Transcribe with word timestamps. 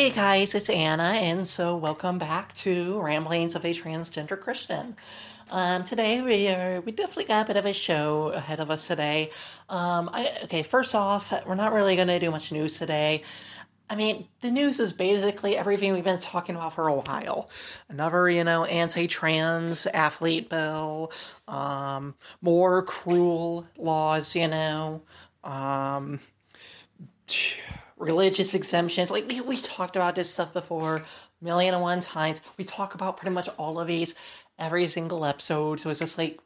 Hey 0.00 0.08
guys, 0.08 0.54
it's 0.54 0.70
Anna, 0.70 1.02
and 1.02 1.46
so 1.46 1.76
welcome 1.76 2.16
back 2.16 2.54
to 2.54 2.98
Ramblings 3.02 3.54
of 3.54 3.66
a 3.66 3.74
Transgender 3.74 4.40
Christian. 4.40 4.96
Um, 5.50 5.84
today 5.84 6.22
we 6.22 6.48
are 6.48 6.80
we 6.80 6.90
definitely 6.90 7.26
got 7.26 7.44
a 7.44 7.46
bit 7.46 7.58
of 7.58 7.66
a 7.66 7.74
show 7.74 8.28
ahead 8.28 8.60
of 8.60 8.70
us 8.70 8.86
today. 8.86 9.28
Um, 9.68 10.08
I, 10.10 10.32
okay, 10.44 10.62
first 10.62 10.94
off, 10.94 11.34
we're 11.46 11.54
not 11.54 11.74
really 11.74 11.96
going 11.96 12.08
to 12.08 12.18
do 12.18 12.30
much 12.30 12.50
news 12.50 12.78
today. 12.78 13.20
I 13.90 13.94
mean, 13.94 14.26
the 14.40 14.50
news 14.50 14.80
is 14.80 14.90
basically 14.90 15.58
everything 15.58 15.92
we've 15.92 16.02
been 16.02 16.18
talking 16.18 16.56
about 16.56 16.72
for 16.72 16.88
a 16.88 16.94
while. 16.94 17.50
Another, 17.90 18.30
you 18.30 18.42
know, 18.42 18.64
anti-trans 18.64 19.84
athlete 19.84 20.48
bill, 20.48 21.12
um, 21.46 22.14
more 22.40 22.84
cruel 22.84 23.66
laws, 23.76 24.34
you 24.34 24.48
know, 24.48 25.02
um, 25.44 26.20
religious 28.00 28.54
exemptions. 28.54 29.10
Like 29.10 29.28
we, 29.28 29.40
we 29.40 29.56
talked 29.56 29.94
about 29.94 30.14
this 30.14 30.32
stuff 30.32 30.52
before 30.52 31.04
million 31.40 31.74
and 31.74 31.82
one 31.82 32.00
times. 32.00 32.40
We 32.56 32.64
talk 32.64 32.94
about 32.94 33.16
pretty 33.16 33.34
much 33.34 33.48
all 33.58 33.78
of 33.78 33.86
these 33.86 34.14
every 34.58 34.86
single 34.88 35.24
episode. 35.24 35.80
So 35.80 35.90
it's 35.90 36.00
just 36.00 36.18
like 36.18 36.40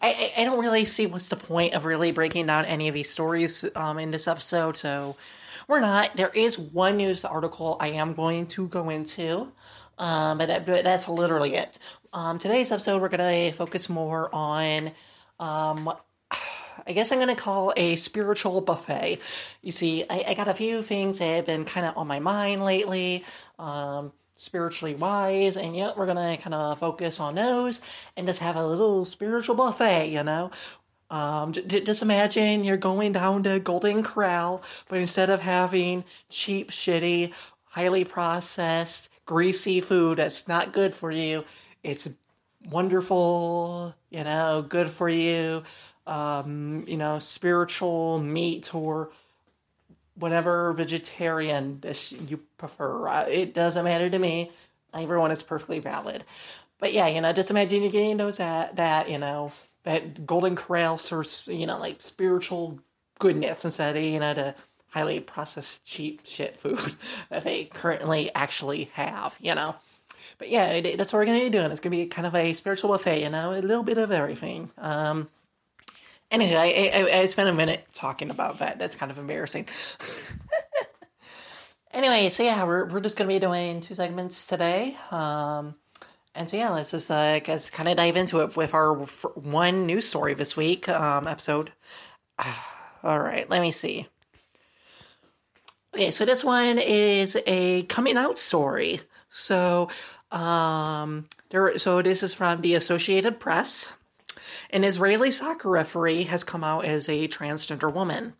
I, 0.00 0.32
I 0.36 0.44
don't 0.44 0.60
really 0.60 0.84
see 0.84 1.06
what's 1.06 1.28
the 1.28 1.36
point 1.36 1.74
of 1.74 1.84
really 1.84 2.12
breaking 2.12 2.46
down 2.46 2.64
any 2.66 2.88
of 2.88 2.94
these 2.94 3.10
stories 3.10 3.64
um, 3.74 3.98
in 3.98 4.10
this 4.10 4.28
episode. 4.28 4.76
So 4.76 5.16
we're 5.66 5.80
not. 5.80 6.16
There 6.16 6.30
is 6.30 6.58
one 6.58 6.96
news 6.96 7.24
article 7.24 7.76
I 7.80 7.88
am 7.88 8.14
going 8.14 8.46
to 8.48 8.68
go 8.68 8.90
into, 8.90 9.50
um, 9.98 10.38
but, 10.38 10.46
that, 10.46 10.66
but 10.66 10.84
that's 10.84 11.08
literally 11.08 11.56
it. 11.56 11.78
Um, 12.12 12.38
today's 12.38 12.70
episode, 12.70 13.02
we're 13.02 13.08
going 13.08 13.50
to 13.50 13.56
focus 13.56 13.88
more 13.88 14.32
on 14.32 14.92
um, 15.40 15.92
I 16.88 16.92
guess 16.92 17.12
I'm 17.12 17.18
going 17.18 17.28
to 17.28 17.40
call 17.40 17.74
a 17.76 17.96
spiritual 17.96 18.62
buffet. 18.62 19.20
You 19.60 19.72
see, 19.72 20.04
I, 20.08 20.24
I 20.28 20.34
got 20.34 20.48
a 20.48 20.54
few 20.54 20.82
things 20.82 21.18
that 21.18 21.26
have 21.26 21.46
been 21.46 21.66
kind 21.66 21.84
of 21.84 21.98
on 21.98 22.06
my 22.06 22.18
mind 22.18 22.64
lately, 22.64 23.24
um, 23.58 24.10
spiritually 24.36 24.94
wise, 24.94 25.58
and 25.58 25.76
yet 25.76 25.98
we're 25.98 26.06
going 26.06 26.36
to 26.36 26.42
kind 26.42 26.54
of 26.54 26.78
focus 26.78 27.20
on 27.20 27.34
those 27.34 27.82
and 28.16 28.26
just 28.26 28.38
have 28.40 28.56
a 28.56 28.66
little 28.66 29.04
spiritual 29.04 29.54
buffet, 29.54 30.08
you 30.08 30.22
know? 30.22 30.50
Um, 31.10 31.52
just 31.52 32.02
imagine 32.02 32.64
you're 32.64 32.78
going 32.78 33.12
down 33.12 33.42
to 33.42 33.60
Golden 33.60 34.02
Corral, 34.02 34.62
but 34.88 34.98
instead 34.98 35.28
of 35.28 35.40
having 35.40 36.04
cheap, 36.30 36.70
shitty, 36.70 37.34
highly 37.64 38.04
processed, 38.04 39.10
greasy 39.26 39.82
food 39.82 40.18
that's 40.18 40.48
not 40.48 40.72
good 40.72 40.94
for 40.94 41.10
you, 41.10 41.44
it's 41.82 42.08
wonderful, 42.70 43.94
you 44.10 44.24
know, 44.24 44.64
good 44.68 44.90
for 44.90 45.08
you, 45.08 45.62
um, 46.08 46.84
you 46.88 46.96
know, 46.96 47.18
spiritual 47.18 48.18
meat 48.18 48.74
or 48.74 49.10
whatever 50.14 50.72
vegetarian 50.72 51.78
dish 51.78 52.12
you 52.12 52.40
prefer. 52.56 53.26
It 53.28 53.54
doesn't 53.54 53.84
matter 53.84 54.08
to 54.08 54.18
me. 54.18 54.50
Everyone 54.94 55.30
is 55.30 55.42
perfectly 55.42 55.78
valid. 55.78 56.24
But 56.78 56.92
yeah, 56.92 57.08
you 57.08 57.20
know, 57.20 57.32
just 57.32 57.50
imagine 57.50 57.82
you're 57.82 57.90
getting 57.90 58.16
those 58.16 58.40
at 58.40 58.76
that, 58.76 59.10
you 59.10 59.18
know, 59.18 59.52
that 59.84 60.26
Golden 60.26 60.56
Corral 60.56 60.98
serves, 60.98 61.44
you 61.46 61.66
know, 61.66 61.78
like 61.78 62.00
spiritual 62.00 62.78
goodness 63.18 63.64
instead 63.64 63.96
of, 63.96 64.02
you 64.02 64.18
know, 64.18 64.34
the 64.34 64.54
highly 64.88 65.20
processed 65.20 65.84
cheap 65.84 66.22
shit 66.24 66.58
food 66.58 66.78
that 67.30 67.44
they 67.44 67.64
currently 67.64 68.34
actually 68.34 68.90
have, 68.94 69.36
you 69.40 69.54
know. 69.54 69.74
But 70.38 70.50
yeah, 70.50 70.80
that's 70.80 71.12
what 71.12 71.18
we're 71.18 71.26
going 71.26 71.40
to 71.40 71.46
be 71.46 71.50
doing. 71.50 71.70
It's 71.70 71.80
going 71.80 71.90
to 71.90 72.04
be 72.04 72.06
kind 72.06 72.26
of 72.26 72.34
a 72.34 72.54
spiritual 72.54 72.90
buffet, 72.90 73.22
you 73.22 73.28
know, 73.28 73.52
a 73.52 73.60
little 73.60 73.82
bit 73.82 73.98
of 73.98 74.12
everything. 74.12 74.70
Um, 74.78 75.28
Anyway, 76.30 76.54
I, 76.54 77.00
I, 77.00 77.20
I 77.20 77.26
spent 77.26 77.48
a 77.48 77.52
minute 77.52 77.86
talking 77.92 78.30
about 78.30 78.58
that. 78.58 78.78
That's 78.78 78.94
kind 78.94 79.10
of 79.10 79.18
embarrassing. 79.18 79.66
anyway, 81.92 82.28
so 82.28 82.42
yeah, 82.42 82.64
we're, 82.64 82.86
we're 82.86 83.00
just 83.00 83.16
going 83.16 83.28
to 83.28 83.34
be 83.34 83.38
doing 83.38 83.80
two 83.80 83.94
segments 83.94 84.46
today. 84.46 84.96
Um, 85.10 85.74
and 86.34 86.48
so 86.48 86.56
yeah, 86.56 86.68
let's 86.68 86.90
just 86.90 87.10
uh, 87.10 87.40
guess 87.40 87.70
kind 87.70 87.88
of 87.88 87.96
dive 87.96 88.16
into 88.16 88.40
it 88.40 88.56
with 88.56 88.74
our 88.74 88.94
one 88.94 89.86
news 89.86 90.06
story 90.06 90.34
this 90.34 90.56
week 90.56 90.88
um, 90.88 91.26
episode. 91.26 91.72
All 93.02 93.18
right, 93.18 93.48
let 93.48 93.62
me 93.62 93.72
see. 93.72 94.06
Okay, 95.94 96.10
so 96.10 96.24
this 96.24 96.44
one 96.44 96.78
is 96.78 97.36
a 97.46 97.84
coming 97.84 98.16
out 98.16 98.38
story. 98.38 99.00
So, 99.30 99.88
um, 100.30 101.26
there. 101.50 101.78
So 101.78 102.02
this 102.02 102.22
is 102.22 102.34
from 102.34 102.60
the 102.60 102.74
Associated 102.74 103.40
Press. 103.40 103.92
An 104.70 104.84
Israeli 104.84 105.30
soccer 105.30 105.68
referee 105.68 106.24
has 106.24 106.44
come 106.44 106.64
out 106.64 106.84
as 106.84 107.08
a 107.08 107.28
transgender 107.28 107.92
woman. 107.92 108.34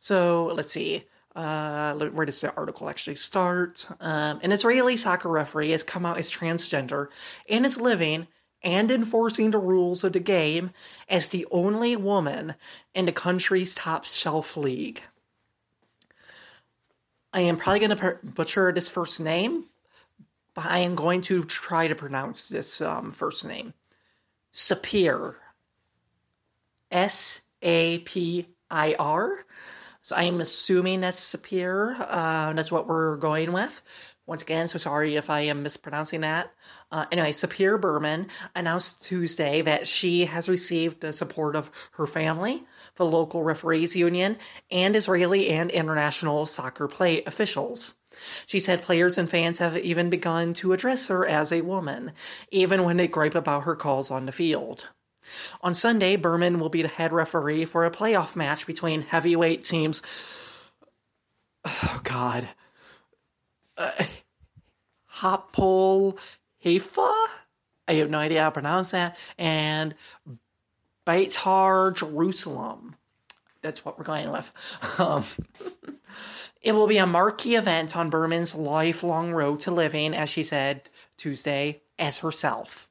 So 0.00 0.52
let's 0.54 0.72
see. 0.72 1.04
Uh, 1.34 1.94
where 1.94 2.26
does 2.26 2.40
the 2.40 2.54
article 2.54 2.90
actually 2.90 3.16
start? 3.16 3.86
Um, 4.00 4.40
an 4.42 4.52
Israeli 4.52 4.96
soccer 4.96 5.28
referee 5.28 5.70
has 5.70 5.82
come 5.82 6.04
out 6.04 6.18
as 6.18 6.30
transgender 6.30 7.08
and 7.48 7.64
is 7.64 7.80
living 7.80 8.26
and 8.62 8.90
enforcing 8.90 9.50
the 9.50 9.58
rules 9.58 10.04
of 10.04 10.12
the 10.12 10.20
game 10.20 10.70
as 11.08 11.28
the 11.28 11.46
only 11.50 11.96
woman 11.96 12.54
in 12.94 13.06
the 13.06 13.12
country's 13.12 13.74
top 13.74 14.04
shelf 14.04 14.56
league. 14.56 15.02
I 17.32 17.40
am 17.40 17.56
probably 17.56 17.80
going 17.80 17.96
to 17.96 18.18
butcher 18.22 18.72
this 18.72 18.88
first 18.88 19.20
name, 19.20 19.64
but 20.54 20.66
I 20.66 20.78
am 20.80 20.94
going 20.94 21.22
to 21.22 21.44
try 21.44 21.86
to 21.86 21.94
pronounce 21.94 22.48
this 22.48 22.80
um, 22.82 23.10
first 23.10 23.46
name. 23.46 23.72
Sapir. 24.52 25.36
S 26.90 27.40
A 27.62 27.98
P 28.00 28.46
I 28.70 28.94
R. 28.98 29.44
So 30.02 30.16
I'm 30.16 30.40
assuming 30.40 31.00
that's 31.00 31.34
Sapir. 31.34 31.96
Uh, 31.98 32.52
that's 32.52 32.72
what 32.72 32.88
we're 32.88 33.16
going 33.16 33.52
with. 33.52 33.80
Once 34.26 34.42
again, 34.42 34.68
so 34.68 34.78
sorry 34.78 35.16
if 35.16 35.30
I 35.30 35.40
am 35.40 35.62
mispronouncing 35.62 36.20
that. 36.20 36.52
Uh, 36.90 37.06
anyway, 37.10 37.32
Sapir 37.32 37.80
Berman 37.80 38.28
announced 38.54 39.04
Tuesday 39.04 39.62
that 39.62 39.86
she 39.86 40.24
has 40.26 40.48
received 40.48 41.00
the 41.00 41.12
support 41.12 41.56
of 41.56 41.70
her 41.92 42.06
family, 42.06 42.64
the 42.96 43.04
local 43.04 43.42
referees 43.42 43.96
union, 43.96 44.36
and 44.70 44.94
Israeli 44.94 45.50
and 45.50 45.70
international 45.70 46.46
soccer 46.46 46.88
play 46.88 47.24
officials. 47.24 47.94
She 48.46 48.60
said 48.60 48.82
players 48.82 49.18
and 49.18 49.28
fans 49.28 49.58
have 49.58 49.76
even 49.78 50.10
begun 50.10 50.54
to 50.54 50.72
address 50.72 51.06
her 51.06 51.26
as 51.26 51.52
a 51.52 51.60
woman, 51.60 52.12
even 52.50 52.84
when 52.84 52.96
they 52.96 53.08
gripe 53.08 53.34
about 53.34 53.64
her 53.64 53.76
calls 53.76 54.10
on 54.10 54.26
the 54.26 54.32
field. 54.32 54.86
On 55.62 55.74
Sunday, 55.74 56.16
Berman 56.16 56.58
will 56.58 56.68
be 56.68 56.82
the 56.82 56.88
head 56.88 57.12
referee 57.12 57.64
for 57.64 57.84
a 57.84 57.90
playoff 57.90 58.36
match 58.36 58.66
between 58.66 59.02
heavyweight 59.02 59.64
teams. 59.64 60.02
Oh, 61.64 62.00
God. 62.02 62.48
Uh, 63.76 64.04
Hapoel 65.14 66.18
Haifa? 66.64 67.12
I 67.88 67.94
have 67.94 68.10
no 68.10 68.18
idea 68.18 68.42
how 68.42 68.48
to 68.48 68.52
pronounce 68.52 68.90
that. 68.92 69.16
And 69.38 69.94
Beitar 71.06 71.94
Jerusalem. 71.94 72.96
That's 73.60 73.84
what 73.84 73.98
we're 73.98 74.04
going 74.04 74.30
with. 74.30 74.50
Um, 74.98 75.24
it 76.62 76.72
will 76.72 76.86
be 76.86 76.98
a 76.98 77.06
marquee 77.06 77.56
event 77.56 77.96
on 77.96 78.10
Berman's 78.10 78.54
lifelong 78.54 79.32
road 79.32 79.60
to 79.60 79.70
living, 79.70 80.14
as 80.14 80.30
she 80.30 80.44
said 80.44 80.88
Tuesday, 81.16 81.82
as 81.98 82.18
herself. 82.18 82.88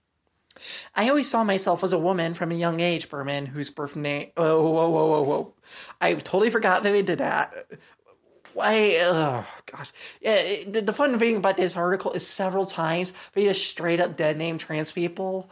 I 0.95 1.09
always 1.09 1.29
saw 1.29 1.43
myself 1.43 1.83
as 1.83 1.93
a 1.93 1.97
woman 1.97 2.33
from 2.33 2.51
a 2.51 2.55
young 2.55 2.81
age, 2.81 3.09
Berman, 3.09 3.45
whose 3.45 3.69
birth 3.69 3.95
name. 3.95 4.31
Oh, 4.37 4.61
whoa, 4.69 4.89
whoa, 4.89 5.05
whoa, 5.07 5.21
whoa. 5.23 5.53
I 6.01 6.13
totally 6.13 6.49
forgot 6.49 6.83
that 6.83 6.91
we 6.91 7.01
did 7.01 7.19
that. 7.19 7.53
Why? 8.53 8.97
Oh, 8.99 9.47
gosh. 9.71 9.91
Yeah, 10.19 10.63
the, 10.67 10.81
the 10.81 10.93
fun 10.93 11.17
thing 11.17 11.37
about 11.37 11.57
this 11.57 11.77
article 11.77 12.11
is 12.11 12.27
several 12.27 12.65
times 12.65 13.13
they 13.33 13.45
just 13.45 13.65
straight 13.65 14.01
up 14.01 14.17
dead 14.17 14.37
name 14.37 14.57
trans 14.57 14.91
people. 14.91 15.49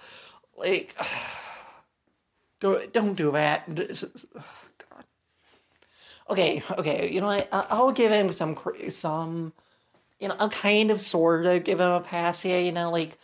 Like, 0.57 0.93
don't, 2.59 2.91
don't 2.91 3.15
do 3.15 3.31
that. 3.31 3.65
Okay, 6.29 6.61
okay. 6.77 7.11
You 7.11 7.21
know 7.21 7.27
what? 7.27 7.47
I'll 7.51 7.91
give 7.91 8.11
him 8.11 8.31
some, 8.31 8.57
some, 8.89 9.53
you 10.19 10.27
know, 10.29 10.35
I'll 10.39 10.49
kind 10.49 10.91
of 10.91 11.01
sort 11.01 11.45
of 11.47 11.63
give 11.65 11.79
him 11.81 11.89
a 11.91 12.01
pass 12.01 12.41
here. 12.41 12.59
You 12.61 12.71
know, 12.73 12.91
like 12.91 13.17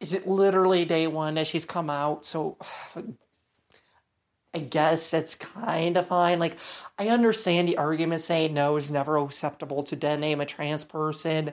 is 0.00 0.14
it 0.14 0.26
literally 0.28 0.84
day 0.86 1.06
one 1.08 1.34
that 1.34 1.46
she's 1.48 1.64
come 1.66 1.90
out? 1.90 2.24
So 2.26 2.58
I 4.54 4.58
guess 4.60 5.10
that's 5.10 5.34
kind 5.34 5.96
of 5.96 6.08
fine. 6.08 6.38
Like, 6.38 6.56
I 6.98 7.08
understand 7.08 7.68
the 7.68 7.78
argument 7.78 8.20
saying 8.20 8.52
no 8.54 8.76
is 8.76 8.90
never 8.90 9.16
acceptable 9.18 9.82
to 9.84 9.96
dead 9.96 10.20
name 10.20 10.40
a 10.40 10.46
trans 10.46 10.84
person, 10.84 11.52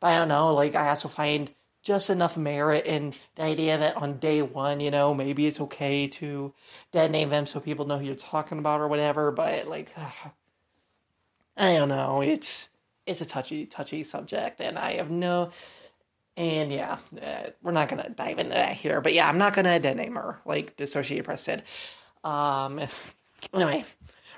but 0.00 0.06
I 0.08 0.18
don't 0.18 0.28
know. 0.28 0.54
Like, 0.54 0.74
I 0.74 0.88
also 0.88 1.08
find 1.08 1.50
just 1.86 2.10
enough 2.10 2.36
merit 2.36 2.84
in 2.84 3.14
the 3.36 3.42
idea 3.42 3.78
that 3.78 3.96
on 3.96 4.18
day 4.18 4.42
one, 4.42 4.80
you 4.80 4.90
know, 4.90 5.14
maybe 5.14 5.46
it's 5.46 5.60
okay 5.60 6.08
to 6.08 6.52
dead 6.90 7.12
name 7.12 7.28
them 7.28 7.46
so 7.46 7.60
people 7.60 7.86
know 7.86 7.96
who 7.96 8.04
you're 8.04 8.16
talking 8.16 8.58
about 8.58 8.80
or 8.80 8.88
whatever. 8.88 9.30
But 9.30 9.68
like, 9.68 9.94
I 11.56 11.74
don't 11.74 11.88
know. 11.88 12.22
It's 12.22 12.68
it's 13.06 13.20
a 13.20 13.24
touchy 13.24 13.66
touchy 13.66 14.02
subject, 14.02 14.60
and 14.60 14.76
I 14.76 14.94
have 14.94 15.10
no 15.10 15.52
and 16.36 16.72
yeah, 16.72 16.98
uh, 17.22 17.50
we're 17.62 17.70
not 17.70 17.88
to 18.02 18.10
dive 18.10 18.40
into 18.40 18.54
that 18.54 18.74
here. 18.74 19.00
But 19.00 19.14
yeah, 19.14 19.28
I'm 19.28 19.38
not 19.38 19.54
going 19.54 19.80
to 19.80 19.94
name 19.94 20.16
her, 20.16 20.40
like 20.44 20.76
the 20.76 20.84
Associated 20.84 21.24
Press 21.24 21.42
said. 21.42 21.62
Um, 22.24 22.80
anyway, 23.54 23.84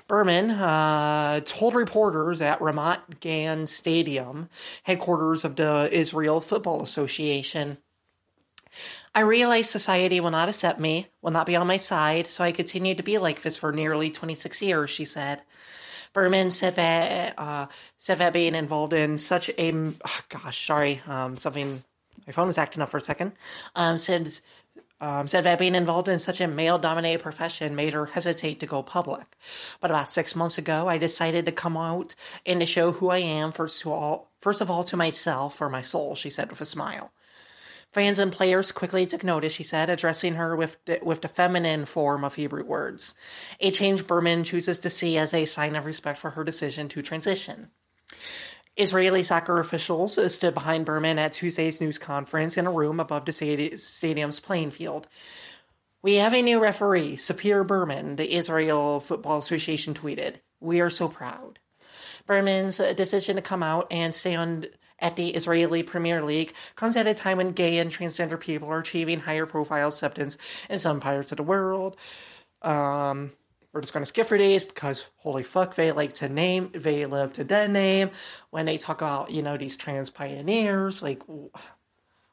Berman 0.09 0.49
uh, 0.49 1.39
told 1.45 1.75
reporters 1.75 2.41
at 2.41 2.59
Ramat 2.59 3.19
Gan 3.19 3.67
Stadium, 3.67 4.49
headquarters 4.81 5.45
of 5.45 5.55
the 5.55 5.87
Israel 5.91 6.41
Football 6.41 6.81
Association. 6.81 7.77
I 9.13 9.19
realize 9.19 9.69
society 9.69 10.19
will 10.19 10.31
not 10.31 10.49
accept 10.49 10.79
me, 10.79 11.07
will 11.21 11.29
not 11.29 11.45
be 11.45 11.55
on 11.55 11.67
my 11.67 11.77
side, 11.77 12.25
so 12.25 12.43
I 12.43 12.51
continued 12.51 12.97
to 12.97 13.03
be 13.03 13.19
like 13.19 13.43
this 13.43 13.55
for 13.55 13.71
nearly 13.71 14.09
26 14.09 14.63
years, 14.63 14.89
she 14.89 15.05
said. 15.05 15.43
Berman 16.13 16.49
said 16.49 16.75
that 16.77 17.37
uh, 17.37 17.67
said 17.99 18.17
that 18.17 18.33
being 18.33 18.55
involved 18.55 18.93
in 18.93 19.15
such 19.19 19.49
a 19.59 19.71
oh 19.71 20.19
gosh, 20.29 20.65
sorry, 20.65 21.03
um, 21.05 21.37
something 21.37 21.83
my 22.25 22.33
phone 22.33 22.47
was 22.47 22.57
acting 22.57 22.81
up 22.81 22.89
for 22.89 22.97
a 22.97 23.01
second. 23.01 23.33
Um, 23.75 23.99
said 23.99 24.39
um, 25.01 25.27
said 25.27 25.43
that 25.45 25.59
being 25.59 25.75
involved 25.75 26.07
in 26.07 26.19
such 26.19 26.41
a 26.41 26.47
male-dominated 26.47 27.21
profession 27.21 27.75
made 27.75 27.93
her 27.93 28.05
hesitate 28.05 28.59
to 28.59 28.65
go 28.65 28.83
public. 28.83 29.25
But 29.79 29.91
about 29.91 30.09
six 30.09 30.35
months 30.35 30.57
ago, 30.57 30.87
I 30.87 30.97
decided 30.97 31.45
to 31.45 31.51
come 31.51 31.77
out 31.77 32.15
and 32.45 32.59
to 32.59 32.65
show 32.65 32.91
who 32.91 33.09
I 33.09 33.19
am 33.19 33.51
first 33.51 33.81
to 33.81 33.91
all, 33.91 34.31
first 34.41 34.61
of 34.61 34.69
all 34.69 34.83
to 34.85 34.97
myself 34.97 35.61
or 35.61 35.69
my 35.69 35.81
soul. 35.81 36.15
She 36.15 36.29
said 36.29 36.49
with 36.49 36.61
a 36.61 36.65
smile. 36.65 37.11
Fans 37.91 38.19
and 38.19 38.31
players 38.31 38.71
quickly 38.71 39.07
took 39.07 39.23
notice, 39.23 39.53
she 39.53 39.63
said, 39.63 39.89
addressing 39.89 40.35
her 40.35 40.55
with 40.55 40.77
the, 40.85 40.99
with 41.01 41.21
the 41.21 41.27
feminine 41.27 41.85
form 41.85 42.23
of 42.23 42.35
Hebrew 42.35 42.63
words, 42.63 43.15
a 43.59 43.71
change 43.71 44.05
Berman 44.05 44.43
chooses 44.43 44.77
to 44.79 44.91
see 44.91 45.17
as 45.17 45.33
a 45.33 45.45
sign 45.45 45.75
of 45.75 45.87
respect 45.87 46.19
for 46.19 46.29
her 46.29 46.43
decision 46.43 46.87
to 46.89 47.01
transition. 47.01 47.71
Israeli 48.79 49.23
soccer 49.23 49.59
officials 49.59 50.17
stood 50.33 50.53
behind 50.53 50.85
Berman 50.85 51.19
at 51.19 51.33
Tuesday's 51.33 51.81
news 51.81 51.97
conference 51.97 52.57
in 52.57 52.65
a 52.65 52.71
room 52.71 52.99
above 52.99 53.25
the 53.25 53.33
stadium's 53.75 54.39
playing 54.39 54.71
field. 54.71 55.07
We 56.01 56.15
have 56.15 56.33
a 56.33 56.41
new 56.41 56.59
referee, 56.59 57.17
Sapir 57.17 57.67
Berman, 57.67 58.15
the 58.15 58.33
Israel 58.33 59.01
Football 59.01 59.39
Association 59.39 59.93
tweeted. 59.93 60.35
We 60.61 60.79
are 60.79 60.89
so 60.89 61.09
proud. 61.09 61.59
Berman's 62.25 62.77
decision 62.77 63.35
to 63.35 63.41
come 63.41 63.63
out 63.63 63.87
and 63.91 64.15
stay 64.15 64.35
on 64.35 64.65
at 64.99 65.17
the 65.17 65.29
Israeli 65.29 65.83
Premier 65.83 66.21
League 66.21 66.53
comes 66.75 66.95
at 66.95 67.07
a 67.07 67.13
time 67.13 67.37
when 67.37 67.51
gay 67.51 67.79
and 67.79 67.91
transgender 67.91 68.39
people 68.39 68.69
are 68.69 68.79
achieving 68.79 69.19
higher 69.19 69.45
profile 69.45 69.89
acceptance 69.89 70.37
in 70.69 70.79
some 70.79 71.01
parts 71.01 71.31
of 71.31 71.37
the 71.37 71.43
world. 71.43 71.97
Um, 72.61 73.31
we're 73.71 73.81
just 73.81 73.93
going 73.93 74.01
to 74.01 74.07
skip 74.07 74.27
for 74.27 74.37
days 74.37 74.63
because 74.63 75.07
holy 75.17 75.43
fuck, 75.43 75.75
they 75.75 75.91
like 75.91 76.13
to 76.15 76.29
name, 76.29 76.71
they 76.73 77.05
love 77.05 77.33
to 77.33 77.43
then 77.43 77.73
name. 77.73 78.11
When 78.49 78.65
they 78.65 78.77
talk 78.77 79.01
about, 79.01 79.31
you 79.31 79.43
know, 79.43 79.57
these 79.57 79.77
trans 79.77 80.09
pioneers, 80.09 81.01
like, 81.01 81.21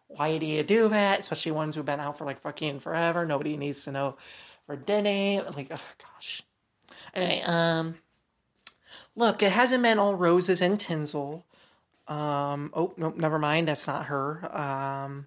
why 0.08 0.38
do 0.38 0.46
you 0.46 0.62
do 0.62 0.88
that? 0.88 1.18
Especially 1.18 1.52
ones 1.52 1.74
who've 1.74 1.84
been 1.84 2.00
out 2.00 2.16
for 2.16 2.24
like 2.24 2.40
fucking 2.40 2.78
forever. 2.78 3.26
Nobody 3.26 3.56
needs 3.56 3.84
to 3.84 3.92
know 3.92 4.16
for 4.66 4.76
their 4.76 5.02
name. 5.02 5.44
Like, 5.54 5.68
oh 5.70 5.80
gosh. 6.02 6.42
Anyway, 7.12 7.42
um, 7.44 7.96
look, 9.14 9.42
it 9.42 9.52
hasn't 9.52 9.82
been 9.82 9.98
all 9.98 10.14
roses 10.14 10.62
and 10.62 10.80
tinsel. 10.80 11.44
Um, 12.08 12.70
oh, 12.72 12.94
nope, 12.96 13.16
never 13.16 13.38
mind. 13.38 13.68
That's 13.68 13.86
not 13.86 14.06
her. 14.06 14.56
Um, 14.56 15.26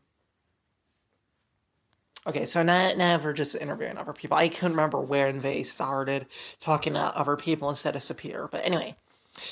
okay, 2.27 2.45
so 2.45 2.63
not 2.63 2.97
never 2.97 3.33
just 3.33 3.55
interviewing 3.55 3.97
other 3.97 4.13
people. 4.13 4.37
I 4.37 4.49
couldn't 4.49 4.71
remember 4.71 4.99
when 4.99 5.39
they 5.39 5.63
started 5.63 6.25
talking 6.59 6.93
to 6.93 6.99
other 6.99 7.35
people 7.35 7.69
instead 7.69 7.95
of 7.95 8.01
Sapir. 8.01 8.49
But 8.49 8.65
anyway, 8.65 8.95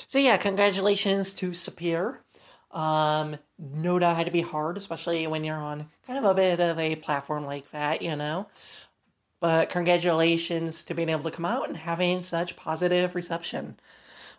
so 0.06 0.18
yeah, 0.18 0.36
congratulations 0.36 1.34
to 1.34 1.50
Sapir. 1.50 2.18
Um, 2.70 3.36
no 3.58 3.98
doubt 3.98 4.16
had 4.16 4.26
to 4.26 4.32
be 4.32 4.42
hard, 4.42 4.76
especially 4.76 5.26
when 5.26 5.44
you're 5.44 5.56
on 5.56 5.88
kind 6.06 6.18
of 6.18 6.24
a 6.24 6.34
bit 6.34 6.60
of 6.60 6.78
a 6.78 6.96
platform 6.96 7.46
like 7.46 7.70
that, 7.70 8.02
you 8.02 8.14
know. 8.14 8.46
But 9.40 9.70
congratulations 9.70 10.84
to 10.84 10.94
being 10.94 11.08
able 11.08 11.24
to 11.24 11.30
come 11.30 11.44
out 11.44 11.68
and 11.68 11.76
having 11.76 12.20
such 12.20 12.56
positive 12.56 13.14
reception. 13.14 13.78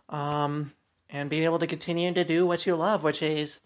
Um, 0.09 0.73
and 1.09 1.29
being 1.29 1.43
able 1.43 1.59
to 1.59 1.67
continue 1.67 2.13
to 2.13 2.23
do 2.23 2.45
what 2.45 2.65
you 2.65 2.75
love, 2.75 3.03
which 3.03 3.23
is 3.23 3.59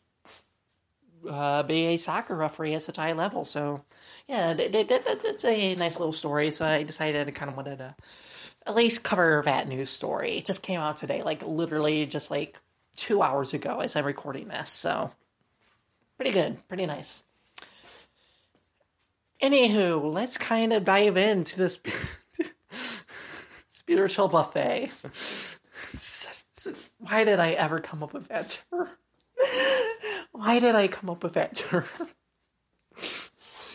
uh, 1.30 1.64
be 1.64 1.88
a 1.88 1.98
soccer 1.98 2.36
referee 2.36 2.74
at 2.74 2.82
such 2.82 2.98
a 2.98 3.02
high 3.02 3.14
level. 3.14 3.46
So, 3.46 3.84
yeah, 4.28 4.56
it's 4.58 5.46
a 5.46 5.76
nice 5.76 6.00
little 6.00 6.14
story. 6.14 6.52
So 6.52 6.66
I 6.66 6.84
decided 6.84 7.28
I 7.28 7.32
kind 7.32 7.50
of 7.50 7.58
wanted 7.58 7.80
to 7.80 7.96
at 8.66 8.76
least 8.76 9.04
cover 9.04 9.42
that 9.46 9.68
news 9.68 9.90
story. 9.90 10.38
It 10.38 10.46
just 10.46 10.64
came 10.64 10.80
out 10.80 10.98
today, 10.98 11.24
like 11.24 11.44
literally 11.44 12.06
just 12.06 12.32
like 12.32 12.58
two 12.96 13.22
hours 13.22 13.54
ago 13.54 13.80
as 13.80 13.96
I'm 13.96 14.06
recording 14.06 14.48
this. 14.48 14.70
So, 14.70 15.12
pretty 16.18 16.32
good, 16.32 16.68
pretty 16.68 16.86
nice. 16.86 17.24
Anywho, 19.42 20.14
let's 20.14 20.38
kind 20.38 20.72
of 20.72 20.86
dive 20.86 21.18
into 21.18 21.58
this 21.58 21.78
spiritual 23.70 24.30
buffet 24.30 24.90
why 27.00 27.24
did 27.24 27.40
I 27.40 27.52
ever 27.52 27.80
come 27.80 28.04
up 28.04 28.14
with 28.14 28.28
that 28.30 28.60
term? 28.70 28.90
why 30.34 30.60
did 30.60 30.76
I 30.76 30.88
come 30.88 31.10
up 31.10 31.24
with 31.24 31.34
that 31.34 31.56
term? 31.56 31.86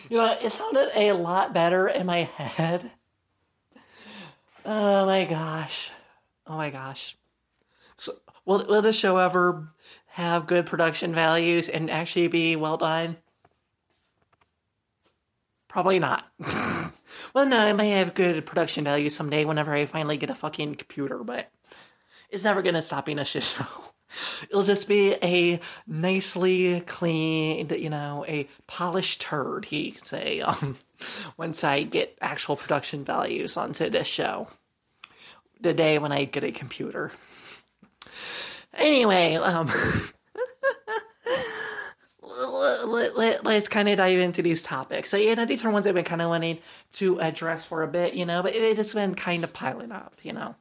you 0.09 0.17
know, 0.17 0.37
it 0.39 0.51
sounded 0.51 0.91
a 0.93 1.13
lot 1.13 1.53
better 1.53 1.87
in 1.87 2.05
my 2.05 2.23
head. 2.23 2.89
Oh 4.65 5.05
my 5.05 5.25
gosh. 5.25 5.89
Oh 6.45 6.57
my 6.57 6.69
gosh. 6.69 7.17
So, 7.95 8.13
will, 8.45 8.65
will 8.65 8.81
the 8.81 8.91
show 8.91 9.17
ever 9.17 9.69
have 10.07 10.47
good 10.47 10.65
production 10.65 11.13
values 11.13 11.69
and 11.69 11.89
actually 11.89 12.27
be 12.27 12.55
well 12.55 12.77
done? 12.77 13.17
Probably 15.69 15.99
not. 15.99 16.25
well, 17.33 17.45
no, 17.45 17.67
it 17.67 17.75
may 17.75 17.91
have 17.91 18.13
good 18.13 18.45
production 18.45 18.83
value 18.83 19.09
someday 19.09 19.45
whenever 19.45 19.73
I 19.73 19.85
finally 19.85 20.17
get 20.17 20.29
a 20.29 20.35
fucking 20.35 20.75
computer, 20.75 21.23
but 21.23 21.49
it's 22.29 22.43
never 22.43 22.61
going 22.61 22.75
to 22.75 22.81
stop 22.81 23.05
being 23.05 23.19
a 23.19 23.25
shit 23.25 23.43
show. 23.43 23.65
It'll 24.49 24.63
just 24.63 24.87
be 24.87 25.13
a 25.21 25.59
nicely 25.87 26.81
cleaned, 26.81 27.71
you 27.71 27.89
know, 27.89 28.25
a 28.27 28.47
polished 28.67 29.21
turd, 29.21 29.65
he 29.65 29.91
could 29.91 30.05
say, 30.05 30.41
um, 30.45 30.77
once 31.37 31.63
I 31.63 31.83
get 31.83 32.17
actual 32.21 32.55
production 32.55 33.03
values 33.03 33.57
onto 33.57 33.89
this 33.89 34.07
show. 34.07 34.47
The 35.61 35.73
day 35.73 35.99
when 35.99 36.13
I 36.13 36.23
get 36.23 36.45
a 36.45 36.51
computer. 36.51 37.11
Anyway, 38.73 39.35
um, 39.35 39.69
let, 42.21 43.17
let, 43.17 43.43
let's 43.43 43.67
kind 43.67 43.89
of 43.89 43.97
dive 43.97 44.19
into 44.19 44.41
these 44.41 44.63
topics. 44.63 45.09
So, 45.09 45.17
you 45.17 45.35
know, 45.35 45.45
these 45.45 45.65
are 45.65 45.69
ones 45.69 45.85
I've 45.85 45.95
been 45.95 46.05
kind 46.05 46.21
of 46.21 46.29
wanting 46.29 46.59
to 46.93 47.19
address 47.19 47.65
for 47.65 47.83
a 47.83 47.89
bit, 47.89 48.13
you 48.13 48.25
know, 48.25 48.41
but 48.41 48.55
it, 48.55 48.77
has 48.77 48.93
been 48.93 49.15
kind 49.15 49.43
of 49.43 49.51
piling 49.51 49.91
up, 49.91 50.13
you 50.23 50.31
know 50.31 50.55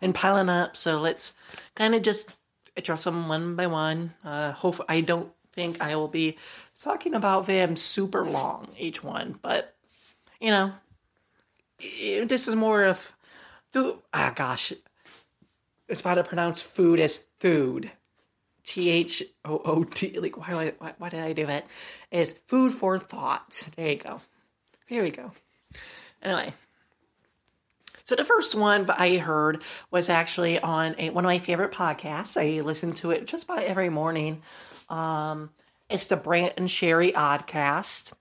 been 0.00 0.12
piling 0.12 0.48
up. 0.48 0.76
So 0.76 1.00
let's 1.00 1.32
kind 1.74 1.94
of 1.94 2.02
just 2.02 2.30
address 2.76 3.04
them 3.04 3.28
one 3.28 3.56
by 3.56 3.66
one. 3.66 4.12
Uh, 4.24 4.52
hope 4.52 4.80
I 4.88 5.00
don't 5.00 5.30
think 5.52 5.80
I 5.80 5.96
will 5.96 6.08
be 6.08 6.36
talking 6.80 7.14
about 7.14 7.46
them 7.46 7.76
super 7.76 8.24
long 8.24 8.68
each 8.78 9.02
one, 9.02 9.38
but 9.40 9.74
you 10.40 10.50
know, 10.50 10.72
this 11.78 12.48
is 12.48 12.54
more 12.54 12.84
of 12.84 13.12
food. 13.72 13.98
Ah, 14.12 14.32
gosh, 14.34 14.72
it's 15.88 16.00
about 16.00 16.16
to 16.16 16.24
pronounce 16.24 16.60
food 16.60 17.00
as 17.00 17.22
food. 17.40 17.90
T 18.64 18.90
H 18.90 19.22
O 19.44 19.62
O 19.64 19.84
T. 19.84 20.18
Like, 20.18 20.36
why, 20.36 20.72
why, 20.78 20.94
why 20.98 21.08
did 21.08 21.20
I 21.20 21.32
do 21.32 21.46
that? 21.46 21.66
Is 22.10 22.34
food 22.48 22.72
for 22.72 22.98
thought. 22.98 23.62
There 23.76 23.88
you 23.88 23.96
go. 23.96 24.20
Here 24.86 25.02
we 25.04 25.12
go. 25.12 25.30
Anyway, 26.20 26.52
so 28.06 28.14
the 28.14 28.24
first 28.24 28.54
one 28.54 28.88
I 28.88 29.16
heard 29.16 29.62
was 29.90 30.08
actually 30.08 30.60
on 30.60 30.94
a, 30.96 31.10
one 31.10 31.24
of 31.24 31.28
my 31.28 31.40
favorite 31.40 31.72
podcasts. 31.72 32.40
I 32.40 32.60
listen 32.60 32.92
to 32.94 33.10
it 33.10 33.26
just 33.26 33.44
about 33.44 33.64
every 33.64 33.88
morning. 33.88 34.42
Um, 34.88 35.50
it's 35.90 36.06
the 36.06 36.14
Brant 36.16 36.54
and 36.56 36.70
Sherri 36.70 37.10
Oddcast. 37.10 38.12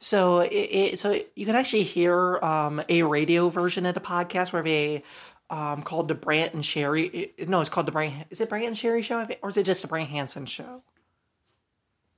So 0.00 0.40
it, 0.40 0.50
it, 0.50 0.98
so 0.98 1.18
you 1.34 1.46
can 1.46 1.56
actually 1.56 1.84
hear 1.84 2.40
um, 2.44 2.82
a 2.90 3.04
radio 3.04 3.48
version 3.48 3.86
of 3.86 3.94
the 3.94 4.00
podcast 4.00 4.52
where 4.52 4.62
they 4.62 5.02
um, 5.48 5.80
called 5.80 6.08
the 6.08 6.14
Brant 6.14 6.52
and 6.52 6.64
Sherri. 6.64 7.32
no, 7.38 7.62
it's 7.62 7.70
called 7.70 7.86
the 7.86 7.92
Brant. 7.92 8.26
Is 8.28 8.42
it 8.42 8.50
Brant 8.50 8.66
and 8.66 8.76
Sherri 8.76 9.00
show, 9.00 9.26
or 9.40 9.48
is 9.48 9.56
it 9.56 9.64
just 9.64 9.80
the 9.80 9.88
Brant 9.88 10.10
Hansen 10.10 10.44
show? 10.44 10.82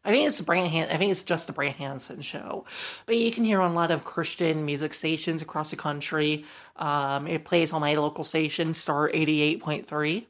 I 0.05 0.11
think 0.11 0.27
it's 0.27 0.39
the 0.39 0.45
Brant 0.45 0.71
Han- 0.71 0.91
I 0.91 0.97
think 0.99 1.11
it's 1.11 1.23
just 1.23 1.47
the 1.47 1.53
Brant 1.53 1.77
Hanson 1.77 2.21
show, 2.21 2.67
but 3.07 3.17
you 3.17 3.33
can 3.33 3.45
hear 3.45 3.61
on 3.61 3.71
a 3.71 3.75
lot 3.75 3.91
of 3.91 4.05
Christian 4.05 4.65
music 4.67 4.93
stations 4.93 5.41
across 5.41 5.71
the 5.71 5.77
country. 5.77 6.45
Um, 6.77 7.27
it 7.27 7.45
plays 7.45 7.73
on 7.73 7.81
my 7.81 7.95
local 7.95 8.25
station, 8.25 8.75
Star 8.75 9.11
eighty 9.13 9.41
eight 9.41 9.63
point 9.63 9.87
three. 9.87 10.27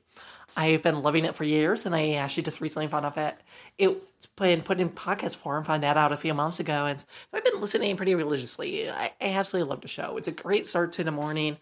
I've 0.57 0.83
been 0.85 1.03
loving 1.03 1.25
it 1.25 1.35
for 1.35 1.43
years, 1.43 1.85
and 1.85 1.95
I 1.97 2.13
actually 2.13 2.45
just 2.45 2.61
recently 2.61 2.87
found 2.87 3.05
out 3.05 3.17
that 3.17 3.41
it's 3.77 4.27
been 4.37 4.63
put 4.63 4.79
in 4.79 4.89
podcast 4.89 5.35
form. 5.35 5.65
Found 5.65 5.83
that 5.83 5.97
out 5.97 6.13
a 6.13 6.17
few 6.17 6.33
months 6.35 6.61
ago, 6.61 6.87
and 6.87 7.05
I've 7.33 7.43
been 7.43 7.61
listening 7.61 7.97
pretty 7.97 8.15
religiously. 8.15 8.89
I, 8.89 9.11
I 9.21 9.31
absolutely 9.31 9.71
love 9.71 9.81
the 9.81 9.89
show. 9.89 10.17
It's 10.17 10.29
a 10.29 10.33
great 10.33 10.69
start 10.69 10.93
to 10.93 11.05
the 11.05 11.11
morning, 11.11 11.57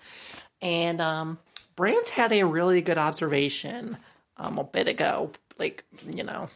and 0.61 1.01
um, 1.01 1.39
Brant 1.77 2.09
had 2.09 2.33
a 2.33 2.43
really 2.45 2.83
good 2.83 2.99
observation 2.99 3.97
um, 4.37 4.59
a 4.59 4.65
bit 4.65 4.89
ago, 4.89 5.31
like 5.59 5.85
you 6.11 6.25
know 6.25 6.49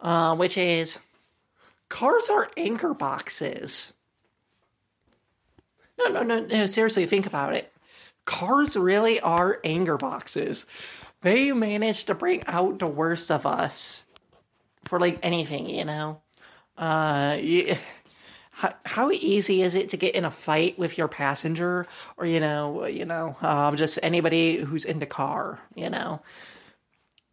uh, 0.00 0.36
which 0.36 0.56
is 0.58 0.98
cars 1.88 2.28
are 2.28 2.48
anchor 2.56 2.94
boxes. 2.94 3.92
No, 5.98 6.08
no, 6.08 6.22
no, 6.22 6.40
no. 6.40 6.66
Seriously, 6.66 7.06
think 7.06 7.26
about 7.26 7.54
it. 7.54 7.72
cars 8.24 8.76
really 8.76 9.20
are 9.20 9.58
anger 9.64 9.96
boxes. 9.96 10.66
They 11.22 11.52
manage 11.52 12.04
to 12.04 12.14
bring 12.14 12.44
out 12.46 12.78
the 12.78 12.86
worst 12.86 13.30
of 13.30 13.46
us 13.46 14.04
for 14.84 15.00
like 15.00 15.18
anything, 15.22 15.68
you 15.68 15.84
know. 15.84 16.20
Uh, 16.76 17.36
you, 17.40 17.76
how, 18.58 18.74
how 18.84 19.10
easy 19.12 19.62
is 19.62 19.74
it 19.74 19.88
to 19.90 19.96
get 19.96 20.14
in 20.16 20.24
a 20.24 20.30
fight 20.30 20.78
with 20.78 20.98
your 20.98 21.06
passenger 21.06 21.86
or 22.16 22.26
you 22.26 22.40
know 22.40 22.86
you 22.86 23.04
know 23.04 23.36
um, 23.40 23.76
just 23.76 24.00
anybody 24.02 24.56
who's 24.56 24.84
in 24.84 24.98
the 24.98 25.06
car 25.06 25.60
you 25.76 25.88
know 25.88 26.20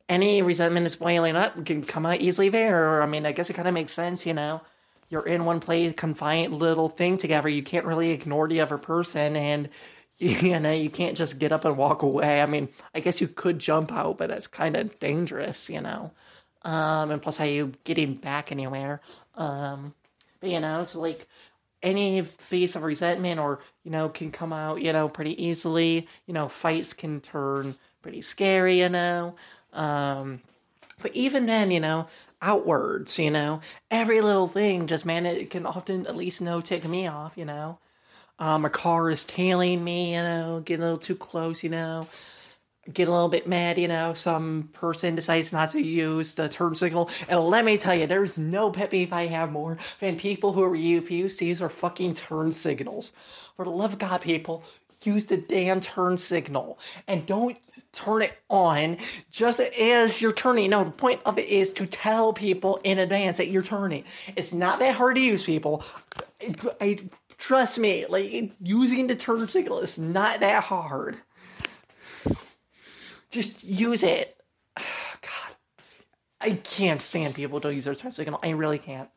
any 0.07 0.41
resentment 0.41 0.85
is 0.85 0.95
boiling 0.95 1.35
up 1.35 1.65
can 1.65 1.83
come 1.83 2.05
out 2.05 2.21
easily 2.21 2.49
there. 2.49 3.01
I 3.01 3.05
mean 3.05 3.25
i 3.25 3.31
guess 3.31 3.49
it 3.49 3.53
kind 3.53 3.67
of 3.67 3.73
makes 3.73 3.93
sense 3.93 4.25
you 4.25 4.33
know. 4.33 4.61
You're 5.09 5.27
in 5.27 5.45
one 5.45 5.59
place 5.59 5.93
confined 5.95 6.53
little 6.53 6.89
thing 6.89 7.17
together. 7.17 7.47
You 7.47 7.61
can't 7.61 7.85
really 7.85 8.09
ignore 8.11 8.47
the 8.47 8.61
other 8.61 8.77
person 8.77 9.35
and 9.35 9.69
you 10.17 10.59
know 10.59 10.71
you 10.71 10.89
can't 10.89 11.17
just 11.17 11.39
get 11.39 11.51
up 11.51 11.65
and 11.65 11.77
walk 11.77 12.03
away. 12.03 12.41
I 12.41 12.45
mean 12.45 12.69
i 12.93 12.99
guess 12.99 13.21
you 13.21 13.27
could 13.27 13.59
jump 13.59 13.91
out 13.91 14.17
but 14.17 14.29
that's 14.29 14.47
kind 14.47 14.75
of 14.75 14.99
dangerous 14.99 15.69
you 15.69 15.81
know. 15.81 16.11
Um, 16.61 17.11
and 17.11 17.21
plus 17.21 17.37
how 17.37 17.45
you 17.45 17.73
getting 17.83 18.15
back 18.15 18.51
anywhere? 18.51 19.01
Um, 19.35 19.93
but 20.39 20.49
you 20.49 20.59
know 20.59 20.81
it's 20.81 20.95
like 20.95 21.27
any 21.83 22.23
piece 22.49 22.75
of 22.75 22.83
resentment 22.83 23.39
or 23.39 23.59
you 23.83 23.91
know 23.91 24.09
can 24.09 24.31
come 24.31 24.53
out 24.53 24.81
you 24.81 24.93
know 24.93 25.09
pretty 25.09 25.43
easily. 25.45 26.07
You 26.27 26.33
know 26.33 26.47
fights 26.47 26.93
can 26.93 27.21
turn 27.21 27.75
pretty 28.01 28.21
scary 28.21 28.79
you 28.81 28.89
know 28.89 29.35
um, 29.75 30.41
but 31.01 31.15
even 31.15 31.45
then 31.45 31.71
you 31.71 31.79
know 31.79 32.07
outwards 32.41 33.17
you 33.19 33.31
know 33.31 33.61
every 33.91 34.21
little 34.21 34.47
thing 34.47 34.87
just 34.87 35.05
man 35.05 35.25
it 35.25 35.49
can 35.49 35.65
often 35.65 36.05
at 36.07 36.15
least 36.15 36.41
know 36.41 36.61
tick 36.61 36.87
me 36.87 37.07
off 37.07 37.33
you 37.35 37.45
know 37.45 37.77
um, 38.39 38.65
a 38.65 38.69
car 38.69 39.09
is 39.09 39.25
tailing 39.25 39.83
me, 39.83 40.15
you 40.15 40.21
know, 40.21 40.61
getting 40.65 40.83
a 40.83 40.85
little 40.85 40.99
too 40.99 41.15
close, 41.15 41.63
you 41.63 41.69
know, 41.69 42.07
get 42.91 43.07
a 43.07 43.11
little 43.11 43.29
bit 43.29 43.47
mad, 43.47 43.77
you 43.77 43.87
know, 43.87 44.13
some 44.13 44.69
person 44.73 45.15
decides 45.15 45.53
not 45.53 45.71
to 45.71 45.81
use 45.81 46.33
the 46.35 46.49
turn 46.49 46.75
signal. 46.75 47.09
And 47.27 47.39
let 47.39 47.65
me 47.65 47.77
tell 47.77 47.95
you, 47.95 48.07
there's 48.07 48.37
no 48.37 48.71
pet 48.71 48.91
peeve 48.91 49.13
I 49.13 49.27
have 49.27 49.51
more 49.51 49.77
than 49.99 50.17
people 50.17 50.53
who 50.53 50.65
refuse 50.65 51.37
to 51.37 51.45
use 51.45 51.59
their 51.59 51.69
fucking 51.69 52.13
turn 52.15 52.51
signals. 52.51 53.13
For 53.55 53.65
the 53.65 53.71
love 53.71 53.93
of 53.93 53.99
God, 53.99 54.21
people, 54.21 54.63
use 55.03 55.25
the 55.25 55.37
damn 55.37 55.79
turn 55.79 56.17
signal 56.17 56.77
and 57.07 57.25
don't 57.25 57.57
turn 57.95 58.21
it 58.21 58.37
on 58.49 58.97
just 59.31 59.59
as 59.59 60.21
you're 60.21 60.33
turning. 60.33 60.69
No, 60.69 60.83
the 60.83 60.91
point 60.91 61.21
of 61.25 61.39
it 61.39 61.47
is 61.49 61.71
to 61.71 61.85
tell 61.85 62.33
people 62.33 62.79
in 62.83 62.99
advance 62.99 63.37
that 63.37 63.47
you're 63.47 63.63
turning. 63.63 64.03
It's 64.35 64.53
not 64.53 64.79
that 64.79 64.95
hard 64.95 65.15
to 65.15 65.21
use, 65.21 65.43
people. 65.43 65.83
I, 66.41 66.55
I 66.81 66.99
Trust 67.37 67.77
me, 67.77 68.05
like 68.07 68.53
using 68.61 69.07
the 69.07 69.15
turn 69.15 69.47
signal 69.47 69.79
is 69.79 69.97
not 69.97 70.39
that 70.39 70.63
hard. 70.63 71.17
Just 73.29 73.63
use 73.63 74.03
it. 74.03 74.37
God, 74.75 75.55
I 76.39 76.51
can't 76.51 77.01
stand 77.01 77.35
people 77.35 77.59
don't 77.59 77.75
use 77.75 77.85
their 77.85 77.95
turn 77.95 78.13
signal. 78.13 78.39
I 78.41 78.51
really 78.51 78.79
can't. 78.79 79.09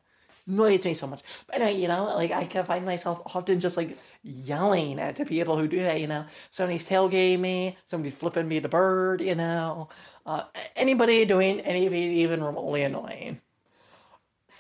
Annoys 0.49 0.85
me 0.85 0.95
so 0.95 1.07
much. 1.07 1.23
But 1.47 1.57
anyway, 1.61 1.81
you 1.81 1.89
know, 1.89 2.05
like 2.07 2.33
I 2.33 2.47
can 2.47 2.65
find 2.65 2.85
myself 2.87 3.21
often 3.27 3.61
just 3.61 3.77
like 3.77 3.97
yelling 4.23 4.99
at 4.99 5.17
the 5.17 5.25
people 5.27 5.59
who 5.59 5.69
do 5.69 5.79
that. 5.81 6.01
You 6.01 6.07
know, 6.09 6.25
somebody's 6.51 6.89
tailgating 6.89 7.41
me, 7.41 7.77
somebody's 7.87 8.15
flipping 8.15 8.49
me 8.49 8.59
the 8.59 8.69
bird. 8.69 9.21
You 9.21 9.35
know, 9.35 9.91
uh, 10.27 10.45
anybody 10.77 11.25
doing 11.27 11.61
anything 11.61 12.13
even 12.13 12.43
remotely 12.43 12.83
annoying. 12.83 13.41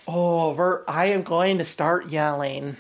Oh, 0.06 0.84
I 0.88 1.06
am 1.06 1.22
going 1.22 1.58
to 1.58 1.64
start 1.64 2.08
yelling 2.08 2.76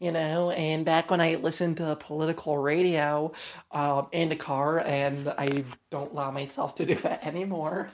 you 0.00 0.12
know. 0.12 0.50
And 0.50 0.84
back 0.84 1.10
when 1.10 1.20
I 1.20 1.36
listened 1.36 1.78
to 1.78 1.96
political 1.96 2.58
radio 2.58 3.32
um, 3.72 4.08
in 4.12 4.28
the 4.28 4.36
car, 4.36 4.80
and 4.80 5.28
I 5.28 5.64
don't 5.90 6.12
allow 6.12 6.30
myself 6.30 6.74
to 6.76 6.86
do 6.86 6.94
that 6.96 7.26
anymore. 7.26 7.90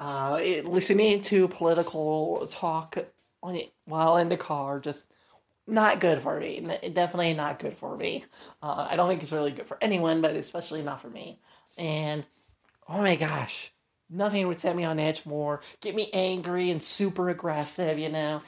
Uh, 0.00 0.38
it, 0.40 0.64
listening 0.64 1.20
to 1.20 1.46
political 1.46 2.46
talk 2.46 2.96
on 3.42 3.54
it 3.54 3.70
while 3.84 4.16
in 4.16 4.30
the 4.30 4.36
car 4.36 4.80
just 4.80 5.06
not 5.66 6.00
good 6.00 6.22
for 6.22 6.40
me. 6.40 6.66
Definitely 6.94 7.34
not 7.34 7.58
good 7.58 7.76
for 7.76 7.94
me. 7.98 8.24
Uh, 8.62 8.88
I 8.90 8.96
don't 8.96 9.10
think 9.10 9.22
it's 9.22 9.30
really 9.30 9.52
good 9.52 9.66
for 9.66 9.76
anyone, 9.82 10.22
but 10.22 10.34
especially 10.36 10.82
not 10.82 11.02
for 11.02 11.10
me. 11.10 11.38
And 11.76 12.24
oh 12.88 13.02
my 13.02 13.16
gosh, 13.16 13.72
nothing 14.08 14.48
would 14.48 14.58
set 14.58 14.74
me 14.74 14.84
on 14.84 14.98
edge 14.98 15.26
more, 15.26 15.60
get 15.82 15.94
me 15.94 16.10
angry 16.14 16.70
and 16.70 16.82
super 16.82 17.28
aggressive, 17.28 17.98
you 17.98 18.08
know. 18.08 18.40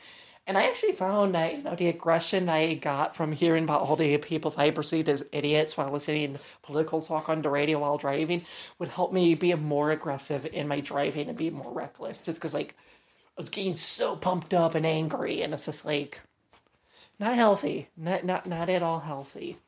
And 0.46 0.58
I 0.58 0.64
actually 0.64 0.92
found 0.92 1.34
that 1.34 1.56
you 1.56 1.62
know 1.62 1.76
the 1.76 1.88
aggression 1.88 2.48
I 2.48 2.74
got 2.74 3.14
from 3.14 3.30
hearing 3.30 3.64
about 3.64 3.82
all 3.82 3.94
the 3.94 4.16
people 4.18 4.50
that 4.50 4.60
I 4.60 4.70
perceived 4.72 5.08
as 5.08 5.24
idiots 5.30 5.76
while 5.76 5.90
listening 5.90 6.34
to 6.34 6.40
political 6.62 7.00
talk 7.00 7.28
on 7.28 7.42
the 7.42 7.50
radio 7.50 7.78
while 7.78 7.96
driving 7.96 8.44
would 8.78 8.88
help 8.88 9.12
me 9.12 9.34
be 9.36 9.54
more 9.54 9.92
aggressive 9.92 10.44
in 10.46 10.66
my 10.66 10.80
driving 10.80 11.28
and 11.28 11.38
be 11.38 11.50
more 11.50 11.72
reckless. 11.72 12.20
Just 12.20 12.40
because 12.40 12.54
like 12.54 12.74
I 13.36 13.40
was 13.40 13.50
getting 13.50 13.76
so 13.76 14.16
pumped 14.16 14.52
up 14.52 14.74
and 14.74 14.84
angry, 14.84 15.42
and 15.42 15.54
it's 15.54 15.66
just 15.66 15.84
like 15.84 16.20
not 17.20 17.34
healthy, 17.36 17.88
not 17.96 18.24
not 18.24 18.46
not 18.46 18.68
at 18.68 18.82
all 18.82 19.00
healthy. 19.00 19.58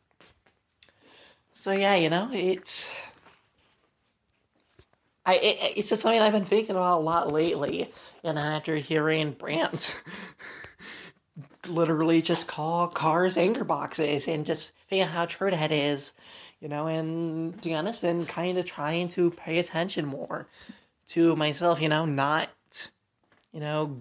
So 1.55 1.71
yeah, 1.71 1.95
you 1.95 2.11
know 2.11 2.31
it's. 2.33 2.93
I, 5.27 5.37
it, 5.37 5.79
it's 5.79 5.89
just 5.89 6.03
something 6.03 6.21
I've 6.21 6.33
been 6.33 6.45
thinking 6.45 6.77
about 6.77 6.99
a 6.99 7.03
lot 7.03 7.33
lately, 7.33 7.91
and 8.23 8.39
after 8.39 8.77
hearing 8.77 9.33
Brant 9.33 10.01
literally 11.69 12.23
just 12.23 12.47
call 12.47 12.89
cars 12.89 13.37
anger 13.37 13.65
boxes 13.65 14.29
and 14.29 14.47
just 14.47 14.73
figure 14.87 15.05
out 15.05 15.11
how 15.11 15.27
true 15.27 15.51
that 15.51 15.73
is, 15.73 16.13
you 16.61 16.69
know, 16.69 16.87
and 16.87 17.61
to 17.63 17.69
be 17.69 17.75
honest, 17.75 18.03
been 18.03 18.27
kind 18.27 18.59
of 18.59 18.65
trying 18.65 19.09
to 19.09 19.31
pay 19.31 19.59
attention 19.59 20.07
more 20.07 20.47
to 21.07 21.35
myself, 21.37 21.81
you 21.81 21.89
know, 21.89 22.05
not, 22.05 22.49
you 23.53 23.61
know, 23.61 24.01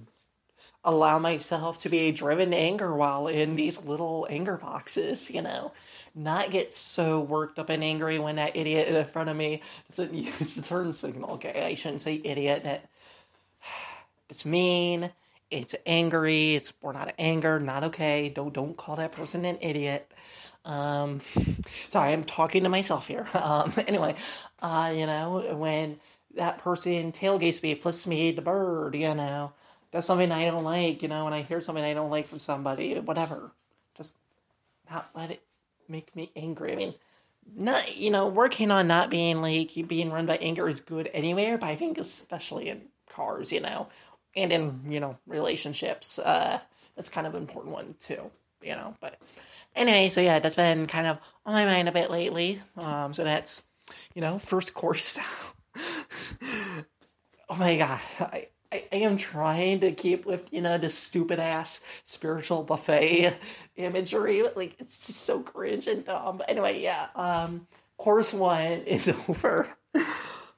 allow 0.83 1.17
myself 1.17 1.77
to 1.79 1.89
be 1.89 2.11
driven 2.11 2.51
to 2.51 2.57
anger 2.57 2.93
while 2.95 3.27
in 3.27 3.55
these 3.55 3.83
little 3.83 4.27
anger 4.29 4.57
boxes, 4.57 5.29
you 5.29 5.41
know, 5.41 5.71
not 6.15 6.51
get 6.51 6.73
so 6.73 7.21
worked 7.21 7.59
up 7.59 7.69
and 7.69 7.83
angry 7.83 8.19
when 8.19 8.35
that 8.35 8.55
idiot 8.55 8.87
in 8.87 9.05
front 9.05 9.29
of 9.29 9.37
me 9.37 9.61
doesn't 9.89 10.13
use 10.13 10.55
the 10.55 10.61
turn 10.61 10.91
signal. 10.91 11.31
Okay, 11.31 11.63
I 11.65 11.75
shouldn't 11.75 12.01
say 12.01 12.21
idiot. 12.23 12.65
It's 14.29 14.45
mean 14.45 15.11
it's 15.53 15.75
angry, 15.85 16.55
it's 16.55 16.73
out 16.83 17.09
of 17.09 17.13
anger, 17.19 17.59
not 17.59 17.83
okay. 17.83 18.29
Don't 18.29 18.53
don't 18.53 18.75
call 18.75 18.95
that 18.95 19.11
person 19.11 19.45
an 19.45 19.59
idiot. 19.61 20.11
Um, 20.65 21.21
sorry, 21.89 22.11
I'm 22.13 22.23
talking 22.23 22.63
to 22.63 22.69
myself 22.69 23.07
here. 23.07 23.27
Um, 23.35 23.73
anyway, 23.87 24.15
uh, 24.61 24.91
you 24.95 25.05
know, 25.05 25.55
when 25.57 25.99
that 26.35 26.57
person 26.59 27.11
tailgates 27.11 27.61
me, 27.61 27.75
flips 27.75 28.07
me 28.07 28.31
the 28.31 28.41
bird, 28.41 28.95
you 28.95 29.13
know, 29.13 29.51
does 29.91 30.05
something 30.05 30.31
I 30.31 30.45
don't 30.45 30.63
like, 30.63 31.03
you 31.03 31.07
know, 31.07 31.25
when 31.25 31.33
I 31.33 31.43
hear 31.43 31.61
something 31.61 31.83
I 31.83 31.93
don't 31.93 32.09
like 32.09 32.27
from 32.27 32.39
somebody, 32.39 32.97
whatever, 32.99 33.51
just 33.95 34.15
not 34.89 35.09
let 35.15 35.31
it 35.31 35.41
make 35.89 36.15
me 36.15 36.31
angry. 36.35 36.73
I 36.73 36.75
mean, 36.75 36.93
not 37.55 37.95
you 37.97 38.11
know, 38.11 38.27
working 38.27 38.71
on 38.71 38.87
not 38.87 39.09
being 39.09 39.41
like 39.41 39.71
being 39.87 40.11
run 40.11 40.25
by 40.25 40.37
anger 40.37 40.67
is 40.69 40.79
good 40.81 41.09
anywhere, 41.13 41.57
but 41.57 41.67
I 41.67 41.75
think 41.75 41.97
especially 41.97 42.69
in 42.69 42.81
cars, 43.09 43.51
you 43.51 43.61
know, 43.61 43.87
and 44.35 44.51
in 44.51 44.81
you 44.87 44.99
know 44.99 45.17
relationships 45.27 46.19
uh 46.19 46.59
that's 46.95 47.09
kind 47.09 47.27
of 47.27 47.35
an 47.35 47.41
important 47.41 47.73
one 47.73 47.95
too 47.99 48.31
you 48.61 48.71
know 48.71 48.95
but 48.99 49.19
anyway 49.75 50.09
so 50.09 50.21
yeah 50.21 50.39
that's 50.39 50.55
been 50.55 50.87
kind 50.87 51.07
of 51.07 51.17
on 51.45 51.53
my 51.53 51.65
mind 51.65 51.87
a 51.89 51.91
bit 51.91 52.09
lately. 52.09 52.61
Um 52.77 53.13
so 53.13 53.23
that's 53.23 53.61
you 54.15 54.21
know 54.21 54.37
first 54.39 54.73
course. 54.73 55.19
Oh 57.49 57.55
my 57.55 57.77
god. 57.77 57.99
I, 58.19 58.47
I, 58.73 58.83
I 58.91 58.95
am 58.97 59.17
trying 59.17 59.79
to 59.81 59.91
keep 59.91 60.25
with 60.25 60.51
you 60.51 60.61
know 60.61 60.77
this 60.77 60.97
stupid 60.97 61.39
ass 61.39 61.81
spiritual 62.03 62.63
buffet 62.63 63.37
imagery 63.75 64.43
like 64.55 64.75
it's 64.79 65.05
just 65.05 65.21
so 65.21 65.41
cringe 65.41 65.87
and 65.87 66.03
dumb 66.03 66.37
but 66.37 66.49
anyway 66.49 66.81
yeah 66.81 67.07
um 67.15 67.67
course 67.97 68.33
one 68.33 68.81
is 68.85 69.07
over 69.29 69.67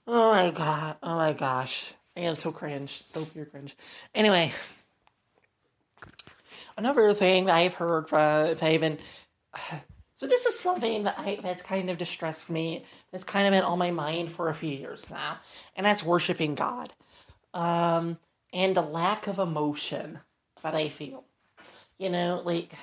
oh 0.08 0.34
my 0.34 0.52
god 0.52 0.98
oh 1.04 1.16
my 1.16 1.34
gosh 1.34 1.94
I 2.18 2.22
am 2.22 2.36
so 2.36 2.52
cringe. 2.52 3.04
So 3.14 3.26
pure 3.26 3.46
cringe. 3.46 3.76
Anyway, 4.14 4.54
another 6.78 7.14
thing 7.14 7.50
I've 7.50 7.74
heard 7.74 8.10
from 8.10 8.56
Faven. 8.56 9.00
So 10.18 10.28
this 10.28 10.46
is 10.46 10.58
something 10.58 11.04
that 11.04 11.20
I, 11.20 11.40
that's 11.44 11.62
kind 11.62 11.90
of 11.90 11.98
distressed 11.98 12.50
me. 12.50 12.86
That's 13.12 13.26
kind 13.26 13.48
of 13.48 13.52
been 13.52 13.64
on 13.64 13.78
my 13.78 13.92
mind 13.92 14.32
for 14.32 14.48
a 14.48 14.54
few 14.54 14.70
years 14.70 15.06
now, 15.10 15.40
and 15.76 15.86
that's 15.86 16.04
worshiping 16.04 16.56
God, 16.56 16.94
um, 17.56 18.20
and 18.54 18.78
the 18.78 18.82
lack 18.84 19.26
of 19.26 19.40
emotion 19.40 20.20
that 20.62 20.76
I 20.76 20.90
feel. 20.90 21.24
You 21.98 22.10
know, 22.10 22.42
like 22.46 22.74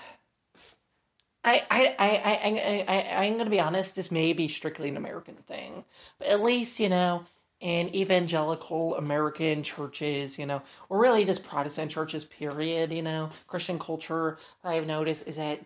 I, 1.44 1.62
I, 1.70 1.94
I, 1.98 2.08
I, 2.08 2.34
I, 2.34 2.84
I, 2.88 3.24
I'm 3.26 3.38
to 3.38 3.50
be 3.50 3.60
honest. 3.60 3.94
This 3.94 4.10
may 4.10 4.32
be 4.32 4.48
strictly 4.48 4.88
an 4.88 4.96
American 4.96 5.36
thing, 5.36 5.84
but 6.18 6.28
at 6.28 6.42
least 6.42 6.80
you 6.80 6.88
know 6.88 7.24
in 7.60 7.94
evangelical 7.94 8.96
American 8.96 9.62
churches, 9.62 10.36
you 10.36 10.44
know, 10.44 10.60
or 10.88 10.98
really 10.98 11.24
just 11.24 11.44
Protestant 11.44 11.92
churches, 11.92 12.24
period, 12.24 12.90
you 12.92 13.02
know, 13.02 13.30
Christian 13.46 13.78
culture, 13.78 14.36
I've 14.64 14.86
noticed 14.86 15.28
is 15.28 15.36
that 15.36 15.60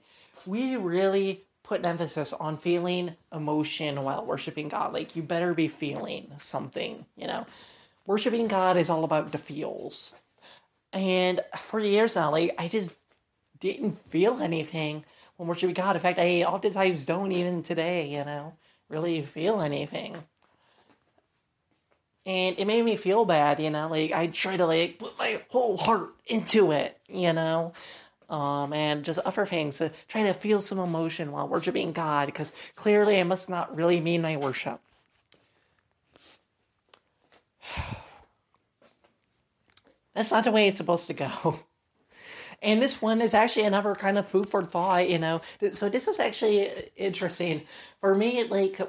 we 0.44 0.76
really 0.76 1.42
put 1.62 1.80
an 1.80 1.86
emphasis 1.86 2.34
on 2.34 2.58
feeling 2.58 3.16
emotion 3.32 4.02
while 4.04 4.26
worshiping 4.26 4.68
God. 4.68 4.92
Like 4.92 5.16
you 5.16 5.22
better 5.22 5.54
be 5.54 5.68
feeling 5.68 6.30
something, 6.36 7.06
you 7.16 7.26
know. 7.26 7.46
Worshiping 8.06 8.48
God 8.48 8.76
is 8.76 8.88
all 8.90 9.04
about 9.04 9.32
the 9.32 9.38
feels. 9.38 10.14
And 10.92 11.40
for 11.60 11.80
years 11.80 12.16
like 12.16 12.54
I 12.58 12.68
just 12.68 12.92
didn't 13.60 13.98
feel 14.08 14.40
anything 14.40 15.04
when 15.36 15.48
worshiping 15.48 15.74
God. 15.74 15.96
In 15.96 16.02
fact, 16.02 16.18
I 16.18 16.44
oftentimes 16.44 17.06
don't 17.06 17.32
even 17.32 17.62
today, 17.62 18.08
you 18.08 18.24
know, 18.24 18.54
really 18.88 19.22
feel 19.22 19.60
anything. 19.60 20.16
And 22.24 22.58
it 22.58 22.66
made 22.66 22.84
me 22.84 22.96
feel 22.96 23.24
bad, 23.24 23.60
you 23.60 23.70
know, 23.70 23.88
like 23.88 24.12
I 24.12 24.26
try 24.28 24.56
to 24.56 24.66
like 24.66 24.98
put 24.98 25.18
my 25.18 25.40
whole 25.48 25.76
heart 25.76 26.10
into 26.26 26.72
it, 26.72 26.98
you 27.08 27.32
know 27.32 27.72
um, 28.28 28.72
and 28.72 29.04
just 29.04 29.18
other 29.20 29.46
things 29.46 29.78
to 29.78 29.92
try 30.08 30.22
to 30.22 30.34
feel 30.34 30.60
some 30.60 30.78
emotion 30.78 31.32
while 31.32 31.48
worshiping 31.48 31.92
God, 31.92 32.26
because 32.26 32.52
clearly 32.74 33.20
I 33.20 33.24
must 33.24 33.48
not 33.48 33.74
really 33.76 34.00
mean 34.00 34.22
my 34.22 34.36
worship. 34.36 34.80
That's 40.14 40.32
not 40.32 40.44
the 40.44 40.52
way 40.52 40.68
it's 40.68 40.78
supposed 40.78 41.08
to 41.08 41.14
go. 41.14 41.60
And 42.62 42.82
this 42.82 43.02
one 43.02 43.20
is 43.20 43.34
actually 43.34 43.66
another 43.66 43.94
kind 43.94 44.18
of 44.18 44.26
food 44.26 44.48
for 44.48 44.64
thought, 44.64 45.08
you 45.08 45.18
know. 45.18 45.40
So 45.72 45.88
this 45.88 46.08
is 46.08 46.18
actually 46.18 46.90
interesting 46.96 47.62
for 48.00 48.14
me. 48.14 48.44
Like 48.44 48.80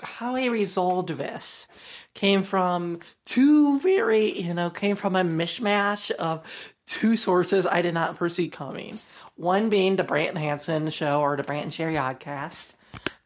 how 0.00 0.36
I 0.36 0.46
resolved 0.46 1.08
this 1.08 1.66
came 2.14 2.42
from 2.42 3.00
two 3.24 3.78
very, 3.80 4.40
you 4.40 4.54
know, 4.54 4.70
came 4.70 4.96
from 4.96 5.16
a 5.16 5.24
mishmash 5.24 6.10
of 6.12 6.44
two 6.86 7.16
sources 7.16 7.66
I 7.66 7.82
did 7.82 7.94
not 7.94 8.16
foresee 8.16 8.48
coming. 8.48 8.98
One 9.34 9.68
being 9.68 9.96
the 9.96 10.04
Brant 10.04 10.38
Hansen 10.38 10.88
show 10.90 11.20
or 11.20 11.36
the 11.36 11.42
Brant 11.42 11.64
and 11.64 11.74
Sherri 11.74 11.94
Oddcast. 11.94 12.72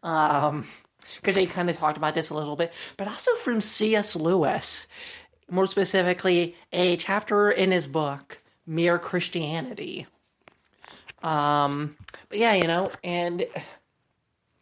Um, 0.03 0.67
because 1.17 1.35
they 1.35 1.47
kind 1.47 1.71
of 1.71 1.77
talked 1.77 1.97
about 1.97 2.15
this 2.15 2.31
a 2.31 2.35
little 2.35 2.57
bit, 2.57 2.73
but 2.97 3.09
also 3.09 3.35
from 3.35 3.61
C.S. 3.61 4.17
Lewis, 4.17 4.87
more 5.51 5.67
specifically, 5.67 6.57
a 6.73 6.97
chapter 6.97 7.51
in 7.51 7.71
his 7.71 7.87
book, 7.87 8.39
Mere 8.67 8.99
Christianity. 8.99 10.07
Um, 11.23 11.97
but 12.29 12.39
yeah, 12.39 12.55
you 12.55 12.67
know, 12.67 12.91
and 13.05 13.47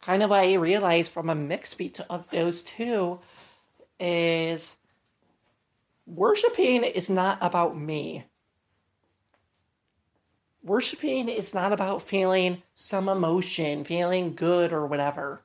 kind 0.02 0.22
of 0.22 0.32
I 0.32 0.54
realized 0.54 1.12
from 1.12 1.30
a 1.30 1.34
mix 1.34 1.76
of 2.08 2.28
those 2.30 2.62
two 2.62 3.20
is 4.00 4.76
worshiping 6.06 6.84
is 6.84 7.10
not 7.10 7.38
about 7.42 7.76
me 7.76 8.24
worshiping 10.68 11.28
is 11.28 11.54
not 11.54 11.72
about 11.72 12.02
feeling 12.02 12.62
some 12.74 13.08
emotion, 13.08 13.84
feeling 13.84 14.34
good 14.34 14.72
or 14.72 14.86
whatever. 14.86 15.40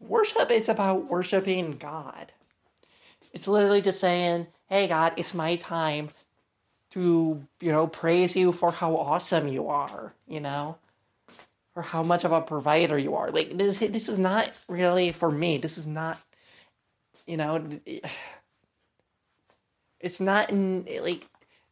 Worship 0.00 0.50
is 0.50 0.68
about 0.68 1.10
worshiping 1.10 1.78
God. 1.78 2.32
It's 3.32 3.48
literally 3.48 3.80
just 3.80 4.00
saying, 4.00 4.46
hey, 4.68 4.88
God, 4.88 5.14
it's 5.16 5.34
my 5.34 5.56
time 5.56 6.10
to, 6.90 7.42
you 7.60 7.72
know, 7.72 7.86
praise 7.86 8.36
you 8.36 8.52
for 8.52 8.70
how 8.70 8.96
awesome 8.96 9.48
you 9.48 9.68
are, 9.68 10.12
you 10.26 10.40
know, 10.40 10.76
or 11.74 11.82
how 11.82 12.02
much 12.02 12.24
of 12.24 12.32
a 12.32 12.40
provider 12.40 12.98
you 12.98 13.14
are. 13.14 13.30
Like, 13.30 13.56
this, 13.56 13.78
this 13.78 14.08
is 14.08 14.18
not 14.18 14.50
really 14.68 15.12
for 15.12 15.30
me. 15.30 15.58
This 15.58 15.78
is 15.78 15.86
not, 15.86 16.20
you 17.26 17.36
know, 17.36 17.66
it's 20.00 20.20
not 20.20 20.50
in, 20.50 20.86
like, 21.00 21.26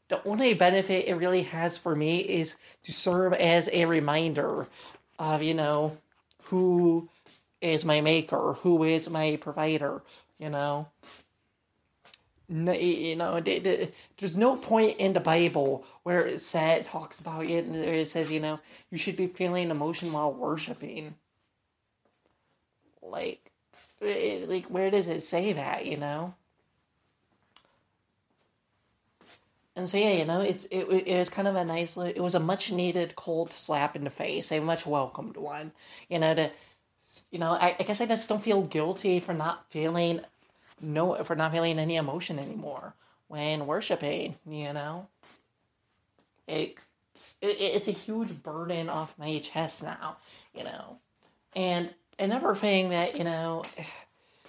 the 0.08 0.22
only 0.28 0.54
benefit 0.54 1.08
it 1.08 1.14
really 1.14 1.42
has 1.44 1.78
for 1.78 1.96
me 1.96 2.18
is 2.18 2.56
to 2.82 2.92
serve 2.92 3.32
as 3.32 3.70
a 3.72 3.86
reminder 3.86 4.66
of, 5.18 5.42
you 5.42 5.54
know, 5.54 5.96
who 6.42 7.08
is 7.64 7.84
my 7.84 8.00
maker, 8.00 8.54
who 8.60 8.84
is 8.84 9.08
my 9.08 9.36
provider, 9.36 10.02
you 10.38 10.50
know. 10.50 10.88
You 12.48 13.16
know, 13.16 13.40
there's 13.40 14.36
no 14.36 14.56
point 14.56 14.98
in 14.98 15.12
the 15.14 15.20
Bible 15.20 15.84
where 16.02 16.26
it 16.26 16.40
said 16.40 16.84
talks 16.84 17.18
about 17.20 17.46
it 17.46 17.64
and 17.64 17.74
it 17.76 18.08
says, 18.08 18.30
you 18.30 18.40
know, 18.40 18.60
you 18.90 18.98
should 18.98 19.16
be 19.16 19.26
feeling 19.28 19.70
emotion 19.70 20.12
while 20.12 20.32
worshiping. 20.32 21.14
Like, 23.02 23.50
like 24.00 24.66
where 24.66 24.90
does 24.90 25.08
it 25.08 25.22
say 25.22 25.52
that? 25.54 25.86
You 25.86 25.96
know. 25.96 26.34
And 29.76 29.88
so 29.90 29.96
yeah, 29.98 30.12
you 30.12 30.24
know, 30.24 30.40
it's 30.40 30.64
it, 30.66 30.84
it 30.84 31.18
was 31.18 31.28
kind 31.30 31.48
of 31.48 31.56
a 31.56 31.64
nice. 31.64 31.96
It 31.96 32.20
was 32.20 32.34
a 32.34 32.40
much 32.40 32.70
needed 32.72 33.16
cold 33.16 33.52
slap 33.52 33.96
in 33.96 34.04
the 34.04 34.10
face, 34.10 34.52
a 34.52 34.60
much 34.60 34.86
welcomed 34.86 35.36
one. 35.36 35.72
You 36.08 36.18
know, 36.20 36.34
to 36.34 36.50
you 37.30 37.38
know, 37.38 37.52
I, 37.52 37.76
I 37.78 37.82
guess 37.84 38.00
I 38.00 38.06
just 38.06 38.28
don't 38.28 38.42
feel 38.42 38.62
guilty 38.62 39.20
for 39.20 39.34
not 39.34 39.68
feeling 39.70 40.20
no 40.80 41.22
for 41.24 41.36
not 41.36 41.52
feeling 41.52 41.78
any 41.78 41.96
emotion 41.96 42.38
anymore 42.38 42.94
when 43.28 43.66
worshiping. 43.66 44.36
You 44.46 44.72
know, 44.72 45.08
it, 46.46 46.78
it 47.40 47.56
it's 47.60 47.88
a 47.88 47.92
huge 47.92 48.42
burden 48.42 48.88
off 48.88 49.18
my 49.18 49.38
chest 49.38 49.82
now. 49.82 50.16
You 50.54 50.64
know, 50.64 50.98
and 51.54 51.92
another 52.18 52.54
thing 52.54 52.90
that 52.90 53.16
you 53.16 53.24
know 53.24 53.64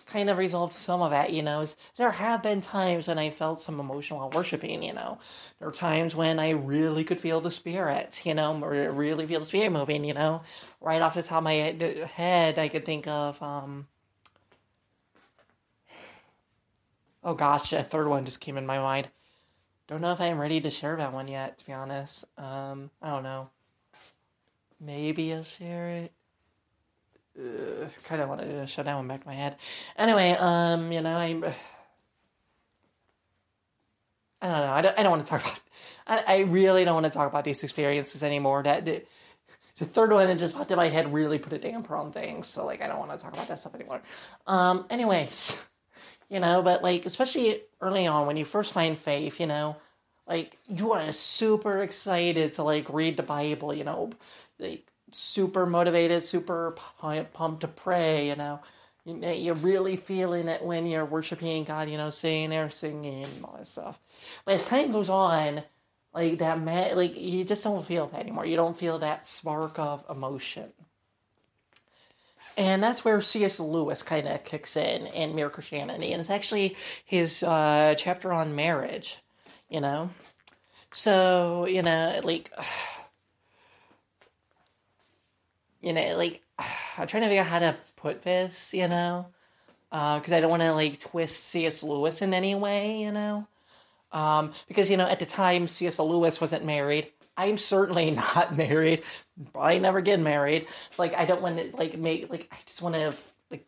kind 0.05 0.29
of 0.29 0.37
resolved 0.37 0.75
some 0.75 1.01
of 1.01 1.11
that, 1.11 1.31
you 1.33 1.41
know, 1.41 1.61
is 1.61 1.75
there 1.97 2.11
have 2.11 2.43
been 2.43 2.61
times 2.61 3.07
when 3.07 3.17
I 3.17 3.29
felt 3.29 3.59
some 3.59 3.79
emotion 3.79 4.17
while 4.17 4.29
worshiping, 4.29 4.83
you 4.83 4.93
know. 4.93 5.17
There 5.59 5.67
were 5.67 5.73
times 5.73 6.15
when 6.15 6.39
I 6.39 6.51
really 6.51 7.03
could 7.03 7.19
feel 7.19 7.41
the 7.41 7.51
spirit, 7.51 8.25
you 8.25 8.33
know, 8.33 8.63
or 8.63 8.91
really 8.91 9.25
feel 9.25 9.39
the 9.39 9.45
spirit 9.45 9.71
moving, 9.71 10.03
you 10.03 10.13
know. 10.13 10.41
Right 10.79 11.01
off 11.01 11.15
the 11.15 11.23
top 11.23 11.39
of 11.39 11.43
my 11.43 11.53
head, 11.53 12.59
I 12.59 12.67
could 12.67 12.85
think 12.85 13.07
of, 13.07 13.41
um, 13.41 13.87
oh 17.23 17.33
gosh, 17.33 17.73
a 17.73 17.83
third 17.83 18.07
one 18.07 18.25
just 18.25 18.39
came 18.39 18.57
in 18.57 18.65
my 18.65 18.77
mind. 18.79 19.09
Don't 19.87 20.01
know 20.01 20.13
if 20.13 20.21
I'm 20.21 20.39
ready 20.39 20.61
to 20.61 20.71
share 20.71 20.95
that 20.97 21.13
one 21.13 21.27
yet, 21.27 21.57
to 21.59 21.65
be 21.65 21.73
honest. 21.73 22.25
Um, 22.37 22.89
I 23.01 23.09
don't 23.09 23.23
know. 23.23 23.49
Maybe 24.79 25.33
I'll 25.33 25.43
share 25.43 25.89
it 25.89 26.11
uh, 27.37 27.87
kind 28.05 28.21
of 28.21 28.29
wanted 28.29 28.47
to 28.47 28.67
shut 28.67 28.85
that 28.85 28.95
one 28.95 29.07
back 29.07 29.21
in 29.21 29.27
my 29.27 29.35
head. 29.35 29.57
Anyway, 29.97 30.35
um, 30.39 30.91
you 30.91 31.01
know, 31.01 31.15
I, 31.15 31.25
I 34.41 34.47
don't 34.47 34.61
know. 34.61 34.73
I 34.73 34.81
don't, 34.81 34.99
I 34.99 35.03
don't 35.03 35.11
want 35.11 35.23
to 35.23 35.29
talk 35.29 35.41
about. 35.41 35.59
I, 36.07 36.23
I 36.27 36.39
really 36.41 36.85
don't 36.85 36.93
want 36.93 37.05
to 37.05 37.11
talk 37.11 37.27
about 37.29 37.43
these 37.43 37.63
experiences 37.63 38.23
anymore. 38.23 38.63
That 38.63 38.85
the, 38.85 39.03
the 39.79 39.85
third 39.85 40.11
one 40.11 40.27
that 40.27 40.37
just 40.37 40.55
popped 40.55 40.71
in 40.71 40.77
my 40.77 40.87
head 40.87 41.13
really 41.13 41.39
put 41.39 41.53
a 41.53 41.57
damper 41.57 41.95
on 41.95 42.11
things. 42.11 42.47
So 42.47 42.65
like, 42.65 42.81
I 42.81 42.87
don't 42.87 42.99
want 42.99 43.11
to 43.11 43.17
talk 43.17 43.33
about 43.33 43.47
that 43.47 43.59
stuff 43.59 43.75
anymore. 43.75 44.01
Um, 44.47 44.85
anyways, 44.89 45.61
you 46.29 46.39
know, 46.39 46.61
but 46.61 46.83
like, 46.83 47.05
especially 47.05 47.61
early 47.81 48.07
on 48.07 48.27
when 48.27 48.37
you 48.37 48.45
first 48.45 48.73
find 48.73 48.97
faith, 48.97 49.39
you 49.39 49.47
know, 49.47 49.77
like 50.27 50.57
you 50.67 50.93
are 50.93 51.11
super 51.11 51.83
excited 51.83 52.53
to 52.53 52.63
like 52.63 52.89
read 52.89 53.17
the 53.17 53.23
Bible, 53.23 53.73
you 53.73 53.83
know, 53.83 54.11
like 54.59 54.87
super 55.15 55.65
motivated, 55.65 56.23
super 56.23 56.78
pumped 57.34 57.62
to 57.62 57.67
pray, 57.67 58.28
you 58.28 58.36
know. 58.36 58.60
You're 59.06 59.56
really 59.56 59.97
feeling 59.97 60.47
it 60.47 60.63
when 60.63 60.88
you're 60.88 61.06
worshiping 61.06 61.63
God, 61.63 61.89
you 61.89 61.97
know, 61.97 62.10
sitting 62.10 62.49
there 62.49 62.69
singing 62.71 63.23
and 63.23 63.45
all 63.45 63.56
that 63.58 63.67
stuff. 63.67 63.99
But 64.45 64.56
as 64.56 64.65
time 64.65 64.91
goes 64.91 65.10
on, 65.10 65.63
like 66.13 66.39
that, 66.39 66.60
man, 66.60 66.95
like 66.95 67.19
you 67.19 67.43
just 67.43 67.63
don't 67.63 67.86
feel 67.86 68.08
that 68.08 68.19
anymore. 68.19 68.45
You 68.45 68.56
don't 68.56 68.75
feel 68.75 68.99
that 68.99 69.25
spark 69.25 69.78
of 69.78 70.04
emotion. 70.10 70.71
And 72.58 72.82
that's 72.82 73.04
where 73.04 73.19
C.S. 73.21 73.60
Lewis 73.60 74.01
kind 74.01 74.28
of 74.28 74.43
kicks 74.45 74.78
in 74.78 75.08
in 75.08 75.36
Mere 75.36 75.49
Christianity. 75.49 76.13
And 76.13 76.19
it's 76.19 76.30
actually 76.30 76.78
his 77.04 77.43
uh, 77.43 77.95
chapter 77.97 78.32
on 78.32 78.56
marriage, 78.56 79.19
you 79.69 79.82
know. 79.82 80.10
So, 80.91 81.65
you 81.65 81.82
know, 81.82 82.21
like 82.23 82.49
you 85.85 85.93
know, 85.93 86.17
like 86.17 86.41
I'm 86.97 87.07
trying 87.07 87.23
to 87.23 87.29
figure 87.29 87.41
out 87.41 87.47
how 87.47 87.59
to 87.59 87.77
put 87.95 88.23
this, 88.23 88.73
you 88.73 88.87
know, 88.87 89.27
because 89.91 90.31
uh, 90.31 90.35
I 90.35 90.39
don't 90.41 90.49
want 90.49 90.63
to 90.63 90.73
like 90.73 90.99
twist 90.99 91.45
C.S. 91.45 91.83
Lewis 91.83 92.21
in 92.21 92.33
any 92.33 92.55
way, 92.55 92.99
you 92.99 93.11
know, 93.11 93.47
um, 94.11 94.51
because 94.67 94.89
you 94.89 94.97
know 94.97 95.07
at 95.07 95.19
the 95.19 95.25
time 95.25 95.67
C.S. 95.67 95.99
Lewis 95.99 96.41
wasn't 96.41 96.65
married. 96.65 97.11
I'm 97.37 97.57
certainly 97.57 98.11
not 98.35 98.57
married. 98.57 99.03
Probably 99.53 99.79
never 99.79 100.01
get 100.01 100.19
married. 100.19 100.67
Like 100.97 101.13
I 101.13 101.25
don't 101.25 101.41
want 101.41 101.57
to 101.57 101.77
like 101.77 101.97
make 101.97 102.29
like 102.29 102.49
I 102.51 102.57
just 102.65 102.81
want 102.81 102.95
to 102.95 103.13
like 103.51 103.67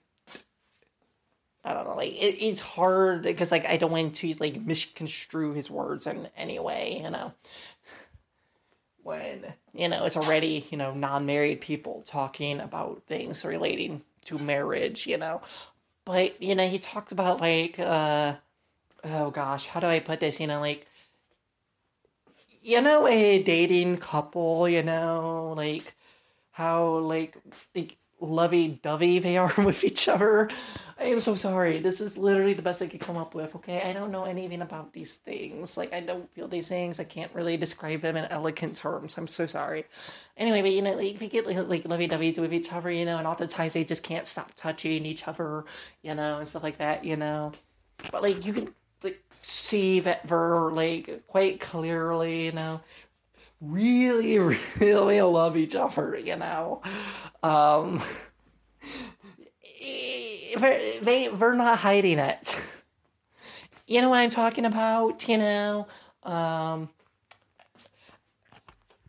I 1.63 1.73
don't 1.73 1.85
know 1.85 1.95
like 1.95 2.13
it, 2.13 2.41
it's 2.41 2.61
hard 2.61 3.21
because 3.21 3.51
like 3.51 3.65
I 3.65 3.77
don't 3.77 3.91
want 3.91 4.15
to 4.15 4.33
like 4.39 4.59
misconstrue 4.59 5.53
his 5.53 5.69
words 5.69 6.07
in 6.07 6.27
any 6.35 6.57
way, 6.57 6.99
you 7.03 7.11
know 7.11 7.31
when 9.07 9.53
you 9.73 9.87
know 9.87 10.03
it's 10.03 10.17
already 10.17 10.65
you 10.69 10.77
know 10.77 10.93
non-married 10.93 11.61
people 11.61 12.03
talking 12.05 12.59
about 12.59 13.01
things 13.07 13.45
relating 13.45 14.01
to 14.25 14.37
marriage 14.37 15.07
you 15.07 15.17
know 15.17 15.41
but 16.03 16.41
you 16.41 16.53
know 16.55 16.67
he 16.67 16.77
talked 16.77 17.13
about 17.13 17.39
like 17.39 17.79
uh 17.79 18.35
oh 19.05 19.31
gosh 19.31 19.65
how 19.67 19.79
do 19.79 19.87
i 19.87 19.99
put 19.99 20.19
this 20.19 20.41
you 20.41 20.47
know 20.47 20.59
like 20.59 20.85
you 22.61 22.81
know 22.81 23.07
a 23.07 23.41
dating 23.41 23.95
couple 23.95 24.67
you 24.67 24.83
know 24.83 25.53
like 25.55 25.95
how 26.51 26.97
like 26.97 27.37
like 27.73 27.95
lovey 28.19 28.79
dovey 28.83 29.19
they 29.19 29.37
are 29.37 29.53
with 29.63 29.83
each 29.83 30.07
other. 30.07 30.49
I 30.99 31.03
am 31.05 31.19
so 31.19 31.35
sorry. 31.35 31.79
This 31.79 32.01
is 32.01 32.17
literally 32.17 32.53
the 32.55 32.61
best 32.63 32.81
I 32.81 32.87
could 32.87 32.99
come 32.99 33.17
up 33.17 33.35
with, 33.35 33.55
okay? 33.55 33.83
I 33.83 33.93
don't 33.93 34.11
know 34.11 34.23
anything 34.23 34.61
about 34.63 34.93
these 34.93 35.17
things. 35.17 35.77
Like, 35.77 35.93
I 35.93 35.99
don't 36.01 36.27
feel 36.33 36.47
these 36.47 36.69
things. 36.69 36.99
I 36.99 37.03
can't 37.03 37.33
really 37.35 37.55
describe 37.55 38.01
them 38.01 38.17
in 38.17 38.25
elegant 38.25 38.75
terms. 38.75 39.15
I'm 39.15 39.27
so 39.27 39.45
sorry. 39.45 39.85
Anyway, 40.37 40.61
but 40.63 40.71
you 40.71 40.81
know, 40.81 40.93
like, 40.93 41.19
they 41.19 41.27
get 41.27 41.45
like, 41.45 41.57
like 41.67 41.85
lovey 41.87 42.07
doveys 42.07 42.39
with 42.39 42.51
each 42.51 42.73
other, 42.73 42.89
you 42.89 43.05
know, 43.05 43.17
and 43.19 43.27
oftentimes 43.27 43.73
they 43.73 43.83
just 43.83 44.01
can't 44.01 44.25
stop 44.25 44.51
touching 44.55 45.05
each 45.05 45.27
other, 45.27 45.65
you 46.01 46.15
know, 46.15 46.39
and 46.39 46.47
stuff 46.47 46.63
like 46.63 46.79
that, 46.79 47.05
you 47.05 47.15
know. 47.15 47.51
But, 48.11 48.23
like, 48.23 48.43
you 48.45 48.53
can, 48.53 48.73
like, 49.03 49.23
see 49.43 49.99
that 49.99 50.25
they're, 50.27 50.71
like, 50.71 51.27
quite 51.27 51.59
clearly, 51.59 52.45
you 52.45 52.53
know, 52.53 52.81
really, 53.61 54.39
really 54.79 55.21
love 55.21 55.57
each 55.57 55.75
other, 55.75 56.17
you 56.17 56.37
know. 56.37 56.81
Um, 57.43 58.01
they, 60.55 60.99
they, 61.01 61.27
they're 61.27 61.53
not 61.53 61.77
hiding 61.77 62.19
it. 62.19 62.59
You 63.87 64.01
know 64.01 64.09
what 64.09 64.19
I'm 64.19 64.29
talking 64.29 64.65
about, 64.65 65.27
you 65.29 65.37
know? 65.37 65.87
Um, 66.23 66.89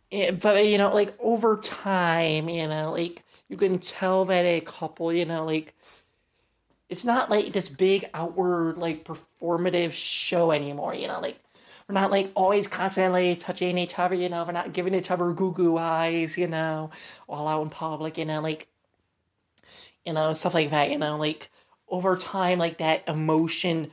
it, 0.09 0.39
but, 0.39 0.65
you 0.65 0.77
know, 0.77 0.93
like, 0.93 1.13
over 1.19 1.57
time, 1.57 2.47
you 2.49 2.67
know, 2.67 2.91
like, 2.91 3.23
you 3.49 3.57
can 3.57 3.79
tell 3.79 4.25
that 4.25 4.45
a 4.45 4.61
couple, 4.61 5.11
you 5.11 5.25
know, 5.25 5.45
like, 5.45 5.75
it's 6.87 7.03
not 7.03 7.29
like 7.29 7.51
this 7.51 7.67
big 7.69 8.09
outward, 8.13 8.77
like, 8.77 9.03
performative 9.03 9.91
show 9.91 10.51
anymore, 10.51 10.93
you 10.95 11.07
know, 11.07 11.19
like, 11.19 11.39
we're 11.89 11.93
not 11.93 12.11
like 12.11 12.31
always 12.35 12.67
constantly 12.67 13.35
touching 13.35 13.77
each 13.77 13.97
other, 13.97 14.13
you 14.13 14.29
know, 14.29 14.45
we're 14.45 14.51
not 14.51 14.73
giving 14.73 14.93
each 14.93 15.09
other 15.09 15.31
goo 15.31 15.51
goo 15.51 15.77
eyes, 15.77 16.37
you 16.37 16.47
know, 16.47 16.91
while 17.25 17.47
out 17.47 17.63
in 17.63 17.69
public, 17.69 18.17
you 18.17 18.25
know, 18.25 18.41
like, 18.41 18.67
you 20.05 20.13
know, 20.13 20.33
stuff 20.33 20.53
like 20.53 20.71
that, 20.71 20.91
you 20.91 20.97
know, 20.97 21.17
like 21.17 21.49
over 21.87 22.15
time, 22.15 22.59
like 22.59 22.77
that 22.77 23.07
emotion 23.07 23.91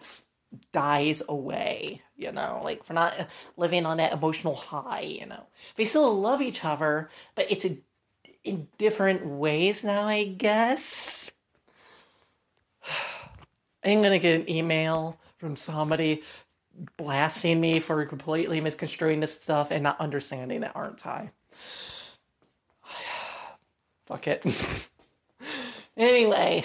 dies 0.73 1.23
away, 1.29 2.03
you 2.16 2.33
know, 2.33 2.61
like 2.64 2.88
we're 2.88 2.95
not 2.95 3.29
living 3.57 3.87
on 3.87 3.99
that 3.99 4.12
emotional 4.12 4.55
high, 4.55 5.01
you 5.01 5.27
know. 5.27 5.47
They 5.77 5.85
still 5.85 6.14
love 6.14 6.40
each 6.42 6.64
other, 6.64 7.11
but 7.35 7.51
it's 7.51 7.64
a, 7.64 7.77
in 8.45 8.69
different 8.79 9.27
ways 9.27 9.85
now, 9.85 10.07
I 10.07 10.25
guess. 10.25 11.31
I'm 13.85 14.03
gonna 14.03 14.19
get 14.19 14.40
an 14.40 14.51
email 14.51 15.19
from 15.38 15.57
somebody 15.57 16.23
blasting 16.97 17.61
me 17.61 17.81
for 17.81 18.05
completely 18.05 18.61
misconstruing 18.61 19.21
this 19.21 19.40
stuff 19.40 19.71
and 19.71 19.83
not 19.83 20.01
understanding 20.01 20.62
it, 20.62 20.73
aren't 20.75 21.07
I? 21.07 21.31
Fuck 24.07 24.29
it. 24.29 24.45
anyway, 25.97 26.65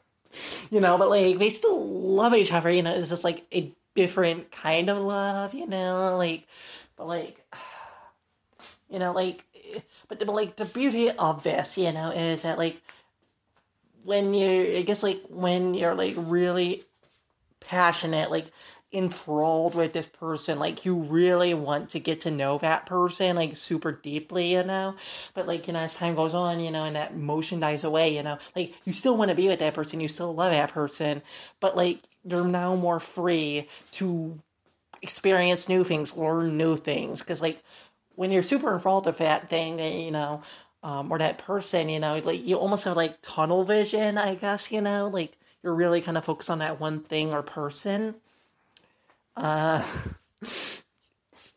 you 0.70 0.80
know, 0.80 0.98
but 0.98 1.08
like 1.08 1.38
they 1.38 1.50
still 1.50 1.84
love 1.86 2.34
each 2.34 2.52
other, 2.52 2.70
you 2.70 2.82
know, 2.82 2.94
it's 2.94 3.08
just 3.08 3.24
like 3.24 3.44
a 3.52 3.72
different 3.94 4.50
kind 4.50 4.90
of 4.90 4.98
love, 4.98 5.54
you 5.54 5.66
know, 5.66 6.16
like, 6.16 6.46
but 6.96 7.06
like, 7.06 7.44
you 8.90 8.98
know, 8.98 9.12
like, 9.12 9.44
eh, 9.74 9.80
but, 10.08 10.18
the, 10.18 10.24
like 10.26 10.56
the 10.56 10.64
beauty 10.64 11.10
of 11.10 11.42
this, 11.42 11.76
you 11.78 11.92
know, 11.92 12.10
is 12.10 12.42
that 12.42 12.58
like 12.58 12.80
when 14.04 14.34
you, 14.34 14.78
I 14.78 14.82
guess 14.82 15.02
like 15.02 15.22
when 15.28 15.74
you're 15.74 15.94
like 15.94 16.14
really 16.16 16.84
passionate, 17.60 18.30
like 18.30 18.46
enthralled 18.92 19.74
with 19.74 19.92
this 19.92 20.06
person 20.06 20.58
like 20.58 20.86
you 20.86 20.94
really 20.94 21.52
want 21.52 21.90
to 21.90 22.00
get 22.00 22.22
to 22.22 22.30
know 22.30 22.56
that 22.56 22.86
person 22.86 23.36
like 23.36 23.54
super 23.54 23.92
deeply 23.92 24.52
you 24.52 24.62
know? 24.62 24.94
But 25.34 25.46
like 25.46 25.66
you 25.66 25.74
know 25.74 25.80
as 25.80 25.94
time 25.94 26.14
goes 26.14 26.32
on 26.32 26.58
you 26.60 26.70
know 26.70 26.84
and 26.84 26.96
that 26.96 27.12
emotion 27.12 27.60
dies 27.60 27.84
away 27.84 28.16
you 28.16 28.22
know 28.22 28.38
like 28.56 28.72
you 28.86 28.94
still 28.94 29.16
want 29.16 29.28
to 29.28 29.34
be 29.34 29.48
with 29.48 29.58
that 29.58 29.74
person 29.74 30.00
you 30.00 30.08
still 30.08 30.34
love 30.34 30.52
that 30.52 30.72
person 30.72 31.20
but 31.60 31.76
like 31.76 32.00
you're 32.24 32.46
now 32.46 32.76
more 32.76 32.98
free 32.98 33.68
to 33.92 34.40
experience 35.02 35.68
new 35.68 35.84
things 35.84 36.16
learn 36.16 36.56
new 36.56 36.76
things 36.76 37.20
because 37.20 37.42
like 37.42 37.62
when 38.14 38.30
you're 38.30 38.42
super 38.42 38.72
enthralled 38.72 39.04
with 39.04 39.18
that 39.18 39.50
thing 39.50 39.78
you 39.78 40.10
know 40.10 40.40
um, 40.82 41.12
or 41.12 41.18
that 41.18 41.38
person 41.38 41.90
you 41.90 42.00
know 42.00 42.20
like 42.24 42.44
you 42.44 42.56
almost 42.56 42.84
have 42.84 42.96
like 42.96 43.18
tunnel 43.20 43.64
vision 43.64 44.16
i 44.16 44.34
guess 44.34 44.72
you 44.72 44.80
know? 44.80 45.08
Like 45.08 45.36
you're 45.62 45.74
really 45.74 46.00
kind 46.00 46.16
of 46.16 46.24
focused 46.24 46.50
on 46.50 46.60
that 46.60 46.80
one 46.80 47.00
thing 47.00 47.32
or 47.32 47.42
person 47.42 48.14
uh, 49.38 49.84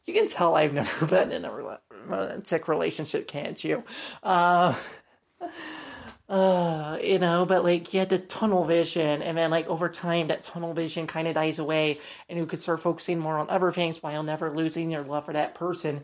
you 0.06 0.14
can 0.14 0.28
tell 0.28 0.56
I've 0.56 0.74
never 0.74 1.06
been 1.08 1.32
in 1.32 1.46
a 1.46 1.78
romantic 2.08 2.68
relationship, 2.68 3.28
can't 3.28 3.62
you? 3.64 3.84
Uh, 4.22 4.76
uh, 6.30 7.00
you 7.04 7.20
know, 7.20 7.46
but 7.46 7.64
like 7.64 7.94
you 7.94 8.00
had 8.00 8.10
the 8.10 8.20
tunnel 8.20 8.64
vision, 8.64 9.22
and 9.22 9.38
then 9.38 9.50
like 9.50 9.68
over 9.68 9.90
time, 9.90 10.28
that 10.28 10.44
tunnel 10.44 10.74
vision 10.74 11.08
kind 11.08 11.28
of 11.28 11.34
dies 11.34 11.60
away, 11.60 11.98
and 12.30 12.38
you 12.38 12.46
could 12.46 12.60
start 12.60 12.80
focusing 12.80 13.20
more 13.20 13.40
on 13.40 13.50
other 13.50 13.72
things 13.72 14.02
while 14.02 14.24
never 14.24 14.56
losing 14.56 14.92
your 14.92 15.04
love 15.04 15.26
for 15.26 15.34
that 15.34 15.56
person. 15.56 16.02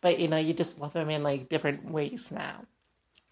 But 0.00 0.20
you 0.20 0.28
know, 0.28 0.36
you 0.36 0.54
just 0.54 0.80
love 0.80 0.92
them 0.92 1.10
in 1.10 1.22
like 1.22 1.48
different 1.48 1.90
ways 1.90 2.30
now. 2.30 2.64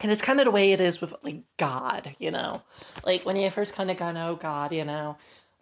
And 0.00 0.10
it's 0.10 0.20
kind 0.20 0.40
of 0.40 0.46
the 0.46 0.50
way 0.50 0.72
it 0.72 0.80
is 0.80 1.00
with 1.00 1.14
like 1.22 1.42
God, 1.56 2.14
you 2.18 2.32
know, 2.32 2.60
like 3.06 3.24
when 3.24 3.36
you 3.36 3.48
first 3.50 3.74
kind 3.74 3.90
of 3.90 3.96
got 3.96 4.08
to 4.08 4.14
know 4.14 4.34
God, 4.34 4.72
you 4.72 4.84
know, 4.84 5.16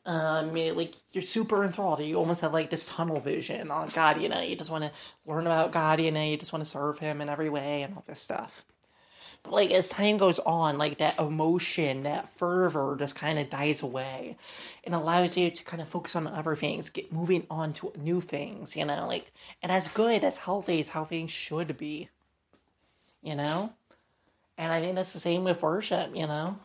um, 0.04 0.54
like 0.54 0.94
you're 1.12 1.22
super 1.22 1.64
enthralled. 1.64 2.00
You 2.00 2.16
almost 2.16 2.40
have 2.40 2.52
like 2.52 2.70
this 2.70 2.86
tunnel 2.86 3.20
vision 3.20 3.70
on 3.70 3.88
God. 3.88 4.20
You 4.20 4.28
know, 4.28 4.40
you 4.40 4.56
just 4.56 4.70
want 4.70 4.84
to 4.84 4.90
learn 5.26 5.46
about 5.46 5.72
God. 5.72 6.00
You 6.00 6.10
know, 6.10 6.22
you 6.22 6.36
just 6.36 6.52
want 6.52 6.64
to 6.64 6.70
serve 6.70 6.98
Him 6.98 7.20
in 7.20 7.28
every 7.28 7.48
way 7.48 7.82
and 7.82 7.94
all 7.94 8.04
this 8.06 8.20
stuff. 8.20 8.64
But 9.44 9.52
like 9.52 9.70
as 9.70 9.88
time 9.88 10.18
goes 10.18 10.38
on, 10.40 10.78
like 10.78 10.98
that 10.98 11.18
emotion, 11.18 12.02
that 12.02 12.28
fervor 12.28 12.96
just 12.98 13.14
kind 13.14 13.38
of 13.38 13.50
dies 13.50 13.82
away, 13.82 14.36
and 14.84 14.94
allows 14.94 15.36
you 15.36 15.50
to 15.50 15.64
kind 15.64 15.80
of 15.80 15.88
focus 15.88 16.16
on 16.16 16.26
other 16.26 16.56
things, 16.56 16.90
get 16.90 17.12
moving 17.12 17.46
on 17.50 17.72
to 17.74 17.92
new 17.96 18.20
things. 18.20 18.74
You 18.74 18.84
know, 18.84 19.06
like 19.06 19.32
and 19.62 19.70
as 19.70 19.86
good 19.88 20.24
as 20.24 20.36
healthy 20.36 20.80
as 20.80 20.88
how 20.88 21.04
things 21.04 21.30
should 21.30 21.76
be. 21.78 22.08
You 23.22 23.36
know, 23.36 23.72
and 24.58 24.72
I 24.72 24.80
think 24.80 24.96
that's 24.96 25.12
the 25.12 25.20
same 25.20 25.44
with 25.44 25.62
worship. 25.62 26.16
You 26.16 26.26
know, 26.26 26.58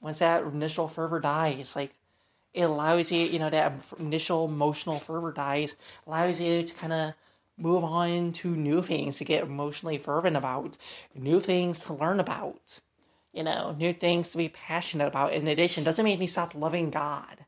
once 0.00 0.20
that 0.20 0.44
initial 0.44 0.88
fervor 0.88 1.20
dies, 1.20 1.76
like 1.76 1.94
it 2.54 2.62
allows 2.62 3.10
you, 3.10 3.20
you 3.20 3.38
know, 3.38 3.50
that 3.50 3.72
initial 3.98 4.44
emotional 4.44 4.98
fervor 4.98 5.32
dies, 5.32 5.74
allows 6.06 6.40
you 6.40 6.62
to 6.62 6.74
kind 6.74 6.92
of 6.92 7.14
move 7.56 7.84
on 7.84 8.32
to 8.32 8.48
new 8.48 8.82
things 8.82 9.18
to 9.18 9.24
get 9.24 9.44
emotionally 9.44 9.98
fervent 9.98 10.36
about, 10.36 10.76
new 11.14 11.40
things 11.40 11.84
to 11.84 11.94
learn 11.94 12.20
about, 12.20 12.80
you 13.32 13.42
know, 13.42 13.74
new 13.78 13.92
things 13.92 14.30
to 14.30 14.36
be 14.36 14.48
passionate 14.48 15.06
about. 15.06 15.32
In 15.32 15.48
addition, 15.48 15.84
doesn't 15.84 16.04
mean 16.04 16.20
you 16.20 16.28
stop 16.28 16.54
loving 16.54 16.90
God. 16.90 17.38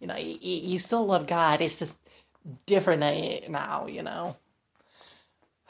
You 0.00 0.06
know, 0.06 0.16
you, 0.16 0.38
you 0.40 0.78
still 0.78 1.06
love 1.06 1.26
God. 1.26 1.60
It's 1.60 1.78
just 1.78 1.96
different 2.66 3.48
now, 3.48 3.86
you 3.86 4.02
know. 4.02 4.36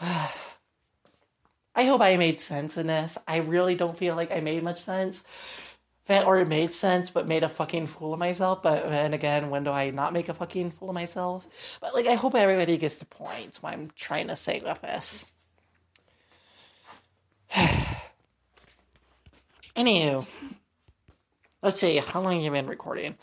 I 0.01 1.85
hope 1.85 2.01
I 2.01 2.17
made 2.17 2.41
sense 2.41 2.77
in 2.77 2.89
this. 2.89 3.19
I 3.27 3.37
really 3.37 3.75
don't 3.75 3.97
feel 3.97 4.17
like 4.17 4.33
I 4.33 4.41
made 4.41 4.63
much 4.63 4.83
sense 4.83 5.23
that 6.09 6.27
or 6.27 6.39
it 6.39 6.49
made 6.49 6.73
sense 6.73 7.11
but 7.11 7.29
made 7.29 7.45
a 7.45 7.49
fucking 7.49 7.87
fool 7.87 8.13
of 8.13 8.19
myself. 8.19 8.63
But 8.63 8.85
and 8.85 9.15
again 9.15 9.49
when 9.51 9.65
do 9.65 9.71
i 9.71 9.91
not 9.91 10.13
make 10.13 10.29
a 10.29 10.35
fucking 10.35 10.73
fool 10.73 10.91
of 10.91 10.95
myself? 10.95 11.47
But 11.81 11.95
like 11.95 12.07
i 12.07 12.15
hope 12.15 12.35
everybody 12.35 12.77
gets 12.77 12.97
the 12.97 13.07
point 13.07 13.57
what 13.61 13.73
i'm 13.73 13.91
trying 13.95 14.29
to 14.29 14.37
say 14.37 14.61
with 14.65 14.81
this. 14.83 15.27
Anywho 19.77 20.27
let's 21.63 21.79
see 21.79 21.97
how 21.97 22.21
long 22.21 22.35
have 22.35 22.43
you 22.43 22.51
been 22.51 22.67
recording? 22.67 23.15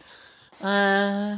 Uh 0.61 1.37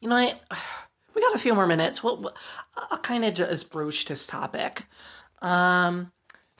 you 0.00 0.08
know 0.08 0.16
I, 0.16 0.34
we 1.14 1.20
got 1.20 1.34
a 1.34 1.38
few 1.38 1.54
more 1.54 1.66
minutes. 1.66 2.02
Well 2.02 2.32
i'll 2.76 2.98
kind 2.98 3.24
of 3.24 3.34
just 3.34 3.70
broach 3.70 4.06
this 4.06 4.26
topic. 4.26 4.84
Um 5.42 6.10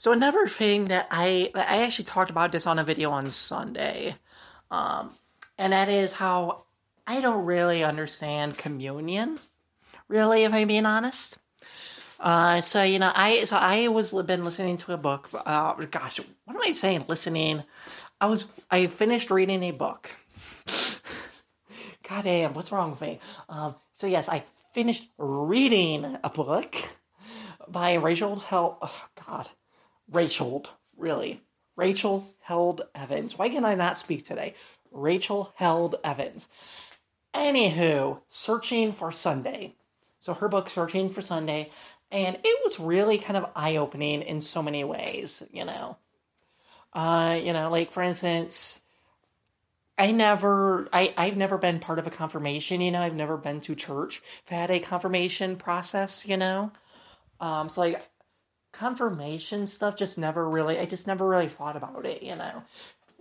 so 0.01 0.13
another 0.13 0.47
thing 0.47 0.87
that 0.87 1.09
I 1.11 1.51
I 1.55 1.83
actually 1.83 2.07
talked 2.07 2.31
about 2.31 2.53
this 2.53 2.67
on 2.67 2.79
a 2.79 2.85
video 2.85 3.11
on 3.11 3.31
Sunday, 3.31 4.17
um, 4.71 5.11
and 5.59 5.75
that 5.75 5.91
is 5.91 6.15
how 6.15 6.65
I 7.07 7.21
don't 7.21 7.45
really 7.45 7.85
understand 7.85 8.57
communion. 8.57 9.39
Really, 10.09 10.45
if 10.45 10.55
I'm 10.55 10.69
being 10.69 10.87
honest. 10.87 11.37
Uh, 12.19 12.63
so 12.63 12.83
you 12.83 12.99
know, 12.99 13.13
I 13.15 13.45
so 13.45 13.57
I 13.57 13.89
was 13.89 14.15
been 14.23 14.43
listening 14.43 14.79
to 14.79 14.95
a 14.95 14.97
book. 14.97 15.29
Uh, 15.35 15.75
gosh, 15.75 16.19
what 16.47 16.55
am 16.55 16.63
I 16.63 16.73
saying? 16.73 17.05
Listening. 17.07 17.63
I 18.23 18.25
was 18.25 18.47
I 18.71 18.87
finished 18.87 19.31
reading 19.31 19.63
a 19.65 19.73
book. 19.73 20.09
God 22.09 22.25
damn, 22.25 22.55
what's 22.55 22.73
wrong 22.73 22.93
with 22.93 23.03
me? 23.03 23.21
Um, 23.51 23.75
so 23.93 24.07
yes, 24.07 24.31
I 24.31 24.45
finished 24.73 25.11
reading 25.19 26.17
a 26.25 26.31
book 26.31 26.75
by 27.69 27.95
Rachel 27.97 28.37
Hell. 28.37 28.79
Oh, 28.81 29.05
God, 29.27 29.51
Rachel, 30.11 30.67
really. 30.97 31.41
Rachel 31.77 32.31
Held 32.41 32.83
Evans. 32.95 33.39
Why 33.39 33.49
can 33.49 33.65
I 33.65 33.75
not 33.75 33.97
speak 33.97 34.25
today? 34.25 34.55
Rachel 34.91 35.53
Held 35.57 35.97
Evans. 36.05 36.49
Anywho, 37.35 38.21
Searching 38.29 38.93
for 38.93 39.13
Sunday. 39.13 39.75
So 40.19 40.35
her 40.35 40.49
book, 40.49 40.69
Searching 40.69 41.11
for 41.11 41.23
Sunday, 41.23 41.71
and 42.11 42.37
it 42.43 42.61
was 42.65 42.81
really 42.81 43.19
kind 43.19 43.37
of 43.37 43.51
eye 43.55 43.77
opening 43.77 44.23
in 44.23 44.41
so 44.41 44.63
many 44.63 44.85
ways, 44.85 45.43
you 45.53 45.65
know. 45.65 45.97
Uh, 46.93 47.39
you 47.43 47.53
know, 47.53 47.71
like 47.71 47.93
for 47.93 48.03
instance, 48.03 48.81
I 49.97 50.11
never, 50.11 50.89
I, 50.93 51.15
I've 51.17 51.37
never 51.37 51.57
been 51.57 51.79
part 51.79 51.99
of 51.99 52.07
a 52.07 52.11
confirmation, 52.11 52.81
you 52.81 52.91
know, 52.91 53.01
I've 53.01 53.15
never 53.15 53.37
been 53.37 53.61
to 53.61 53.75
church. 53.77 54.23
I've 54.47 54.59
had 54.59 54.71
a 54.71 54.81
confirmation 54.81 55.57
process, 55.57 56.27
you 56.27 56.37
know. 56.37 56.73
Um, 57.39 57.69
so 57.69 57.83
like 57.83 58.03
confirmation 58.73 59.67
stuff 59.67 59.97
just 59.97 60.19
never 60.19 60.49
really, 60.49 60.79
I 60.79 60.87
just 60.87 61.07
never 61.07 61.27
really 61.27 61.49
thought 61.49 61.77
about 61.77 62.07
it, 62.07 62.23
you 62.23 62.37
know. 62.37 62.63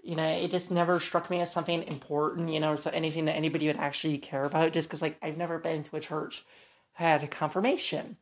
You 0.03 0.15
know, 0.15 0.25
it 0.25 0.51
just 0.51 0.71
never 0.71 0.99
struck 0.99 1.29
me 1.29 1.41
as 1.41 1.51
something 1.51 1.83
important, 1.83 2.49
you 2.49 2.59
know, 2.59 2.77
so 2.77 2.89
anything 2.89 3.25
that 3.25 3.35
anybody 3.35 3.67
would 3.67 3.77
actually 3.77 4.17
care 4.17 4.43
about, 4.45 4.73
just 4.73 4.88
because 4.88 5.01
like 5.01 5.17
I've 5.21 5.38
never 5.38 5.59
been 5.59 5.83
to 5.83 5.97
a 5.97 5.99
church 5.99 6.45
had 6.93 7.23
a 7.23 7.27
confirmation, 7.27 8.17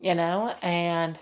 you 0.00 0.14
know, 0.14 0.54
and 0.62 1.18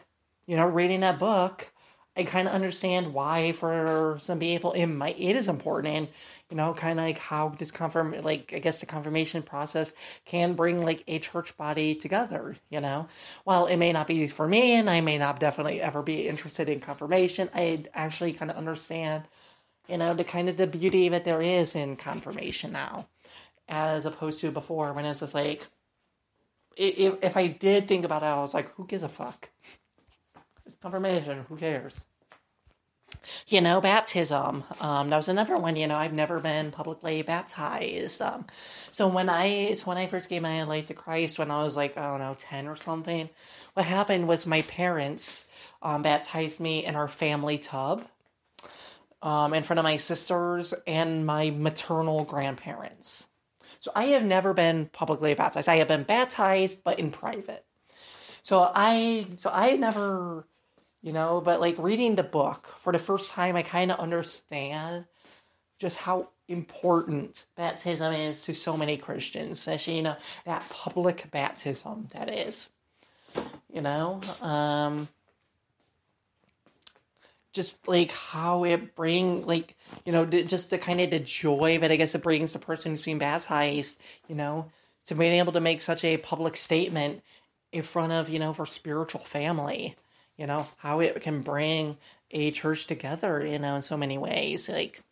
you 0.47 0.57
know, 0.57 0.67
reading 0.67 1.01
that 1.01 1.19
book, 1.19 1.71
I 2.17 2.25
kind 2.25 2.49
of 2.49 2.55
understand 2.55 3.13
why 3.13 3.53
for 3.53 4.17
some 4.21 4.39
people 4.41 4.73
it 4.73 4.87
might 4.87 5.19
it 5.19 5.37
is 5.37 5.49
important, 5.49 5.95
and 5.95 6.09
you 6.51 6.57
know, 6.57 6.73
kind 6.75 6.99
of 6.99 7.05
like 7.05 7.19
how 7.19 7.51
this 7.51 7.71
confirm 7.71 8.13
like 8.23 8.53
I 8.55 8.59
guess 8.59 8.81
the 8.81 8.87
confirmation 8.87 9.43
process 9.43 9.93
can 10.25 10.55
bring 10.55 10.81
like 10.83 11.03
a 11.07 11.19
church 11.19 11.57
body 11.57 11.95
together. 11.95 12.57
You 12.71 12.81
know, 12.81 13.09
while 13.45 13.67
it 13.67 13.77
may 13.77 13.93
not 13.93 14.07
be 14.07 14.27
for 14.29 14.47
me, 14.49 14.73
and 14.73 14.89
I 14.89 15.01
may 15.03 15.19
not 15.19 15.41
definitely 15.41 15.81
ever 15.83 16.03
be 16.03 16.27
interested 16.29 16.69
in 16.69 16.81
confirmation, 16.81 17.51
I 17.55 17.85
actually 17.95 18.33
kind 18.33 18.51
of 18.51 18.57
understand, 18.57 19.25
you 19.89 19.99
know, 19.99 20.15
the 20.15 20.25
kind 20.25 20.49
of 20.49 20.57
the 20.57 20.67
beauty 20.67 21.09
that 21.11 21.25
there 21.25 21.43
is 21.43 21.75
in 21.75 21.97
confirmation 21.97 22.73
now, 22.73 23.07
as 23.69 24.07
opposed 24.07 24.41
to 24.41 24.51
before 24.51 24.93
when 24.93 25.05
it's 25.05 25.21
just 25.21 25.35
like. 25.35 25.67
If, 26.77 27.25
if 27.25 27.37
I 27.39 27.47
did 27.47 27.89
think 27.89 28.05
about 28.05 28.23
it, 28.23 28.27
I 28.27 28.39
was 28.41 28.53
like, 28.53 28.71
who 28.75 28.87
gives 28.87 29.03
a 29.03 29.09
fuck? 29.09 29.49
It's 30.67 30.75
confirmation. 30.77 31.47
Who 31.49 31.57
cares? 31.57 32.07
You 33.47 33.61
know, 33.61 33.81
baptism. 33.81 34.65
Um, 34.81 35.09
that 35.09 35.17
was 35.17 35.29
another 35.29 35.57
one. 35.57 35.77
You 35.77 35.87
know, 35.87 35.97
I've 35.97 36.13
never 36.13 36.41
been 36.41 36.73
publicly 36.73 37.23
baptized. 37.23 38.21
Um, 38.21 38.47
so 38.91 39.07
when 39.07 39.29
I, 39.29 39.47
it's 39.47 39.87
when 39.87 39.97
I 39.97 40.07
first 40.07 40.29
gave 40.29 40.43
my 40.43 40.65
life 40.65 40.87
to 40.87 40.95
Christ, 40.95 41.39
when 41.39 41.51
I 41.51 41.63
was 41.63 41.77
like, 41.77 41.97
I 41.97 42.11
don't 42.11 42.19
know, 42.19 42.35
ten 42.37 42.67
or 42.67 42.77
something. 42.77 43.29
What 43.75 43.87
happened 43.87 44.27
was 44.27 44.45
my 44.45 44.63
parents 44.63 45.47
um, 45.83 46.03
baptized 46.03 46.61
me 46.61 46.85
in 46.85 46.97
our 46.97 47.09
family 47.09 47.59
tub, 47.59 48.05
um, 49.23 49.55
in 49.55 49.63
front 49.63 49.79
of 49.79 49.85
my 49.85 49.97
sisters 49.97 50.75
and 50.87 51.25
my 51.25 51.51
maternal 51.51 52.25
grandparents. 52.25 53.29
So 53.79 53.93
I 53.95 54.07
have 54.07 54.25
never 54.25 54.53
been 54.53 54.87
publicly 54.87 55.35
baptized. 55.35 55.69
I 55.69 55.77
have 55.77 55.89
been 55.89 56.03
baptized, 56.03 56.83
but 56.83 56.99
in 56.99 57.13
private. 57.13 57.65
So 58.43 58.71
I, 58.75 59.27
so 59.37 59.51
I 59.53 59.77
never 59.77 60.47
you 61.03 61.13
know 61.13 61.41
but 61.45 61.61
like 61.61 61.77
reading 61.79 62.15
the 62.15 62.23
book 62.23 62.67
for 62.79 62.93
the 62.93 62.99
first 62.99 63.31
time 63.31 63.57
i 63.57 63.63
kind 63.63 63.91
of 63.91 63.99
understand 63.99 65.05
just 65.79 65.97
how 65.97 66.29
important 66.49 67.47
baptism 67.57 68.13
is 68.13 68.43
to 68.45 68.55
so 68.55 68.77
many 68.77 68.97
christians 68.97 69.59
especially 69.59 69.97
you 69.97 70.03
know 70.03 70.17
that 70.45 70.69
public 70.71 71.31
baptism 71.31 72.09
that 72.13 72.33
is 72.33 72.69
you 73.73 73.83
know? 73.83 74.21
Um 74.41 75.09
just 77.57 77.89
like 77.89 78.13
how 78.13 78.65
it 78.65 78.95
bring 78.95 79.47
like 79.47 79.75
you 80.05 80.13
know 80.13 80.27
just 80.27 80.69
the 80.69 80.77
kind 80.77 81.01
of 81.01 81.11
the 81.11 81.19
joy 81.19 81.79
that 81.79 81.91
i 81.91 81.97
guess 81.97 82.15
it 82.15 82.23
brings 82.23 82.53
the 82.53 82.59
person 82.59 82.93
who's 82.93 83.03
being 83.03 83.17
baptized 83.17 83.99
you 84.29 84.35
know 84.35 84.67
to 85.07 85.15
being 85.15 85.39
able 85.39 85.55
to 85.55 85.61
make 85.61 85.81
such 85.81 86.05
a 86.05 86.19
public 86.19 86.55
statement 86.55 87.23
in 87.73 87.83
front 87.83 88.13
of 88.13 88.29
you 88.29 88.39
know 88.39 88.53
for 88.53 88.67
spiritual 88.67 89.25
family 89.25 89.97
you 90.37 90.46
know 90.46 90.66
how 90.79 91.01
it 91.01 91.20
can 91.22 91.42
bring 91.42 91.96
a 92.31 92.51
church 92.51 92.87
together 92.87 93.44
you 93.44 93.59
know 93.59 93.77
in 93.77 93.83
so 93.83 93.96
many 93.96 94.18
ways. 94.18 94.68
Like 94.68 95.03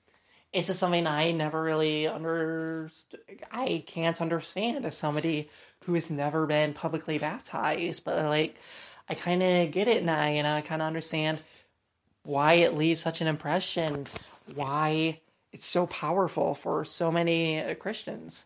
it's 0.53 0.69
just 0.69 0.79
something 0.79 1.07
i 1.09 1.33
never 1.33 1.61
really 1.61 2.07
understood 2.07 3.21
i 3.51 3.83
can't 3.89 4.23
understand 4.23 4.85
as 4.85 4.97
somebody 4.97 5.51
who 5.85 5.95
has 5.95 6.11
never 6.11 6.47
been 6.47 6.73
publicly 6.73 7.19
baptized 7.19 8.05
but 8.05 8.25
like 8.27 8.55
i 9.09 9.15
kind 9.15 9.43
of 9.43 9.73
get 9.73 9.89
it 9.89 10.05
now 10.05 10.29
you 10.29 10.45
know 10.45 10.55
i 10.55 10.61
kind 10.61 10.81
of 10.81 10.87
understand 10.87 11.41
why 12.23 12.55
it 12.55 12.77
leaves 12.77 13.01
such 13.01 13.21
an 13.21 13.27
impression 13.27 14.07
why 14.55 15.19
it's 15.53 15.65
so 15.65 15.87
powerful 15.87 16.55
for 16.57 16.85
so 16.85 17.13
many 17.13 17.61
uh, 17.61 17.75
christians. 17.75 18.45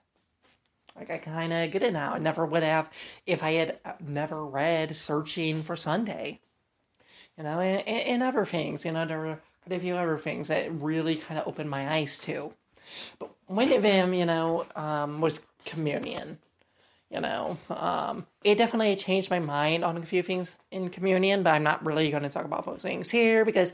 Like 0.95 1.11
I 1.11 1.19
kind 1.19 1.53
of 1.53 1.71
get 1.71 1.83
it 1.83 1.93
now. 1.93 2.13
I 2.13 2.19
never 2.19 2.45
would 2.45 2.63
have 2.63 2.91
if 3.25 3.43
I 3.43 3.53
had 3.53 3.79
uh, 3.85 3.93
never 4.01 4.45
read 4.45 4.95
Searching 4.95 5.63
for 5.63 5.77
Sunday 5.77 6.41
you 7.39 7.45
know, 7.45 7.61
and, 7.61 7.87
and 7.87 8.23
other 8.23 8.45
things, 8.45 8.85
you 8.85 8.93
know, 8.93 9.07
there 9.07 9.21
were 9.21 9.39
quite 9.65 9.77
a 9.77 9.81
few 9.81 9.97
other 9.97 10.19
things 10.19 10.49
that 10.49 10.71
really 10.83 11.17
kind 11.17 11.39
of 11.39 11.47
opened 11.47 11.71
my 11.71 11.89
eyes 11.95 12.19
to. 12.21 12.53
But 13.19 13.31
one 13.47 13.73
of 13.73 13.83
them, 13.83 14.13
you 14.13 14.27
know, 14.27 14.67
um, 14.75 15.21
was 15.21 15.47
communion. 15.65 16.39
You 17.11 17.21
know, 17.21 17.57
um, 17.71 18.27
it 18.45 18.57
definitely 18.57 18.95
changed 18.97 19.31
my 19.31 19.39
mind 19.39 19.83
on 19.83 19.97
a 19.97 20.03
few 20.03 20.23
things 20.23 20.59
in 20.71 20.91
communion, 20.91 21.43
but 21.43 21.55
I'm 21.55 21.63
not 21.63 21.87
really 21.87 22.11
going 22.11 22.23
to 22.25 22.29
talk 22.29 22.45
about 22.45 22.67
those 22.67 22.83
things 22.83 23.11
here 23.11 23.47
because 23.47 23.73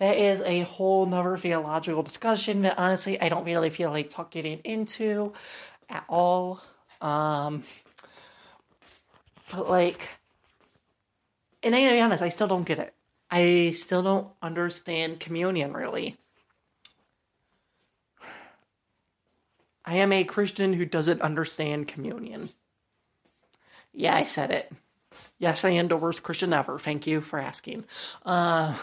that 0.00 0.18
is 0.18 0.42
a 0.42 0.60
whole 0.62 1.06
nother 1.06 1.38
theological 1.38 2.02
discussion 2.02 2.60
that 2.62 2.78
honestly 2.78 3.18
I 3.18 3.30
don't 3.30 3.46
really 3.46 3.70
feel 3.70 3.90
like 3.90 4.10
talking 4.10 4.60
into 4.64 5.32
at 5.88 6.04
all. 6.10 6.62
Um, 7.00 7.64
but 9.50 9.68
like, 9.68 10.06
and 11.62 11.74
I 11.74 11.80
gotta 11.80 11.94
be 11.94 12.00
honest, 12.00 12.22
I 12.22 12.28
still 12.28 12.48
don't 12.48 12.64
get 12.64 12.80
it. 12.80 12.93
I 13.34 13.72
still 13.72 14.04
don't 14.04 14.28
understand 14.40 15.18
communion 15.18 15.72
really. 15.72 16.16
I 19.84 19.96
am 19.96 20.12
a 20.12 20.22
Christian 20.22 20.72
who 20.72 20.84
doesn't 20.84 21.20
understand 21.20 21.88
communion. 21.88 22.48
Yeah, 23.92 24.14
I 24.14 24.22
said 24.22 24.52
it. 24.52 24.72
Yes, 25.38 25.64
I 25.64 25.70
am 25.70 25.88
the 25.88 25.96
worst 25.96 26.22
Christian 26.22 26.52
ever. 26.52 26.78
Thank 26.78 27.08
you 27.08 27.20
for 27.20 27.40
asking. 27.40 27.84
Uh, 28.24 28.78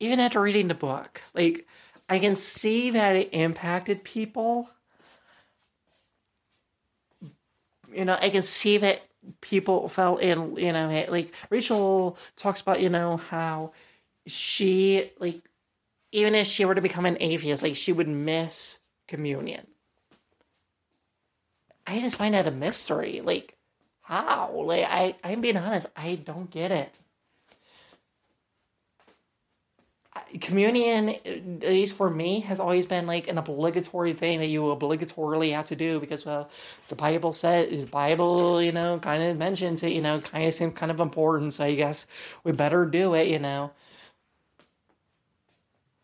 even 0.00 0.20
after 0.20 0.40
reading 0.40 0.68
the 0.68 0.74
book, 0.74 1.20
like, 1.34 1.66
I 2.08 2.18
can 2.18 2.34
see 2.34 2.92
that 2.92 3.16
it 3.16 3.34
impacted 3.34 4.04
people. 4.04 4.70
You 7.92 8.06
know, 8.06 8.16
I 8.18 8.30
can 8.30 8.40
see 8.40 8.78
that 8.78 9.02
people 9.40 9.88
fell 9.88 10.16
in, 10.18 10.56
you 10.56 10.72
know, 10.72 10.88
eh, 10.90 11.06
like 11.08 11.32
Rachel 11.50 12.18
talks 12.36 12.60
about, 12.60 12.80
you 12.80 12.88
know, 12.88 13.16
how 13.16 13.72
she, 14.26 15.10
like, 15.18 15.42
even 16.12 16.34
if 16.34 16.46
she 16.46 16.64
were 16.64 16.74
to 16.74 16.80
become 16.80 17.06
an 17.06 17.16
atheist, 17.20 17.62
like, 17.62 17.76
she 17.76 17.92
would 17.92 18.08
miss 18.08 18.78
communion. 19.08 19.66
I 21.86 22.00
just 22.00 22.16
find 22.16 22.34
that 22.34 22.46
a 22.46 22.50
mystery. 22.50 23.20
Like, 23.20 23.56
how? 24.02 24.52
Like, 24.66 24.84
I, 24.88 25.16
I'm 25.24 25.40
being 25.40 25.56
honest, 25.56 25.86
I 25.96 26.16
don't 26.16 26.50
get 26.50 26.70
it. 26.70 26.94
Communion, 30.40 31.10
at 31.10 31.68
least 31.68 31.94
for 31.94 32.08
me, 32.08 32.40
has 32.40 32.60
always 32.60 32.86
been 32.86 33.06
like 33.06 33.28
an 33.28 33.38
obligatory 33.38 34.14
thing 34.14 34.38
that 34.40 34.46
you 34.46 34.62
obligatorily 34.62 35.52
have 35.52 35.66
to 35.66 35.76
do 35.76 36.00
because 36.00 36.24
well, 36.24 36.48
the 36.88 36.94
Bible 36.94 37.32
says 37.32 37.70
the 37.70 37.86
Bible, 37.86 38.62
you 38.62 38.72
know, 38.72 38.98
kind 38.98 39.22
of 39.22 39.36
mentions 39.36 39.82
it, 39.82 39.92
you 39.92 40.00
know, 40.00 40.20
kind 40.20 40.46
of 40.46 40.54
seems 40.54 40.74
kind 40.74 40.90
of 40.90 41.00
important. 41.00 41.54
So 41.54 41.64
I 41.64 41.74
guess 41.74 42.06
we 42.44 42.52
better 42.52 42.86
do 42.86 43.14
it, 43.14 43.28
you 43.28 43.38
know. 43.38 43.70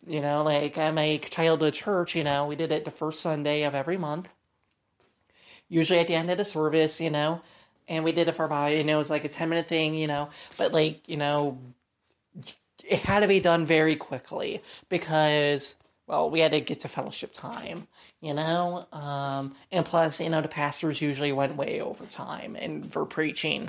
You 0.07 0.21
know, 0.21 0.43
like 0.43 0.79
I'm 0.79 0.99
a 0.99 1.19
child 1.19 1.62
of 1.62 1.75
church, 1.75 2.17
you 2.17 2.25
know, 2.25 2.47
we 2.47 2.57
did 2.57 2.73
it 2.73 2.85
the 2.85 2.91
first 2.91 3.21
Sunday 3.21 3.64
of 3.64 3.75
every 3.75 3.99
month. 3.99 4.31
Usually 5.69 5.99
at 5.99 6.07
the 6.07 6.14
end 6.14 6.31
of 6.31 6.38
the 6.38 6.45
service, 6.45 7.01
you 7.01 7.11
know, 7.11 7.43
and 7.88 8.05
we 8.05 8.12
did 8.12 8.29
it 8.29 8.33
for 8.33 8.45
about, 8.47 8.73
you 8.73 8.85
know, 8.85 8.95
it 8.95 8.99
was 8.99 9.11
like 9.11 9.25
a 9.25 9.29
10 9.29 9.49
minute 9.49 9.69
thing, 9.69 9.95
you 9.95 10.07
know, 10.07 10.31
but 10.57 10.73
like, 10.73 11.07
you 11.09 11.19
know, 11.19 11.59
it 12.85 13.01
had 13.01 13.21
to 13.21 13.29
be 13.29 13.41
done 13.41 13.67
very 13.67 13.97
quickly 13.97 14.62
because 14.88 15.75
well 16.07 16.31
we 16.31 16.41
had 16.41 16.53
to 16.53 16.61
get 16.61 16.81
to 16.81 16.88
fellowship 16.88 17.33
time 17.33 17.87
you 18.21 18.35
know? 18.35 18.87
Um, 18.93 19.55
and 19.71 19.85
plus 19.85 20.21
you 20.21 20.29
know 20.29 20.41
the 20.41 20.49
pastors 20.49 21.01
usually 21.01 21.33
went 21.33 21.57
way 21.57 21.81
over 21.81 22.05
time 22.07 22.57
and 22.57 22.91
for 22.91 23.05
preaching. 23.05 23.69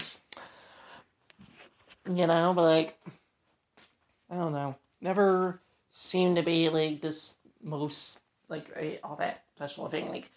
You 2.06 2.26
know 2.26 2.54
but 2.56 2.64
like 2.64 3.00
i 4.30 4.36
don't 4.36 4.54
know. 4.54 4.76
Never 5.02 5.62
seemed 5.92 6.36
to 6.38 6.44
be 6.44 6.70
like 6.70 7.02
this 7.02 7.36
most 7.64 8.20
like 8.48 9.00
all 9.04 9.16
that 9.18 9.44
special 9.56 9.88
thing. 9.88 10.08
Like 10.08 10.30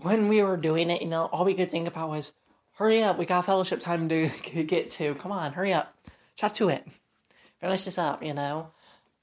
when 0.00 0.28
we 0.28 0.42
were 0.42 0.56
doing 0.56 0.90
it 0.90 1.02
you 1.02 1.08
know 1.08 1.24
all 1.32 1.44
we 1.44 1.54
could 1.54 1.70
think 1.70 1.88
about 1.88 2.10
was 2.10 2.32
hurry 2.74 3.02
up. 3.02 3.18
We 3.18 3.26
got 3.26 3.44
fellowship 3.44 3.80
time 3.80 4.08
to 4.08 4.28
get 4.66 4.90
to. 4.90 5.14
Come 5.16 5.32
on 5.32 5.52
hurry 5.52 5.72
up. 5.72 5.94
Shot 6.36 6.54
to 6.54 6.68
it 6.68 6.86
this 7.62 7.98
up, 7.98 8.22
you 8.22 8.34
know. 8.34 8.70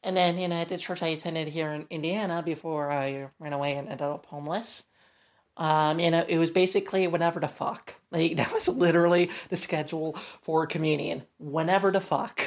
And 0.03 0.15
then, 0.15 0.37
you 0.37 0.47
know, 0.47 0.55
at 0.55 0.69
the 0.69 0.77
church 0.77 1.03
I 1.03 1.07
attended 1.07 1.47
here 1.49 1.71
in 1.71 1.85
Indiana 1.89 2.41
before 2.41 2.91
I 2.91 3.29
ran 3.39 3.53
away 3.53 3.73
and 3.73 3.89
ended 3.89 4.01
up 4.01 4.25
homeless. 4.25 4.85
Um, 5.57 5.99
you 5.99 6.09
know, 6.09 6.23
it 6.25 6.37
was 6.37 6.51
basically 6.51 7.07
whenever 7.07 7.39
the 7.39 7.47
fuck. 7.47 7.95
Like 8.11 8.37
that 8.37 8.51
was 8.51 8.67
literally 8.67 9.29
the 9.49 9.55
schedule 9.55 10.17
for 10.41 10.65
communion. 10.65 11.21
Whenever 11.37 11.91
the 11.91 12.01
fuck. 12.01 12.41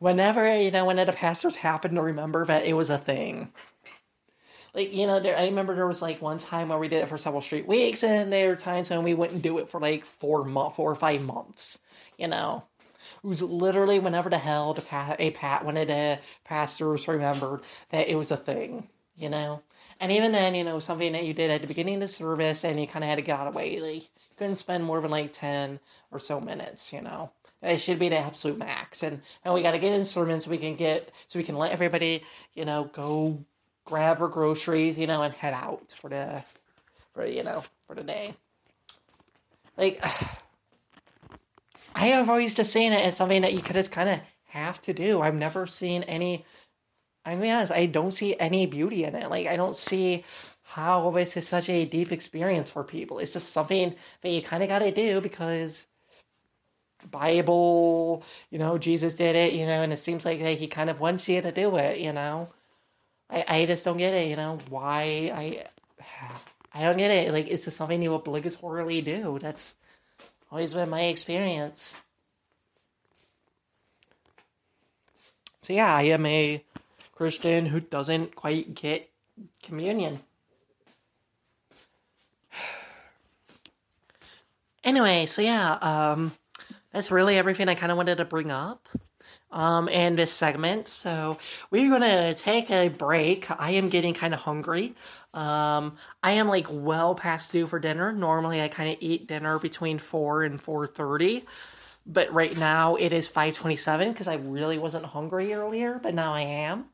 Whenever, 0.00 0.60
you 0.60 0.72
know, 0.72 0.86
when 0.86 0.96
the 0.96 1.12
pastors 1.12 1.54
happened 1.54 1.94
to 1.94 2.02
remember 2.02 2.44
that 2.46 2.64
it 2.64 2.72
was 2.72 2.90
a 2.90 2.98
thing. 2.98 3.52
Like, 4.74 4.92
you 4.92 5.06
know, 5.06 5.20
there, 5.20 5.38
I 5.38 5.44
remember 5.44 5.76
there 5.76 5.86
was 5.86 6.02
like 6.02 6.20
one 6.20 6.38
time 6.38 6.70
where 6.70 6.78
we 6.78 6.88
did 6.88 7.04
it 7.04 7.08
for 7.08 7.16
several 7.16 7.42
straight 7.42 7.68
weeks, 7.68 8.02
and 8.02 8.32
there 8.32 8.48
were 8.48 8.56
times 8.56 8.90
when 8.90 9.04
we 9.04 9.14
wouldn't 9.14 9.42
do 9.42 9.58
it 9.58 9.68
for 9.68 9.80
like 9.80 10.04
four, 10.04 10.44
mo- 10.44 10.70
four 10.70 10.90
or 10.90 10.96
five 10.96 11.22
months, 11.22 11.78
you 12.18 12.26
know. 12.26 12.64
It 13.22 13.26
was 13.26 13.42
literally 13.42 13.98
whenever 13.98 14.30
the 14.30 14.38
hell 14.38 14.74
the 14.74 14.82
pa- 14.82 15.16
a 15.18 15.30
pat 15.30 15.64
one 15.64 15.76
of 15.76 15.88
the 15.88 16.18
pastors 16.44 17.08
remembered 17.08 17.62
that 17.90 18.08
it 18.08 18.16
was 18.16 18.30
a 18.30 18.36
thing, 18.36 18.88
you 19.16 19.28
know. 19.28 19.62
And 20.00 20.12
even 20.12 20.32
then, 20.32 20.54
you 20.54 20.64
know, 20.64 20.78
something 20.78 21.12
that 21.12 21.24
you 21.24 21.34
did 21.34 21.50
at 21.50 21.60
the 21.60 21.66
beginning 21.66 21.96
of 21.96 22.00
the 22.02 22.08
service, 22.08 22.64
and 22.64 22.80
you 22.80 22.86
kind 22.86 23.04
of 23.04 23.08
had 23.08 23.16
to 23.16 23.22
get 23.22 23.38
out 23.38 23.48
of 23.48 23.54
the 23.54 23.58
way. 23.58 23.80
Like, 23.80 24.02
you 24.02 24.08
couldn't 24.36 24.54
spend 24.54 24.84
more 24.84 25.00
than 25.00 25.10
like 25.10 25.32
ten 25.32 25.80
or 26.12 26.20
so 26.20 26.40
minutes, 26.40 26.92
you 26.92 27.02
know. 27.02 27.30
It 27.60 27.78
should 27.78 27.98
be 27.98 28.08
the 28.08 28.18
absolute 28.18 28.58
max, 28.58 29.02
and 29.02 29.20
and 29.44 29.52
we 29.52 29.62
got 29.62 29.72
to 29.72 29.80
get 29.80 29.92
in 29.92 30.04
sermons 30.04 30.44
so 30.44 30.50
we 30.50 30.58
can 30.58 30.76
get 30.76 31.10
so 31.26 31.38
we 31.40 31.44
can 31.44 31.56
let 31.56 31.72
everybody, 31.72 32.22
you 32.54 32.64
know, 32.64 32.84
go 32.84 33.44
grab 33.84 34.20
our 34.22 34.28
groceries, 34.28 34.96
you 34.96 35.08
know, 35.08 35.22
and 35.22 35.34
head 35.34 35.54
out 35.54 35.90
for 35.92 36.08
the 36.08 36.44
for 37.14 37.26
you 37.26 37.42
know 37.42 37.64
for 37.86 37.96
the 37.96 38.04
day. 38.04 38.34
Like 39.76 40.00
I 41.94 42.06
have 42.08 42.28
always 42.28 42.54
just 42.54 42.72
seen 42.72 42.92
it 42.92 43.04
as 43.04 43.16
something 43.16 43.42
that 43.42 43.54
you 43.54 43.60
could 43.62 43.74
just 43.74 43.92
kind 43.92 44.08
of 44.08 44.20
have 44.46 44.80
to 44.82 44.92
do. 44.92 45.20
I've 45.20 45.34
never 45.34 45.66
seen 45.66 46.02
any. 46.04 46.44
I 47.24 47.34
mean, 47.34 47.52
honest, 47.52 47.72
I 47.72 47.86
don't 47.86 48.12
see 48.12 48.38
any 48.38 48.66
beauty 48.66 49.04
in 49.04 49.14
it. 49.14 49.30
Like 49.30 49.46
I 49.46 49.56
don't 49.56 49.76
see 49.76 50.24
how 50.62 51.10
this 51.10 51.36
is 51.36 51.48
such 51.48 51.68
a 51.68 51.84
deep 51.84 52.12
experience 52.12 52.70
for 52.70 52.84
people. 52.84 53.18
It's 53.18 53.32
just 53.32 53.50
something 53.50 53.94
that 54.22 54.28
you 54.28 54.42
kind 54.42 54.62
of 54.62 54.68
got 54.68 54.80
to 54.80 54.92
do 54.92 55.20
because 55.20 55.86
Bible, 57.10 58.22
you 58.50 58.58
know, 58.58 58.78
Jesus 58.78 59.14
did 59.16 59.36
it, 59.36 59.52
you 59.54 59.66
know, 59.66 59.82
and 59.82 59.92
it 59.92 59.96
seems 59.98 60.24
like 60.24 60.40
he 60.40 60.66
kind 60.66 60.90
of 60.90 61.00
wants 61.00 61.28
you 61.28 61.40
to 61.40 61.52
do 61.52 61.76
it, 61.76 61.98
you 62.00 62.12
know. 62.12 62.48
I, 63.30 63.44
I 63.48 63.66
just 63.66 63.84
don't 63.84 63.98
get 63.98 64.14
it, 64.14 64.28
you 64.28 64.36
know, 64.36 64.58
why 64.68 65.32
I 65.34 65.66
I 66.74 66.82
don't 66.82 66.98
get 66.98 67.10
it. 67.10 67.32
Like 67.32 67.48
it's 67.48 67.64
just 67.64 67.76
something 67.76 68.02
you 68.02 68.10
obligatorily 68.10 69.04
do. 69.04 69.38
That's 69.40 69.74
always 70.50 70.74
been 70.74 70.90
my 70.90 71.02
experience. 71.02 71.94
So 75.62 75.72
yeah, 75.72 75.94
I 75.94 76.02
am 76.04 76.24
a 76.24 76.64
Christian 77.14 77.66
who 77.66 77.80
doesn't 77.80 78.34
quite 78.34 78.74
get 78.74 79.10
communion. 79.62 80.20
Anyway, 84.84 85.26
so 85.26 85.42
yeah, 85.42 85.72
um, 85.72 86.32
that's 86.92 87.10
really 87.10 87.36
everything 87.36 87.68
I 87.68 87.74
kind 87.74 87.92
of 87.92 87.98
wanted 87.98 88.16
to 88.16 88.24
bring 88.24 88.50
up 88.50 88.88
um, 89.50 89.88
in 89.88 90.16
this 90.16 90.32
segment. 90.32 90.88
So 90.88 91.38
we're 91.70 91.90
gonna 91.90 92.34
take 92.34 92.70
a 92.70 92.88
break. 92.88 93.50
I 93.50 93.72
am 93.72 93.88
getting 93.88 94.14
kind 94.14 94.32
of 94.32 94.40
hungry. 94.40 94.94
Um, 95.38 95.96
I 96.20 96.32
am 96.32 96.48
like 96.48 96.66
well 96.68 97.14
past 97.14 97.52
due 97.52 97.68
for 97.68 97.78
dinner. 97.78 98.12
Normally, 98.12 98.60
I 98.60 98.66
kind 98.66 98.90
of 98.90 98.96
eat 98.98 99.28
dinner 99.28 99.60
between 99.60 100.00
four 100.00 100.42
and 100.42 100.60
four 100.60 100.88
thirty, 100.88 101.44
but 102.04 102.32
right 102.32 102.56
now 102.56 102.96
it 102.96 103.12
is 103.12 103.28
five 103.28 103.54
twenty 103.54 103.76
seven 103.76 104.10
because 104.12 104.26
I 104.26 104.34
really 104.34 104.78
wasn't 104.78 105.04
hungry 105.04 105.54
earlier, 105.54 106.00
but 106.02 106.12
now 106.12 106.34
I 106.34 106.40
am. 106.40 106.86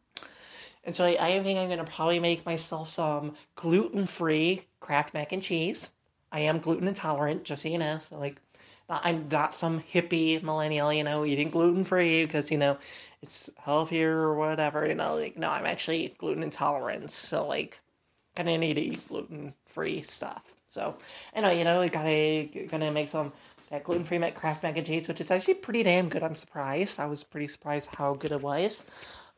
And 0.85 0.95
so 0.95 1.07
I, 1.07 1.17
I 1.19 1.43
think 1.43 1.59
I'm 1.59 1.71
gonna 1.71 1.85
probably 1.85 2.21
make 2.21 2.45
myself 2.45 2.91
some 2.91 3.35
gluten 3.57 4.07
free 4.07 4.67
Kraft 4.79 5.15
mac 5.15 5.33
and 5.33 5.43
cheese. 5.43 5.89
I 6.31 6.41
am 6.41 6.59
gluten 6.59 6.87
intolerant, 6.87 7.45
just 7.45 7.63
so 7.63 7.69
you 7.69 7.79
know. 7.79 7.97
So 7.97 8.19
like 8.19 8.43
I'm 8.91 9.29
not 9.31 9.55
some 9.55 9.81
hippie 9.81 10.43
millennial, 10.43 10.93
you 10.93 11.05
know, 11.05 11.25
eating 11.25 11.49
gluten 11.49 11.85
free 11.85 12.27
because, 12.27 12.51
you 12.51 12.59
know, 12.59 12.77
it's 13.23 13.49
healthier 13.57 14.15
or 14.15 14.35
whatever, 14.35 14.87
you 14.87 14.95
know, 14.95 15.15
like, 15.15 15.39
no, 15.39 15.49
I'm 15.49 15.65
actually 15.65 16.15
gluten 16.19 16.43
intolerant. 16.43 17.11
So, 17.11 17.47
like, 17.47 17.81
of 18.39 18.61
need 18.61 18.75
to 18.75 18.81
eat 18.81 19.09
gluten 19.09 19.55
free 19.67 20.03
stuff. 20.03 20.53
So, 20.69 20.97
anyway, 21.35 21.59
you 21.59 21.65
know, 21.65 21.81
we 21.81 21.89
gotta, 21.89 22.49
gonna 22.69 22.91
make 22.91 23.09
some 23.09 23.33
that 23.71 23.85
gluten 23.85 24.05
free 24.05 24.19
Kraft 24.33 24.63
mac 24.63 24.77
and 24.77 24.87
cheese, 24.87 25.09
which 25.09 25.21
is 25.21 25.31
actually 25.31 25.55
pretty 25.55 25.83
damn 25.83 26.09
good. 26.09 26.23
I'm 26.23 26.35
surprised. 26.35 27.01
I 27.01 27.07
was 27.07 27.25
pretty 27.25 27.47
surprised 27.47 27.89
how 27.93 28.15
good 28.15 28.33
it 28.33 28.41
was. 28.41 28.85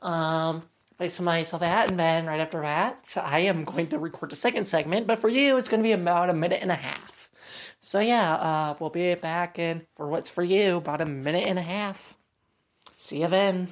Um, 0.01 0.63
make 0.99 1.11
some 1.11 1.27
myself 1.27 1.61
that, 1.61 1.89
and 1.89 1.99
then 1.99 2.27
right 2.27 2.41
after 2.41 2.61
that, 2.61 3.17
I 3.17 3.41
am 3.41 3.65
going 3.65 3.89
to 3.89 3.99
record 3.99 4.31
the 4.31 4.37
second 4.37 4.65
segment, 4.65 5.07
but 5.07 5.19
for 5.19 5.29
you, 5.29 5.57
it's 5.57 5.69
to 5.69 5.83
be 5.83 5.93
about 5.93 6.31
a 6.31 6.35
minute 6.35 6.61
and 6.63 6.73
a 6.73 6.77
half. 6.77 7.31
So 7.81 8.01
yeah, 8.01 8.35
uh, 8.35 8.75
we'll 8.79 8.91
be 8.91 9.15
back 9.15 9.59
in 9.59 9.83
for 9.97 10.09
what's 10.09 10.29
for 10.29 10.43
you 10.43 10.77
about 10.77 11.01
a 11.01 11.07
minute 11.07 11.47
and 11.47 11.59
a 11.59 11.63
half. 11.63 12.17
See 12.97 13.21
you 13.21 13.29
then. 13.29 13.69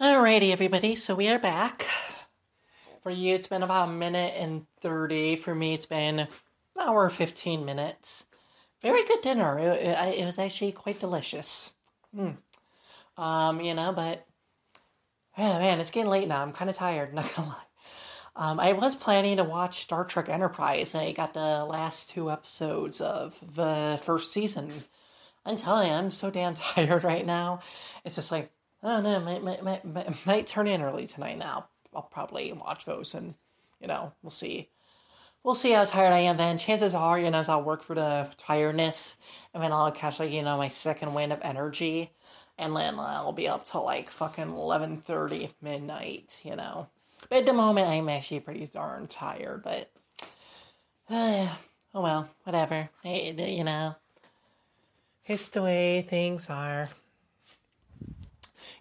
Alrighty, 0.00 0.52
everybody. 0.52 0.94
So 0.94 1.14
we 1.14 1.28
are 1.28 1.38
back. 1.38 1.86
For 3.06 3.12
you, 3.12 3.36
it's 3.36 3.46
been 3.46 3.62
about 3.62 3.88
a 3.88 3.92
minute 3.92 4.34
and 4.36 4.66
thirty. 4.80 5.36
For 5.36 5.54
me, 5.54 5.74
it's 5.74 5.86
been 5.86 6.18
an 6.18 6.28
hour 6.76 7.08
fifteen 7.08 7.64
minutes. 7.64 8.26
Very 8.82 9.04
good 9.04 9.20
dinner. 9.20 9.60
It, 9.60 9.80
it, 9.80 10.18
it 10.18 10.24
was 10.24 10.40
actually 10.40 10.72
quite 10.72 10.98
delicious. 10.98 11.72
Mm. 12.16 12.36
Um, 13.16 13.60
you 13.60 13.74
know, 13.74 13.92
but 13.92 14.26
oh 15.38 15.58
man, 15.60 15.78
it's 15.78 15.92
getting 15.92 16.10
late 16.10 16.26
now. 16.26 16.42
I'm 16.42 16.50
kind 16.50 16.68
of 16.68 16.74
tired. 16.74 17.14
Not 17.14 17.32
gonna 17.32 17.50
lie. 17.50 17.62
Um, 18.34 18.58
I 18.58 18.72
was 18.72 18.96
planning 18.96 19.36
to 19.36 19.44
watch 19.44 19.82
Star 19.82 20.04
Trek 20.04 20.28
Enterprise. 20.28 20.92
I 20.96 21.12
got 21.12 21.32
the 21.32 21.64
last 21.64 22.10
two 22.10 22.28
episodes 22.28 23.00
of 23.00 23.40
the 23.54 24.00
first 24.02 24.32
season. 24.32 24.72
I'm 25.44 25.54
telling 25.54 25.90
you, 25.90 25.94
I'm 25.94 26.10
so 26.10 26.28
damn 26.28 26.54
tired 26.54 27.04
right 27.04 27.24
now. 27.24 27.60
It's 28.04 28.16
just 28.16 28.32
like, 28.32 28.50
oh 28.82 29.00
no, 29.00 29.20
might, 29.20 29.44
might, 29.44 29.62
might, 29.62 30.26
might 30.26 30.48
turn 30.48 30.66
in 30.66 30.82
early 30.82 31.06
tonight 31.06 31.38
now. 31.38 31.68
I'll 31.96 32.02
probably 32.02 32.52
watch 32.52 32.84
those 32.84 33.14
and, 33.14 33.34
you 33.80 33.88
know, 33.88 34.12
we'll 34.22 34.30
see. 34.30 34.68
We'll 35.42 35.54
see 35.54 35.70
how 35.70 35.84
tired 35.84 36.12
I 36.12 36.18
am 36.20 36.36
then. 36.36 36.58
Chances 36.58 36.92
are, 36.92 37.18
you 37.18 37.30
know, 37.30 37.42
I'll 37.48 37.62
work 37.62 37.82
for 37.82 37.94
the 37.94 38.28
tiredness 38.36 39.16
and 39.54 39.62
then 39.62 39.72
I'll 39.72 39.90
catch, 39.90 40.20
like, 40.20 40.30
you 40.30 40.42
know, 40.42 40.58
my 40.58 40.68
second 40.68 41.14
wind 41.14 41.32
of 41.32 41.40
energy. 41.40 42.12
And 42.58 42.76
then 42.76 42.98
I'll 42.98 43.32
be 43.32 43.48
up 43.48 43.64
till 43.64 43.84
like 43.84 44.10
fucking 44.10 44.46
11.30 44.46 45.50
midnight, 45.62 46.38
you 46.42 46.56
know. 46.56 46.86
But 47.28 47.38
at 47.38 47.46
the 47.46 47.52
moment, 47.52 47.88
I'm 47.88 48.08
actually 48.08 48.40
pretty 48.40 48.66
darn 48.66 49.06
tired. 49.06 49.62
But 49.62 49.90
uh, 51.08 51.48
oh 51.94 52.02
well, 52.02 52.28
whatever. 52.44 52.88
you 53.04 53.64
know, 53.64 53.94
it's 55.26 55.48
the 55.48 55.62
way 55.62 56.02
things 56.02 56.48
are. 56.50 56.88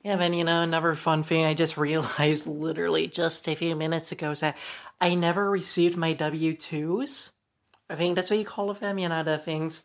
Yeah, 0.05 0.15
then 0.15 0.31
you 0.31 0.45
know 0.45 0.61
another 0.61 0.95
fun 0.95 1.23
thing 1.23 1.43
I 1.43 1.53
just 1.53 1.75
realized 1.89 2.47
literally 2.47 3.07
just 3.07 3.49
a 3.49 3.55
few 3.55 3.75
minutes 3.75 4.13
ago 4.13 4.31
is 4.31 4.39
that 4.39 4.55
I 5.01 5.15
never 5.15 5.49
received 5.49 5.97
my 5.97 6.13
W 6.13 6.53
twos. 6.53 7.33
I 7.89 7.95
think 7.95 8.15
that's 8.15 8.29
what 8.29 8.39
you 8.39 8.45
call 8.45 8.73
them. 8.73 8.99
You 8.99 9.09
know 9.09 9.23
the 9.23 9.37
things 9.37 9.83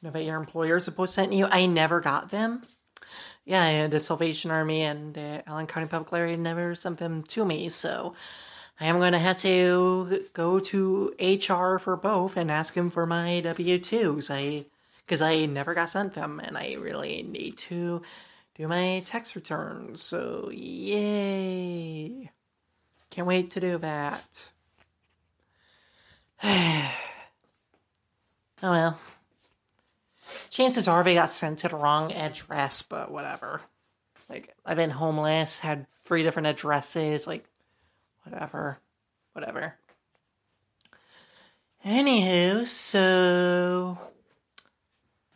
you 0.00 0.06
know 0.08 0.12
that 0.12 0.24
your 0.24 0.36
employer 0.36 0.76
is 0.76 0.84
supposed 0.84 1.14
to 1.14 1.22
send 1.22 1.34
you. 1.34 1.46
I 1.46 1.66
never 1.66 2.00
got 2.00 2.28
them 2.30 2.62
yeah, 3.44 3.86
the 3.88 4.00
Salvation 4.00 4.50
Army 4.50 4.82
and 4.82 5.14
the 5.14 5.42
Allen 5.48 5.66
County 5.66 5.88
Public 5.88 6.12
Library 6.12 6.36
never 6.36 6.74
sent 6.74 6.98
them 6.98 7.22
to 7.24 7.44
me, 7.44 7.68
so 7.70 8.14
I 8.80 8.86
am 8.86 8.98
going 8.98 9.12
to 9.12 9.18
have 9.18 9.38
to 9.38 10.26
go 10.34 10.58
to 10.60 11.14
HR 11.20 11.78
for 11.78 11.96
both 11.96 12.36
and 12.36 12.50
ask 12.50 12.74
him 12.74 12.90
for 12.90 13.06
my 13.06 13.40
W 13.40 13.78
twos. 13.78 14.30
I 14.30 14.66
because 15.06 15.22
I 15.22 15.46
never 15.46 15.74
got 15.74 15.90
sent 15.90 16.14
them, 16.14 16.40
and 16.40 16.58
I 16.58 16.74
really 16.80 17.22
need 17.22 17.58
to 17.58 18.02
do 18.62 18.68
my 18.68 19.02
tax 19.04 19.36
returns. 19.36 20.02
So 20.02 20.50
yay! 20.52 22.30
Can't 23.10 23.26
wait 23.26 23.50
to 23.52 23.60
do 23.60 23.78
that. 23.78 24.48
oh 26.44 26.90
well 28.62 28.98
chances 30.52 30.86
are 30.86 31.02
they 31.02 31.14
got 31.14 31.30
sent 31.30 31.60
to 31.60 31.68
the 31.68 31.76
wrong 31.76 32.12
address, 32.12 32.82
but 32.82 33.10
whatever. 33.10 33.60
Like, 34.28 34.54
I've 34.64 34.76
been 34.76 34.90
homeless, 34.90 35.58
had 35.58 35.86
three 36.04 36.22
different 36.22 36.48
addresses, 36.48 37.26
like, 37.26 37.44
whatever. 38.24 38.78
Whatever. 39.32 39.74
Anywho, 41.84 42.66
so. 42.66 43.98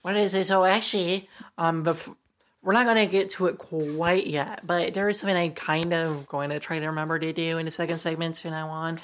What 0.03 0.17
is 0.17 0.35
it? 0.35 0.47
So, 0.47 0.65
actually, 0.65 1.29
um, 1.59 1.85
bef- 1.85 2.15
we're 2.67 2.73
not 2.73 2.85
going 2.85 2.97
to 2.97 3.07
get 3.07 3.29
to 3.29 3.47
it 3.47 3.59
quite 3.59 4.27
yet, 4.27 4.67
but 4.67 4.93
there 4.93 5.09
is 5.09 5.21
something 5.21 5.37
I'm 5.37 5.53
kind 5.53 5.95
of 5.95 6.27
going 6.27 6.51
to 6.51 6.59
try 6.59 6.81
to 6.81 6.87
remember 6.87 7.17
to 7.17 7.33
do 7.33 7.59
in 7.59 7.65
the 7.65 7.71
second 7.71 7.99
segment 8.01 8.39
from 8.39 8.51
now 8.51 8.69
on, 8.71 8.99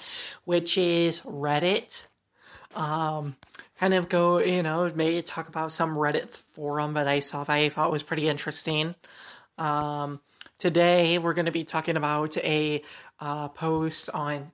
which 0.44 0.76
is 0.76 1.20
Reddit. 1.20 2.04
Um, 2.74 3.36
kind 3.78 3.94
of 3.94 4.08
go, 4.08 4.40
you 4.40 4.64
know, 4.64 4.90
maybe 4.92 5.22
talk 5.22 5.48
about 5.48 5.70
some 5.70 5.94
Reddit 5.94 6.28
forum 6.54 6.94
that 6.94 7.06
I 7.06 7.20
saw 7.20 7.44
that 7.44 7.52
I 7.52 7.68
thought 7.68 7.92
was 7.92 8.02
pretty 8.02 8.28
interesting. 8.28 8.96
Um, 9.58 10.18
today, 10.58 11.20
we're 11.20 11.34
going 11.34 11.46
to 11.46 11.52
be 11.52 11.62
talking 11.62 11.96
about 11.96 12.36
a 12.38 12.82
uh, 13.20 13.46
post 13.46 14.10
on 14.12 14.50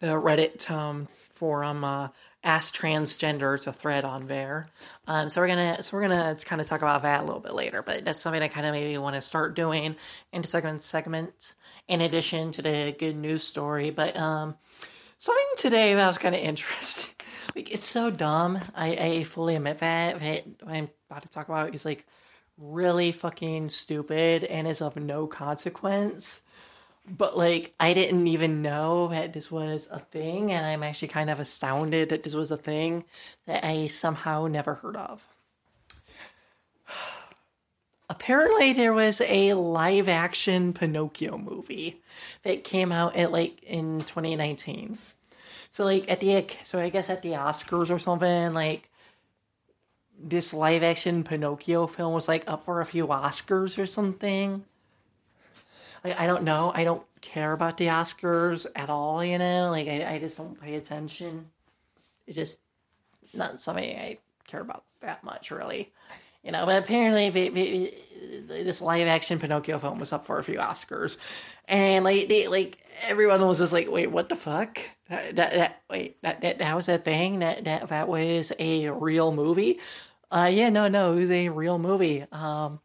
the 0.00 0.08
Reddit 0.08 0.70
um, 0.70 1.08
forum 1.30 1.82
uh, 1.82 2.08
Ask 2.44 2.74
Transgender. 2.74 3.54
It's 3.54 3.66
a 3.66 3.72
thread 3.72 4.04
on 4.04 4.26
there. 4.26 4.68
Um, 5.06 5.30
so 5.30 5.40
we're 5.40 5.48
gonna 5.48 5.82
so 5.82 5.96
we're 5.96 6.02
gonna 6.08 6.36
kind 6.44 6.60
of 6.60 6.66
talk 6.66 6.82
about 6.82 7.02
that 7.02 7.22
a 7.22 7.24
little 7.24 7.40
bit 7.40 7.54
later. 7.54 7.82
But 7.82 8.04
that's 8.04 8.18
something 8.18 8.42
I 8.42 8.48
kind 8.48 8.66
of 8.66 8.72
maybe 8.72 8.98
want 8.98 9.14
to 9.14 9.20
start 9.20 9.54
doing 9.54 9.96
into 10.32 10.48
segment 10.48 10.82
segment 10.82 11.54
in 11.86 12.00
addition 12.00 12.52
to 12.52 12.62
the 12.62 12.94
good 12.98 13.16
news 13.16 13.44
story. 13.44 13.90
But 13.90 14.16
um, 14.16 14.56
something 15.18 15.44
today 15.56 15.94
that 15.94 16.06
was 16.06 16.18
kind 16.18 16.34
of 16.34 16.40
interesting. 16.42 17.14
Like 17.54 17.72
it's 17.72 17.86
so 17.86 18.10
dumb. 18.10 18.60
I, 18.74 18.96
I 18.96 19.24
fully 19.24 19.56
admit 19.56 19.78
that 19.78 20.20
what 20.20 20.74
I'm 20.74 20.88
about 21.10 21.22
to 21.22 21.28
talk 21.28 21.48
about 21.48 21.74
is 21.74 21.84
like 21.84 22.06
really 22.58 23.12
fucking 23.12 23.68
stupid 23.68 24.44
and 24.44 24.66
is 24.66 24.82
of 24.82 24.96
no 24.96 25.26
consequence 25.26 26.44
but 27.08 27.36
like 27.36 27.74
I 27.80 27.94
didn't 27.94 28.28
even 28.28 28.62
know 28.62 29.08
that 29.08 29.32
this 29.32 29.50
was 29.50 29.88
a 29.90 29.98
thing, 29.98 30.52
and 30.52 30.64
I'm 30.64 30.82
actually 30.82 31.08
kind 31.08 31.30
of 31.30 31.40
astounded 31.40 32.10
that 32.10 32.22
this 32.22 32.34
was 32.34 32.50
a 32.50 32.56
thing 32.56 33.04
that 33.46 33.64
I 33.64 33.86
somehow 33.86 34.46
never 34.46 34.74
heard 34.74 34.96
of. 34.96 35.22
Apparently, 38.08 38.72
there 38.72 38.92
was 38.92 39.20
a 39.22 39.54
live 39.54 40.08
action 40.08 40.72
Pinocchio 40.72 41.38
movie 41.38 42.00
that 42.42 42.64
came 42.64 42.92
out 42.92 43.16
at 43.16 43.32
like 43.32 43.62
in 43.64 44.00
2019. 44.00 44.98
So 45.70 45.84
like 45.84 46.10
at 46.10 46.20
the 46.20 46.46
so 46.62 46.78
I 46.78 46.90
guess 46.90 47.10
at 47.10 47.22
the 47.22 47.32
Oscars 47.32 47.90
or 47.90 47.98
something 47.98 48.52
like 48.52 48.88
this 50.22 50.54
live 50.54 50.82
action 50.82 51.24
Pinocchio 51.24 51.86
film 51.86 52.12
was 52.12 52.28
like 52.28 52.44
up 52.46 52.64
for 52.64 52.80
a 52.80 52.86
few 52.86 53.06
Oscars 53.06 53.78
or 53.78 53.86
something 53.86 54.64
like 56.04 56.18
I 56.18 56.26
don't 56.26 56.44
know. 56.44 56.72
I 56.74 56.84
don't 56.84 57.02
care 57.20 57.52
about 57.52 57.76
the 57.76 57.86
Oscars 57.86 58.66
at 58.74 58.90
all. 58.90 59.24
You 59.24 59.38
know, 59.38 59.70
like 59.70 59.88
I, 59.88 60.14
I 60.14 60.18
just 60.18 60.36
don't 60.36 60.60
pay 60.60 60.74
attention. 60.74 61.46
It's 62.26 62.36
just 62.36 62.58
not 63.34 63.60
something 63.60 63.84
I 63.84 64.18
care 64.46 64.60
about 64.60 64.84
that 65.00 65.24
much, 65.24 65.50
really. 65.50 65.92
You 66.42 66.50
know, 66.50 66.66
but 66.66 66.82
apparently 66.82 67.30
this 68.48 68.80
live 68.80 69.06
action 69.06 69.38
Pinocchio 69.38 69.78
film 69.78 70.00
was 70.00 70.12
up 70.12 70.26
for 70.26 70.38
a 70.38 70.44
few 70.44 70.58
Oscars, 70.58 71.16
and 71.68 72.04
like 72.04 72.28
they, 72.28 72.48
like 72.48 72.78
everyone 73.06 73.46
was 73.46 73.58
just 73.58 73.72
like, 73.72 73.88
"Wait, 73.88 74.10
what 74.10 74.28
the 74.28 74.34
fuck? 74.34 74.78
That 75.08 75.36
that, 75.36 75.52
that 75.54 75.82
wait 75.88 76.20
that, 76.22 76.40
that 76.40 76.58
that 76.58 76.74
was 76.74 76.88
a 76.88 76.98
thing? 76.98 77.38
That 77.40 77.64
that 77.64 77.88
that 77.88 78.08
was 78.08 78.52
a 78.58 78.90
real 78.90 79.32
movie?" 79.32 79.78
Uh, 80.32 80.50
yeah, 80.52 80.70
no, 80.70 80.88
no, 80.88 81.12
it 81.12 81.20
was 81.20 81.30
a 81.30 81.50
real 81.50 81.78
movie. 81.78 82.24
Um, 82.32 82.80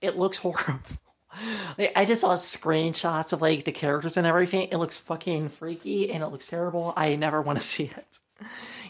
it 0.00 0.16
looks 0.16 0.36
horrible. 0.38 0.78
I 1.96 2.04
just 2.04 2.20
saw 2.20 2.34
screenshots 2.34 3.32
of 3.32 3.42
like 3.42 3.64
the 3.64 3.72
characters 3.72 4.16
and 4.16 4.26
everything. 4.26 4.68
It 4.70 4.76
looks 4.76 4.96
fucking 4.96 5.48
freaky 5.48 6.10
and 6.12 6.22
it 6.22 6.28
looks 6.28 6.46
terrible. 6.46 6.92
I 6.96 7.16
never 7.16 7.42
want 7.42 7.60
to 7.60 7.66
see 7.66 7.84
it. 7.84 8.20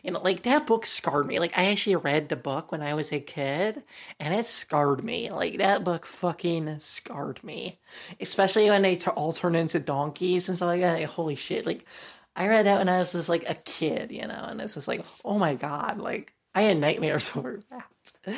And 0.05 0.17
like 0.17 0.43
that 0.43 0.67
book 0.67 0.87
scarred 0.87 1.27
me. 1.27 1.39
Like 1.39 1.57
I 1.57 1.67
actually 1.67 1.97
read 1.97 2.29
the 2.29 2.37
book 2.37 2.73
when 2.73 2.83
I 2.83 2.95
was 2.95 3.13
a 3.13 3.21
kid 3.21 3.83
and 4.21 4.35
it 4.35 4.45
scarred 4.47 5.05
me. 5.05 5.31
Like 5.31 5.59
that 5.59 5.85
book 5.85 6.07
fucking 6.07 6.81
scarred 6.81 7.43
me. 7.45 7.79
Especially 8.21 8.69
when 8.71 8.83
they 8.83 8.97
t- 8.97 9.11
all 9.11 9.33
turn 9.33 9.55
into 9.55 9.81
donkeys 9.81 10.49
and 10.49 10.57
stuff 10.57 10.69
like 10.69 10.81
that. 10.81 11.01
Like, 11.01 11.09
holy 11.09 11.35
shit. 11.37 11.67
Like 11.67 11.87
I 12.37 12.49
read 12.49 12.67
that 12.67 12.79
when 12.79 12.89
I 12.89 12.99
was 12.99 13.13
just 13.13 13.29
like 13.29 13.49
a 13.49 13.55
kid, 13.55 14.11
you 14.11 14.27
know, 14.27 14.47
and 14.49 14.61
it's 14.61 14.75
just 14.75 14.89
like, 14.89 15.05
oh 15.25 15.39
my 15.39 15.55
god, 15.55 15.99
like 15.99 16.33
I 16.55 16.63
had 16.63 16.79
nightmares 16.79 17.31
over 17.37 17.61
that. 17.71 18.37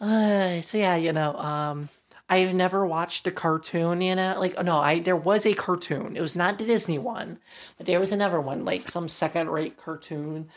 Uh, 0.00 0.60
so 0.62 0.78
yeah, 0.78 0.96
you 0.96 1.12
know, 1.12 1.34
um, 1.36 1.88
I've 2.32 2.54
never 2.54 2.86
watched 2.86 3.26
a 3.26 3.30
cartoon, 3.30 4.00
you 4.00 4.14
know, 4.14 4.40
like 4.40 4.54
no, 4.64 4.78
I 4.78 5.00
there 5.00 5.16
was 5.16 5.44
a 5.44 5.52
cartoon. 5.52 6.16
It 6.16 6.22
was 6.22 6.34
not 6.34 6.56
the 6.56 6.64
Disney 6.64 6.98
one, 6.98 7.38
but 7.76 7.84
there 7.86 8.00
was 8.00 8.10
another 8.10 8.40
one, 8.40 8.64
like 8.64 8.88
some 8.88 9.06
second-rate 9.06 9.76
cartoon. 9.76 10.48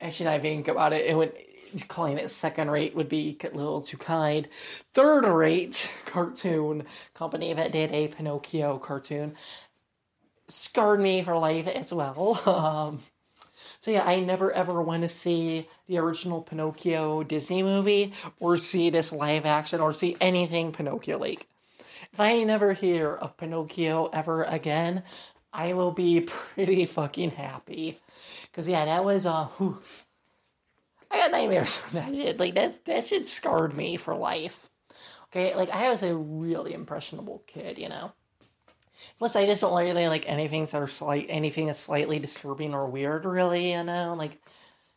Actually, 0.00 0.28
I 0.28 0.38
think 0.38 0.68
about 0.68 0.92
it, 0.92 1.06
it 1.06 1.16
would 1.16 1.32
calling 1.88 2.18
it 2.18 2.30
second-rate 2.30 2.94
would 2.94 3.08
be 3.08 3.36
a 3.42 3.48
little 3.48 3.82
too 3.82 3.96
kind. 3.96 4.48
Third-rate 4.94 5.90
cartoon 6.06 6.84
company 7.14 7.52
that 7.52 7.72
did 7.72 7.90
a 7.90 8.06
Pinocchio 8.08 8.78
cartoon 8.78 9.34
scarred 10.48 11.00
me 11.00 11.22
for 11.22 11.36
life 11.36 11.66
as 11.66 11.92
well. 11.92 12.40
Um, 12.46 13.02
so 13.80 13.90
yeah, 13.90 14.04
I 14.04 14.20
never 14.20 14.52
ever 14.52 14.82
want 14.82 15.02
to 15.02 15.08
see 15.08 15.66
the 15.86 15.98
original 15.98 16.42
Pinocchio 16.42 17.22
Disney 17.22 17.62
movie 17.62 18.12
or 18.38 18.58
see 18.58 18.90
this 18.90 19.10
live 19.10 19.46
action 19.46 19.80
or 19.80 19.94
see 19.94 20.16
anything 20.20 20.70
Pinocchio 20.70 21.18
like. 21.18 21.46
If 22.12 22.20
I 22.20 22.42
never 22.42 22.74
hear 22.74 23.14
of 23.14 23.38
Pinocchio 23.38 24.10
ever 24.12 24.42
again, 24.42 25.02
I 25.50 25.72
will 25.72 25.92
be 25.92 26.20
pretty 26.26 26.84
fucking 26.84 27.30
happy. 27.30 27.98
Cause 28.52 28.68
yeah, 28.68 28.84
that 28.84 29.02
was 29.04 29.24
uh 29.24 29.46
whew, 29.56 29.80
I 31.10 31.16
got 31.16 31.30
nightmares 31.30 31.76
from 31.76 31.94
that 31.94 32.14
shit. 32.14 32.38
Like 32.38 32.54
that's 32.54 32.78
that 32.78 33.06
shit 33.06 33.26
scarred 33.28 33.74
me 33.74 33.96
for 33.96 34.14
life. 34.14 34.68
Okay, 35.28 35.54
like 35.54 35.70
I 35.70 35.88
was 35.88 36.02
a 36.02 36.14
really 36.14 36.74
impressionable 36.74 37.42
kid, 37.46 37.78
you 37.78 37.88
know. 37.88 38.12
Plus, 39.18 39.36
I 39.36 39.46
just 39.46 39.62
don't 39.62 39.76
really 39.76 40.08
like 40.08 40.28
anything 40.28 40.64
that 40.66 40.74
are 40.74 40.88
slight 40.88 41.26
anything 41.28 41.68
is 41.68 41.78
slightly 41.78 42.18
disturbing 42.18 42.74
or 42.74 42.86
weird. 42.86 43.24
Really, 43.24 43.72
you 43.72 43.82
know, 43.82 44.14
like 44.16 44.38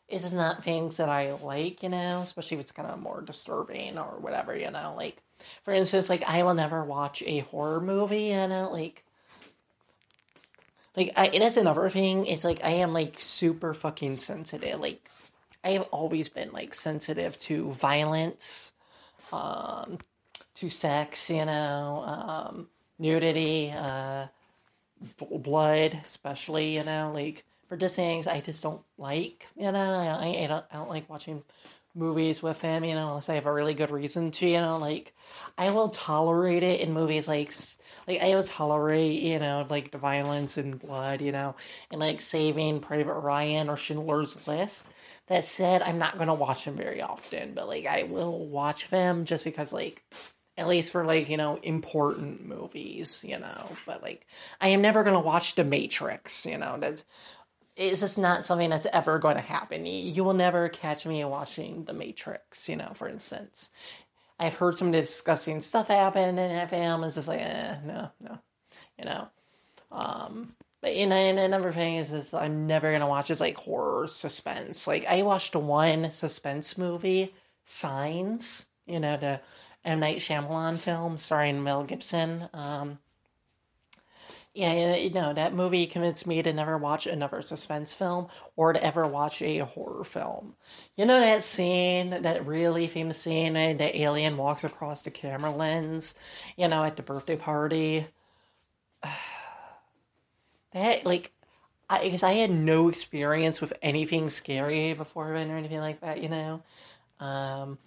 it's 0.10 0.24
just 0.24 0.36
not 0.36 0.64
things 0.64 0.98
that 0.98 1.10
I 1.10 1.34
like, 1.34 1.82
you 1.84 1.90
know, 1.90 2.22
especially 2.24 2.58
if 2.58 2.62
it's 2.62 2.72
kind 2.72 2.90
of 2.90 3.00
more 3.00 3.22
disturbing 3.22 3.98
or 3.98 4.20
whatever, 4.20 4.56
you 4.56 4.70
know. 4.70 4.94
Like, 4.96 5.18
for 5.64 5.74
instance, 5.74 6.10
like 6.10 6.24
I 6.28 6.44
will 6.44 6.54
never 6.54 6.84
watch 6.84 7.24
a 7.26 7.40
horror 7.40 7.82
movie, 7.82 8.26
you 8.26 8.48
know, 8.48 8.70
like. 8.72 9.04
Like, 10.96 11.12
I, 11.16 11.26
and 11.28 11.42
that's 11.42 11.58
another 11.58 11.90
thing. 11.90 12.28
It's 12.28 12.44
like 12.44 12.64
I 12.64 12.70
am 12.70 12.94
like 12.94 13.20
super 13.20 13.74
fucking 13.74 14.18
sensitive. 14.18 14.80
Like, 14.80 15.10
I 15.64 15.72
have 15.72 15.88
always 15.92 16.30
been 16.30 16.52
like 16.52 16.76
sensitive 16.76 17.36
to 17.38 17.72
violence, 17.72 18.74
um, 19.32 19.98
to 20.56 20.70
sex, 20.70 21.32
you 21.32 21.46
know, 21.46 22.04
um, 22.06 22.68
nudity, 23.04 23.72
uh, 23.76 24.28
blood, 25.20 26.00
especially, 26.06 26.76
you 26.76 26.84
know, 26.84 27.12
like 27.14 27.44
for 27.68 27.78
just 27.78 27.96
things 27.96 28.28
I 28.28 28.40
just 28.40 28.64
don't 28.64 28.82
like, 28.98 29.46
you 29.56 29.72
know, 29.72 29.94
I, 29.94 30.44
I, 30.44 30.48
don't, 30.48 30.66
I 30.72 30.78
don't 30.78 30.90
like 30.90 31.10
watching 31.10 31.44
movies 31.96 32.42
with 32.42 32.62
him, 32.62 32.84
you 32.84 32.96
know, 32.96 33.10
unless 33.10 33.30
I 33.30 33.36
have 33.36 33.46
a 33.46 33.54
really 33.54 33.74
good 33.74 33.92
reason 33.92 34.32
to, 34.32 34.48
you 34.48 34.60
know, 34.62 34.78
like 34.78 35.14
I 35.58 35.70
will 35.72 35.90
tolerate 35.90 36.64
it 36.64 36.80
in 36.80 36.94
movies 36.94 37.28
like 37.28 37.54
like 38.08 38.22
I 38.22 38.36
will 38.36 38.44
tolerate, 38.44 39.22
you 39.22 39.38
know, 39.38 39.68
like 39.70 39.92
the 39.92 39.98
violence 39.98 40.58
and 40.58 40.80
blood, 40.80 41.22
you 41.22 41.32
know, 41.32 41.56
and 41.92 42.00
like 42.00 42.22
Saving 42.22 42.80
Private 42.80 43.20
Ryan 43.20 43.70
or 43.70 43.78
Schindler's 43.78 44.48
List. 44.48 44.88
That 45.28 45.44
said, 45.44 45.82
I'm 45.82 46.00
not 46.00 46.18
gonna 46.18 46.34
watch 46.34 46.66
them 46.66 46.76
very 46.76 47.02
often, 47.02 47.54
but 47.54 47.68
like 47.68 47.86
I 47.86 48.04
will 48.04 48.48
watch 48.48 48.90
them 48.90 49.26
just 49.26 49.44
because 49.44 49.72
like 49.72 50.04
at 50.58 50.68
least 50.68 50.92
for 50.92 51.06
like 51.06 51.30
you 51.30 51.38
know 51.38 51.58
important 51.64 52.46
movies 52.46 53.24
you 53.28 53.38
know 53.38 53.68
but 53.86 54.02
like 54.02 54.26
i 54.62 54.68
am 54.68 54.82
never 54.82 55.04
going 55.04 55.16
to 55.16 55.20
watch 55.20 55.56
the 55.56 55.64
matrix 55.64 56.46
you 56.46 56.58
know 56.58 56.78
that 56.80 57.04
it's 57.76 58.02
just 58.02 58.18
not 58.18 58.44
something 58.44 58.70
that's 58.70 58.86
ever 58.94 59.18
going 59.18 59.36
to 59.36 59.42
happen 59.42 59.86
you 59.86 60.24
will 60.24 60.34
never 60.34 60.70
catch 60.70 61.06
me 61.06 61.24
watching 61.26 61.84
the 61.86 61.94
matrix 61.94 62.70
you 62.70 62.76
know 62.76 62.92
for 62.94 63.08
instance 63.08 63.72
i've 64.40 64.54
heard 64.54 64.76
some 64.76 64.92
disgusting 64.92 65.60
stuff 65.60 65.88
happen 65.88 66.30
in 66.30 66.36
that 66.36 66.70
film 66.70 67.04
it's 67.04 67.16
just 67.16 67.28
like 67.28 67.42
eh, 67.42 67.78
no 67.86 68.10
no 68.22 68.38
you 69.00 69.06
know 69.06 69.28
um 69.92 70.54
but 70.84 70.98
you 70.98 71.08
know, 71.08 71.16
and 71.16 71.40
another 71.40 71.72
thing 71.72 71.96
is, 71.96 72.12
is 72.12 72.34
I'm 72.34 72.68
never 72.68 72.92
gonna 72.92 73.08
watch 73.08 73.32
is 73.32 73.40
like 73.40 73.56
horror 73.56 74.06
suspense. 74.06 74.86
Like 74.86 75.06
I 75.08 75.22
watched 75.22 75.56
one 75.56 76.12
suspense 76.12 76.78
movie, 76.78 77.34
Signs. 77.64 78.66
You 78.86 79.00
know, 79.00 79.16
the 79.16 79.40
M. 79.86 80.00
Night 80.00 80.18
Shyamalan 80.18 80.78
film 80.78 81.18
starring 81.18 81.64
Mel 81.64 81.84
Gibson. 81.84 82.48
Um, 82.54 83.00
yeah, 84.54 84.96
you 84.96 85.10
know, 85.10 85.34
that 85.34 85.56
movie 85.56 85.88
convinced 85.88 86.28
me 86.28 86.44
to 86.44 86.54
never 86.54 86.78
watch 86.78 87.08
another 87.08 87.42
suspense 87.42 87.92
film 87.92 88.28
or 88.56 88.72
to 88.74 88.84
ever 88.84 89.08
watch 89.08 89.42
a 89.42 89.60
horror 89.60 90.04
film. 90.04 90.56
You 90.96 91.08
know 91.08 91.20
that 91.20 91.42
scene, 91.42 92.12
that 92.22 92.46
really 92.46 92.86
famous 92.86 93.20
scene, 93.20 93.56
and 93.56 93.80
the 93.80 94.02
alien 94.02 94.38
walks 94.38 94.64
across 94.64 95.04
the 95.04 95.12
camera 95.12 95.50
lens, 95.50 96.14
you 96.56 96.68
know, 96.68 96.84
at 96.84 96.98
the 96.98 97.02
birthday 97.02 97.36
party? 97.36 98.06
that, 100.74 101.04
like, 101.04 101.32
I, 101.90 102.04
because 102.04 102.24
I 102.24 102.34
had 102.34 102.52
no 102.52 102.90
experience 102.90 103.60
with 103.60 103.74
anything 103.82 104.30
scary 104.30 104.94
before 104.94 105.34
or 105.34 105.36
anything 105.36 105.80
like 105.80 106.02
that, 106.02 106.22
you 106.22 106.30
know? 106.30 106.62
Um, 107.20 107.80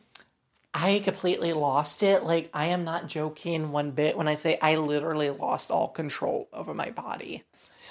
I 0.78 1.00
completely 1.02 1.54
lost 1.54 2.02
it. 2.02 2.22
Like, 2.22 2.50
I 2.52 2.66
am 2.66 2.84
not 2.84 3.06
joking 3.06 3.72
one 3.72 3.92
bit 3.92 4.14
when 4.14 4.28
I 4.28 4.34
say 4.34 4.58
I 4.60 4.76
literally 4.76 5.30
lost 5.30 5.70
all 5.70 5.88
control 5.88 6.48
over 6.52 6.74
my 6.74 6.90
body. 6.90 7.44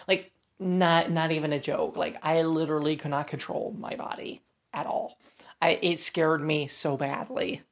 Like, 0.08 0.32
not 0.60 1.10
not 1.10 1.32
even 1.32 1.52
a 1.52 1.60
joke. 1.60 1.98
Like, 1.98 2.18
I 2.24 2.44
literally 2.44 2.96
could 2.96 3.10
not 3.10 3.28
control 3.28 3.76
my 3.80 3.96
body 3.96 4.44
at 4.72 4.86
all. 4.86 5.18
I 5.64 5.80
it 5.82 6.00
scared 6.00 6.42
me 6.44 6.68
so 6.68 6.96
badly. 6.96 7.64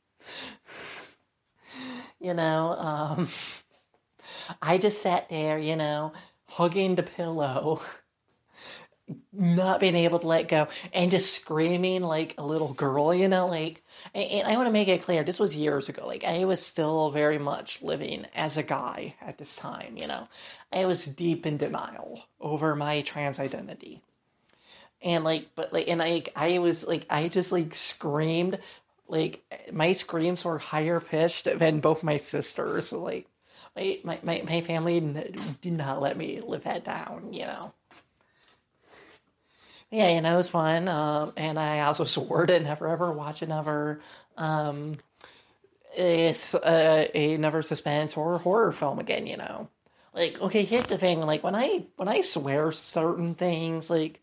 you 2.20 2.34
know, 2.34 2.72
um, 2.80 3.28
I 4.64 4.80
just 4.80 5.02
sat 5.04 5.30
there, 5.30 5.60
you 5.60 5.76
know, 5.76 6.14
hugging 6.48 6.96
the 6.96 7.04
pillow 7.04 7.82
not 9.32 9.80
being 9.80 9.96
able 9.96 10.20
to 10.20 10.28
let 10.28 10.48
go 10.48 10.68
and 10.94 11.12
just 11.12 11.34
screaming 11.34 12.02
like 12.02 12.36
a 12.38 12.46
little 12.46 12.74
girl, 12.74 13.14
you 13.14 13.28
know, 13.28 13.48
like, 13.48 13.84
and 14.14 14.48
I 14.48 14.56
want 14.56 14.68
to 14.68 14.72
make 14.72 14.88
it 14.88 15.04
clear, 15.04 15.24
this 15.24 15.40
was 15.40 15.56
years 15.56 15.90
ago. 15.90 16.06
Like, 16.06 16.24
I 16.24 16.46
was 16.46 16.62
still 16.62 17.12
very 17.12 17.38
much 17.38 17.82
living 17.82 18.26
as 18.36 18.58
a 18.58 18.64
guy 18.64 19.16
at 19.22 19.38
this 19.38 19.56
time, 19.56 19.98
you 19.98 20.08
know. 20.08 20.28
I 20.72 20.86
was 20.86 21.06
deep 21.06 21.46
in 21.46 21.58
denial 21.58 22.22
over 22.40 22.76
my 22.76 23.02
trans 23.02 23.40
identity. 23.40 24.02
And 25.02 25.24
like, 25.24 25.50
but 25.56 25.74
like, 25.74 25.88
and 25.88 26.02
I, 26.02 26.24
I 26.36 26.60
was 26.60 26.88
like, 26.88 27.06
I 27.10 27.28
just 27.28 27.52
like 27.52 27.76
screamed, 27.76 28.60
like, 29.08 29.44
my 29.72 29.92
screams 29.92 30.46
were 30.46 30.58
higher 30.58 31.00
pitched 31.00 31.46
than 31.46 31.82
both 31.82 32.04
my 32.04 32.18
sisters. 32.18 32.94
Like, 32.94 33.28
my, 33.76 34.00
my, 34.04 34.20
my, 34.24 34.44
my 34.46 34.62
family 34.62 35.00
did 35.62 35.74
not 35.74 36.02
let 36.02 36.16
me 36.16 36.42
live 36.46 36.64
that 36.64 36.84
down, 36.84 37.34
you 37.34 37.42
know 37.42 37.74
yeah, 39.94 40.10
you 40.10 40.22
know, 40.22 40.34
it 40.34 40.38
was 40.38 40.50
fun. 40.50 40.88
Um, 40.88 41.34
and 41.38 41.60
I 41.60 41.82
also 41.82 42.04
swore 42.06 42.46
to 42.46 42.60
never 42.60 42.88
ever 42.88 43.12
watch 43.14 43.42
another 43.42 44.02
um, 44.38 44.98
a 45.98 47.38
never 47.40 47.62
suspense 47.62 48.18
or 48.18 48.40
horror 48.40 48.72
film 48.72 49.00
again. 49.00 49.28
You 49.28 49.38
know, 49.38 49.70
like 50.14 50.42
okay, 50.42 50.64
here's 50.64 50.90
the 50.90 50.98
thing. 50.98 51.22
Like 51.22 51.44
when 51.44 51.56
I 51.56 51.86
when 51.98 52.08
I 52.08 52.22
swear 52.22 52.72
certain 52.72 53.36
things, 53.36 53.90
like 53.90 54.20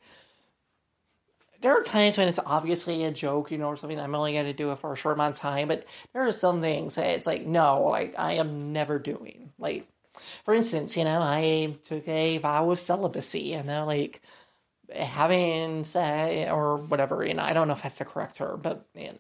there 1.63 1.77
are 1.79 1.83
times 1.83 2.19
when 2.19 2.27
it's 2.29 2.39
obviously 2.39 3.05
a 3.05 3.13
joke, 3.13 3.51
you 3.51 3.59
know, 3.59 3.69
or 3.69 3.77
something. 3.77 4.01
I'm 4.01 4.15
only 4.15 4.33
going 4.33 4.47
to 4.47 4.53
do 4.53 4.73
it 4.73 4.79
for 4.79 4.93
a 4.93 4.97
short 4.97 5.15
amount 5.17 5.37
of 5.37 5.41
time, 5.41 5.69
but 5.69 5.87
there 6.13 6.27
are 6.27 6.33
some 6.33 6.61
things 6.63 6.95
that 6.95 7.07
it's 7.09 7.27
like, 7.27 7.47
no, 7.47 7.83
like 7.85 8.15
I 8.19 8.35
am 8.35 8.73
never 8.73 8.99
doing. 8.99 9.53
Like, 9.59 9.87
for 10.45 10.55
instance, 10.55 10.97
you 10.97 11.05
know, 11.05 11.21
I 11.21 11.77
took 11.85 12.09
a 12.09 12.39
vow 12.39 12.71
of 12.71 12.79
celibacy, 12.79 13.55
and 13.55 13.67
now 13.67 13.85
like 13.87 14.23
having 14.95 15.85
say 15.85 16.49
or 16.51 16.77
whatever, 16.79 17.25
you 17.25 17.35
know, 17.35 17.43
I 17.43 17.53
don't 17.53 17.69
know 17.69 17.75
if 17.75 17.83
that's 17.83 17.99
the 17.99 18.05
correct 18.05 18.37
term, 18.37 18.61
but 18.63 18.85
man, 18.95 19.19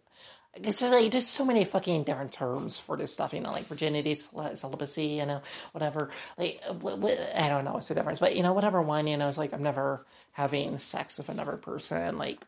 I 0.55 0.59
guess 0.59 0.81
there's 0.81 0.93
like 0.93 1.12
there's 1.12 1.29
so 1.29 1.45
many 1.45 1.64
fucking 1.64 2.05
different 2.05 2.33
terms 2.33 2.77
for 2.77 2.97
this 2.97 3.12
stuff, 3.12 3.33
you 3.33 3.41
know, 3.41 3.53
like 3.53 3.66
virginity, 3.66 4.14
celibacy, 4.14 5.07
you 5.07 5.27
know, 5.27 5.43
whatever. 5.73 6.11
Like 6.37 6.61
I 6.64 7.49
don't 7.49 7.64
know 7.64 7.73
what's 7.75 7.89
the 7.89 7.95
difference, 7.95 8.18
but 8.18 8.35
you 8.37 8.43
know, 8.43 8.53
whatever 8.53 8.83
one, 8.83 9.07
you 9.07 9.16
know, 9.16 9.29
it's 9.29 9.39
like 9.39 9.53
I'm 9.53 9.62
never 9.62 10.05
having 10.33 10.79
sex 10.79 11.18
with 11.18 11.29
another 11.29 11.57
person, 11.57 12.18
like 12.18 12.41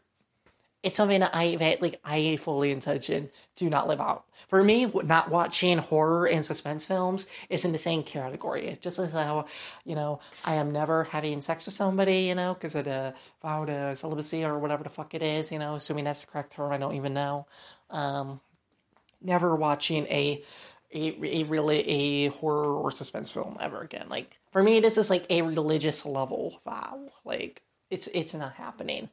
it's 0.83 0.97
something 0.97 1.20
that 1.20 1.35
I 1.35 1.57
that, 1.57 1.80
like 1.80 2.01
I 2.05 2.37
fully 2.37 2.72
intention 2.72 3.30
to 3.57 3.70
not 3.70 3.89
live 3.89 4.01
out. 4.01 4.24
For 4.49 4.62
me, 4.62 4.87
not 4.87 5.30
watching 5.30 5.78
horror 5.78 6.26
and 6.26 6.45
suspense 6.45 6.85
films 6.85 7.26
is 7.49 7.64
in 7.64 7.72
the 7.72 7.78
same 7.78 8.03
category. 8.03 8.66
It's 8.66 8.83
just 8.83 8.99
as 8.99 9.12
how, 9.12 9.47
you 9.85 9.95
know, 9.95 10.20
I 10.45 10.57
am 10.57 10.72
never 10.72 11.05
having 11.05 11.41
sex 11.41 11.66
with 11.66 11.74
somebody, 11.74 12.22
you 12.22 12.35
know, 12.35 12.55
because 12.55 12.74
of 12.74 12.85
the 12.85 13.14
vow 13.41 13.64
to 13.64 13.97
celibacy 13.97 14.45
or 14.45 14.59
whatever 14.59 14.83
the 14.83 14.91
fuck 14.91 15.14
it 15.14 15.22
is, 15.22 15.53
you 15.53 15.59
know, 15.59 15.76
assuming 15.76 16.05
that's 16.05 16.24
the 16.24 16.30
correct 16.30 16.53
term, 16.53 16.72
I 16.72 16.78
don't 16.78 16.97
even 16.97 17.14
know. 17.14 17.47
Um, 17.89 18.41
never 19.22 19.55
watching 19.55 20.07
a 20.07 20.43
a, 20.95 21.41
a 21.41 21.45
really 21.45 21.89
a 21.89 22.28
horror 22.28 22.74
or 22.74 22.91
suspense 22.91 23.30
film 23.30 23.57
ever 23.61 23.80
again. 23.80 24.09
Like 24.09 24.39
for 24.51 24.62
me, 24.62 24.80
this 24.80 24.99
is 24.99 25.09
like 25.09 25.26
a 25.30 25.43
religious 25.43 26.05
level 26.05 26.61
vow. 26.64 27.09
Like 27.24 27.62
it's 27.93 28.09
it's 28.14 28.32
not 28.32 28.55
happening. 28.55 29.11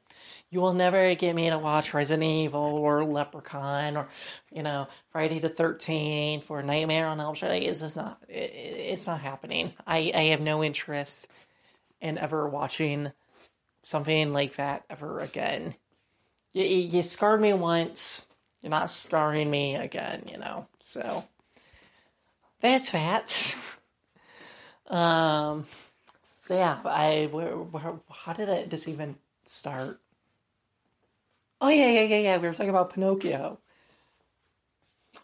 You 0.51 0.61
will 0.61 0.73
never 0.73 1.13
get 1.13 1.35
me 1.35 1.49
to 1.49 1.59
watch 1.59 1.93
Resident 1.93 2.23
Evil 2.23 2.61
or 2.61 3.03
Leprechaun 3.03 3.97
or 3.97 4.07
you 4.53 4.63
know 4.63 4.87
Friday 5.11 5.39
the 5.39 5.49
Thirteenth 5.49 6.49
or 6.49 6.63
Nightmare 6.63 7.07
on 7.07 7.19
Elm 7.19 7.35
Street. 7.35 7.65
It's 7.65 7.81
just 7.81 7.97
not. 7.97 8.21
It, 8.29 8.51
it's 8.53 9.05
not 9.05 9.19
happening. 9.19 9.73
I 9.85 10.13
I 10.15 10.21
have 10.31 10.39
no 10.39 10.63
interest 10.63 11.27
in 11.99 12.17
ever 12.17 12.47
watching 12.47 13.11
something 13.83 14.31
like 14.31 14.55
that 14.55 14.85
ever 14.89 15.19
again. 15.19 15.75
You, 16.53 16.63
you 16.63 17.03
scarred 17.03 17.41
me 17.41 17.51
once. 17.51 18.25
You're 18.61 18.69
not 18.69 18.89
scarring 18.89 19.51
me 19.51 19.75
again. 19.75 20.23
You 20.31 20.37
know. 20.37 20.67
So 20.81 21.25
that's 22.61 22.91
that. 22.91 23.55
um. 24.87 25.65
So 26.49 26.55
yeah, 26.55 26.79
I 26.83 27.29
where, 27.31 27.57
where, 27.57 27.99
how 28.09 28.33
did 28.33 28.49
it, 28.49 28.71
this 28.71 28.87
even 28.87 29.15
start? 29.45 30.01
Oh 31.61 31.69
yeah, 31.69 31.91
yeah, 31.91 32.01
yeah, 32.01 32.17
yeah. 32.17 32.37
We 32.37 32.47
were 32.47 32.53
talking 32.55 32.71
about 32.71 32.91
Pinocchio. 32.91 33.59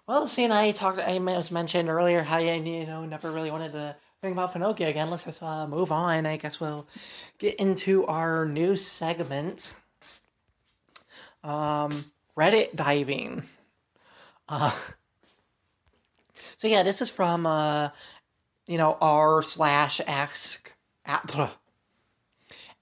Well, 0.05 0.28
see, 0.28 0.43
and 0.43 0.53
I 0.53 0.69
talked. 0.69 0.99
I 0.99 1.17
was 1.17 1.49
mentioned 1.49 1.89
earlier 1.89 2.21
how 2.21 2.38
you 2.38 2.51
you 2.51 2.86
know 2.86 3.05
never 3.07 3.32
really 3.32 3.49
wanted 3.49 3.71
to 3.71 3.95
think 4.21 4.34
about 4.34 4.53
Pinocchio 4.53 4.88
again. 4.88 5.09
Let's 5.09 5.23
just 5.23 5.41
uh, 5.41 5.65
move 5.65 5.91
on. 5.91 6.28
I 6.28 6.38
guess 6.38 6.59
we'll 6.59 6.88
get 7.39 7.55
into 7.55 8.05
our 8.05 8.45
new 8.45 8.76
segment. 8.76 9.73
Um, 11.43 12.05
Reddit 12.38 12.76
diving. 12.76 13.41
Uh, 14.47 14.78
so 16.57 16.67
yeah, 16.67 16.84
this 16.84 17.01
is 17.01 17.09
from 17.09 17.47
uh, 17.47 17.89
you 18.67 18.78
know 18.78 18.95
r 19.01 19.41
slash 19.41 19.99
ask 20.05 20.71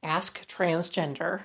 ask 0.03 0.47
transgender. 0.47 1.41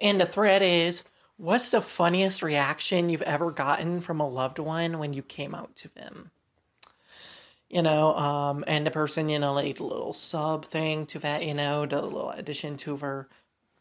And 0.00 0.20
the 0.20 0.26
thread 0.26 0.62
is 0.62 1.04
what's 1.36 1.70
the 1.70 1.80
funniest 1.80 2.42
reaction 2.42 3.08
you've 3.08 3.22
ever 3.22 3.50
gotten 3.50 4.00
from 4.00 4.20
a 4.20 4.28
loved 4.28 4.58
one 4.58 4.98
when 4.98 5.12
you 5.12 5.22
came 5.22 5.54
out 5.54 5.74
to 5.76 5.94
them? 5.94 6.30
You 7.68 7.82
know, 7.82 8.14
um, 8.14 8.64
and 8.66 8.86
the 8.86 8.90
person, 8.90 9.28
you 9.28 9.38
know, 9.38 9.54
like 9.54 9.80
little 9.80 10.12
sub 10.12 10.64
thing 10.66 11.06
to 11.06 11.18
that, 11.20 11.44
you 11.44 11.54
know, 11.54 11.86
the 11.86 12.02
little 12.02 12.30
addition 12.30 12.76
to 12.78 12.96
her 12.98 13.28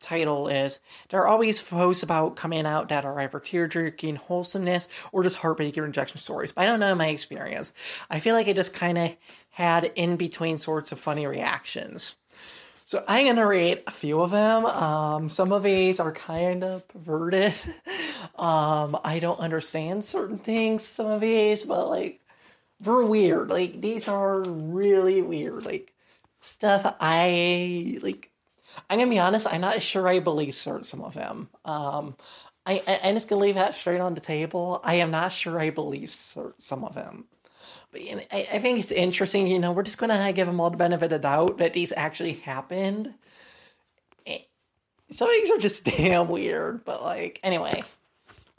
title 0.04 0.48
is 0.48 0.80
there 1.10 1.22
are 1.22 1.28
always 1.28 1.62
posts 1.62 2.04
about 2.04 2.36
coming 2.36 2.66
out 2.66 2.90
that 2.90 3.06
are 3.06 3.20
either 3.20 3.40
tear 3.40 3.68
jerking 3.68 4.16
wholesomeness 4.16 4.88
or 5.12 5.24
just 5.24 5.38
heartbreaking 5.38 5.82
rejection 5.82 6.20
stories. 6.20 6.52
But 6.52 6.64
I 6.64 6.66
don't 6.66 6.80
know 6.80 6.94
my 6.94 7.08
experience. 7.08 7.74
I 8.10 8.20
feel 8.20 8.36
like 8.36 8.48
I 8.48 8.54
just 8.54 8.74
kind 8.74 8.98
of 8.98 9.16
had 9.50 9.86
in 9.96 10.18
between 10.18 10.60
sorts 10.60 10.92
of 10.92 11.00
funny 11.00 11.26
reactions. 11.26 12.16
So 12.86 13.04
I'm 13.08 13.26
gonna 13.26 13.48
read 13.48 13.84
a 13.88 13.92
few 13.92 14.22
of 14.22 14.32
them. 14.32 14.66
Um, 14.66 15.30
some 15.30 15.54
of 15.54 15.64
these 15.64 16.00
are 16.00 16.12
kind 16.12 16.64
of 16.64 16.88
perverted. 16.90 17.54
um, 18.36 19.00
I 19.04 19.20
don't 19.20 19.40
understand 19.40 20.04
certain 20.04 20.38
things. 20.38 20.84
Some 20.84 21.10
of 21.10 21.22
these, 21.22 21.64
but 21.64 21.90
like, 21.90 22.20
they're 22.82 23.04
weird. 23.04 23.50
Like 23.50 23.80
these 23.80 24.08
are 24.10 24.42
really 24.42 25.22
weird. 25.22 25.66
Like 25.66 25.94
stuff 26.42 26.96
I 27.00 28.00
like 28.02 28.30
I'm 28.90 29.00
gonna 29.00 29.10
be 29.10 29.20
honest. 29.20 29.48
I'm 29.48 29.62
not 29.62 29.82
sure 29.82 30.08
I 30.08 30.20
believe 30.20 30.54
some 30.56 31.02
of 31.02 31.14
them. 31.14 31.50
Um, 31.66 32.16
I, 32.66 32.76
am 32.86 33.16
just 33.16 33.28
gonna 33.28 33.42
leave 33.42 33.56
that 33.56 33.76
straight 33.76 34.00
on 34.00 34.14
the 34.14 34.22
table. 34.22 34.80
I 34.84 34.96
am 34.96 35.12
not 35.12 35.32
sure 35.32 35.60
I 35.60 35.70
believe 35.70 36.12
some 36.12 36.84
of 36.84 36.96
them. 36.96 37.26
But 37.92 38.02
you 38.02 38.16
know, 38.16 38.24
I, 38.32 38.48
I 38.54 38.60
think 38.60 38.80
it's 38.80 38.92
interesting. 38.92 39.48
You 39.48 39.60
know, 39.60 39.72
we're 39.72 39.84
just 39.84 39.98
gonna 39.98 40.32
give 40.34 40.48
them 40.48 40.60
all 40.60 40.70
the 40.70 40.78
benefit 40.78 41.12
of 41.12 41.22
doubt 41.22 41.58
that 41.60 41.74
these 41.74 41.94
actually 41.96 42.34
happened. 42.34 43.14
Eh, 44.26 44.40
some 45.12 45.30
of 45.30 45.36
these 45.36 45.52
are 45.52 45.58
just 45.58 45.84
damn 45.98 46.30
weird. 46.30 46.86
But 46.86 47.04
like, 47.04 47.40
anyway, 47.44 47.84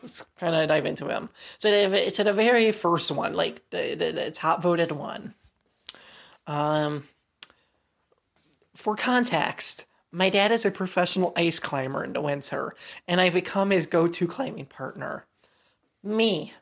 let's 0.03 0.25
kind 0.39 0.55
of 0.55 0.69
dive 0.69 0.87
into 0.87 1.05
them. 1.05 1.31
So 1.59 1.69
it's 1.69 2.19
the 2.19 2.33
very 2.33 2.71
first 2.73 3.11
one, 3.11 3.35
like 3.35 3.69
the, 3.71 3.95
the, 3.95 4.13
the 4.13 4.31
top 4.31 4.63
voted 4.63 4.93
one. 4.93 5.35
Um, 6.47 7.05
for 8.75 8.97
context 8.97 9.87
my 10.15 10.31
dad 10.31 10.53
is 10.53 10.65
a 10.65 10.71
professional 10.71 11.33
ice 11.37 11.59
climber 11.59 12.05
in 12.05 12.13
the 12.13 12.21
winter, 12.21 12.77
and 13.09 13.21
I've 13.21 13.33
become 13.33 13.71
his 13.71 13.87
go 13.87 14.07
to 14.07 14.29
climbing 14.29 14.67
partner. 14.67 15.27
Me. 16.05 16.53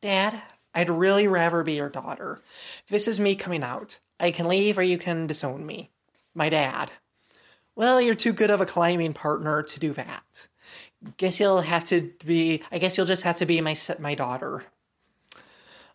Dad, 0.00 0.40
I'd 0.74 0.88
really 0.88 1.28
rather 1.28 1.62
be 1.62 1.74
your 1.74 1.90
daughter. 1.90 2.40
This 2.88 3.06
is 3.06 3.20
me 3.20 3.36
coming 3.36 3.62
out. 3.62 3.98
I 4.18 4.30
can 4.30 4.48
leave 4.48 4.78
or 4.78 4.82
you 4.82 4.96
can 4.96 5.26
disown 5.26 5.66
me. 5.66 5.90
My 6.34 6.48
dad. 6.48 6.90
Well, 7.76 8.00
you're 8.00 8.14
too 8.14 8.32
good 8.32 8.50
of 8.50 8.62
a 8.62 8.66
climbing 8.66 9.12
partner 9.12 9.62
to 9.62 9.80
do 9.80 9.92
that. 9.92 10.48
Guess 11.18 11.40
you'll 11.40 11.60
have 11.60 11.84
to 11.84 12.10
be, 12.24 12.62
I 12.72 12.78
guess 12.78 12.96
you'll 12.96 13.06
just 13.06 13.24
have 13.24 13.36
to 13.36 13.46
be 13.46 13.60
my, 13.60 13.76
my 13.98 14.14
daughter. 14.14 14.64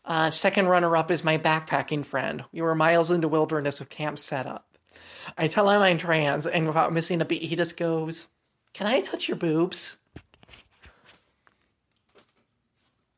Uh, 0.05 0.29
second 0.29 0.67
runner 0.67 0.95
up 0.95 1.09
is 1.09 1.23
my 1.23 1.39
backpacking 1.39 2.05
friend. 2.05 2.43
We 2.51 2.61
were 2.61 2.75
miles 2.75 3.09
into 3.09 3.27
wilderness 3.27 3.79
with 3.79 3.89
camp 3.89 4.19
set 4.19 4.45
up. 4.45 4.68
I 5.37 5.47
tell 5.47 5.69
him 5.69 5.81
I'm 5.81 5.97
trans, 5.97 6.47
and 6.47 6.67
without 6.67 6.93
missing 6.93 7.21
a 7.21 7.25
beat, 7.25 7.41
he 7.41 7.55
just 7.55 7.77
goes, 7.77 8.27
Can 8.73 8.87
I 8.87 8.99
touch 8.99 9.27
your 9.27 9.37
boobs? 9.37 9.97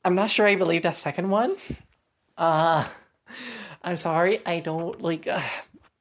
I'm 0.03 0.15
not 0.15 0.31
sure 0.31 0.47
I 0.47 0.55
believe 0.55 0.83
that 0.83 0.97
second 0.97 1.29
one. 1.29 1.55
Uh, 2.37 2.87
I'm 3.83 3.97
sorry, 3.97 4.45
I 4.45 4.59
don't 4.59 5.01
like. 5.01 5.27
Uh, 5.27 5.41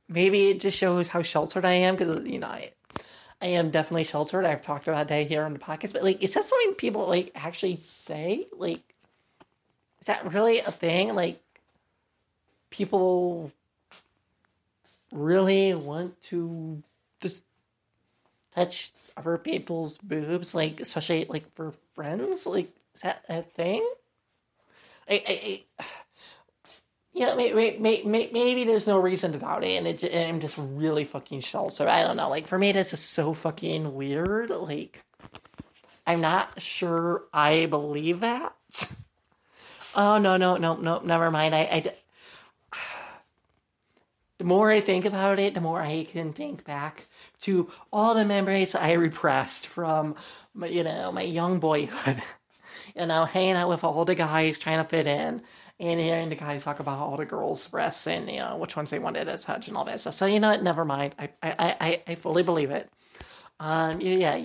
maybe 0.08 0.48
it 0.48 0.60
just 0.60 0.76
shows 0.78 1.08
how 1.08 1.22
sheltered 1.22 1.64
I 1.64 1.72
am 1.72 1.96
because 1.96 2.26
you 2.26 2.38
know 2.38 2.46
I, 2.46 2.72
I 3.42 3.46
am 3.48 3.70
definitely 3.70 4.04
sheltered. 4.04 4.44
I've 4.44 4.62
talked 4.62 4.88
about 4.88 5.08
that 5.08 5.26
here 5.26 5.44
on 5.44 5.52
the 5.52 5.58
podcast, 5.58 5.92
but 5.92 6.02
like, 6.02 6.22
is 6.22 6.34
that 6.34 6.44
something 6.44 6.74
people 6.74 7.06
like 7.06 7.32
actually 7.34 7.76
say? 7.76 8.46
Like, 8.52 8.82
is 10.00 10.06
that 10.06 10.32
really 10.32 10.60
a 10.60 10.70
thing? 10.70 11.14
Like, 11.14 11.42
people 12.70 13.52
really 15.12 15.74
want 15.74 16.20
to 16.22 16.82
just 17.20 17.44
touch 18.54 18.92
other 19.16 19.38
people's 19.38 19.98
boobs, 19.98 20.54
like 20.54 20.80
especially 20.80 21.26
like 21.28 21.52
for 21.54 21.72
friends? 21.94 22.46
Like 22.46 22.70
is 22.94 23.02
that 23.02 23.24
a 23.28 23.42
thing? 23.42 23.88
I, 25.08 25.22
I, 25.26 25.64
I 25.78 25.84
yeah, 27.12 27.34
maybe, 27.34 27.76
maybe, 27.78 28.30
maybe 28.32 28.64
there's 28.64 28.86
no 28.86 28.98
reason 29.00 29.32
to 29.32 29.38
doubt 29.38 29.64
it, 29.64 29.76
and, 29.76 29.86
it's, 29.86 30.04
and 30.04 30.28
I'm 30.28 30.40
just 30.40 30.56
really 30.58 31.04
fucking 31.04 31.40
sheltered. 31.40 31.88
I 31.88 32.04
don't 32.04 32.16
know. 32.16 32.30
Like 32.30 32.46
for 32.46 32.56
me, 32.56 32.70
this 32.70 32.92
is 32.92 33.00
so 33.00 33.32
fucking 33.32 33.94
weird. 33.94 34.50
Like 34.50 35.02
I'm 36.06 36.20
not 36.20 36.60
sure 36.60 37.24
I 37.32 37.66
believe 37.66 38.20
that. 38.20 38.54
oh 39.94 40.18
no, 40.18 40.36
no, 40.36 40.56
no, 40.56 40.76
no, 40.76 41.00
never 41.00 41.30
mind. 41.30 41.54
I, 41.54 41.60
I 41.60 41.94
the 44.40 44.46
more 44.46 44.70
I 44.70 44.80
think 44.80 45.04
about 45.04 45.38
it, 45.38 45.52
the 45.52 45.60
more 45.60 45.82
I 45.82 46.04
can 46.04 46.32
think 46.32 46.64
back 46.64 47.06
to 47.42 47.70
all 47.92 48.14
the 48.14 48.24
memories 48.24 48.74
I 48.74 48.92
repressed 48.92 49.66
from, 49.66 50.14
my, 50.54 50.66
you 50.66 50.82
know, 50.82 51.12
my 51.12 51.20
young 51.20 51.60
boyhood. 51.60 52.22
you 52.96 53.04
know, 53.04 53.26
hanging 53.26 53.56
out 53.56 53.68
with 53.68 53.84
all 53.84 54.06
the 54.06 54.14
guys 54.14 54.58
trying 54.58 54.82
to 54.82 54.88
fit 54.88 55.06
in, 55.06 55.42
and 55.78 56.00
hearing 56.00 56.30
the 56.30 56.36
guys 56.36 56.64
talk 56.64 56.80
about 56.80 57.00
all 57.00 57.18
the 57.18 57.26
girls' 57.26 57.68
breasts 57.68 58.06
and 58.06 58.30
you 58.30 58.38
know 58.38 58.56
which 58.56 58.76
ones 58.76 58.90
they 58.90 58.98
wanted 58.98 59.26
to 59.26 59.36
touch 59.36 59.68
and 59.68 59.76
all 59.76 59.84
that 59.84 60.00
stuff. 60.00 60.14
So 60.14 60.24
you 60.24 60.40
know 60.40 60.48
what? 60.48 60.62
Never 60.62 60.86
mind. 60.86 61.14
I 61.18 61.28
I 61.42 61.52
I, 61.58 62.02
I 62.06 62.14
fully 62.14 62.42
believe 62.42 62.70
it. 62.70 62.90
Um, 63.58 64.00
yeah, 64.00 64.42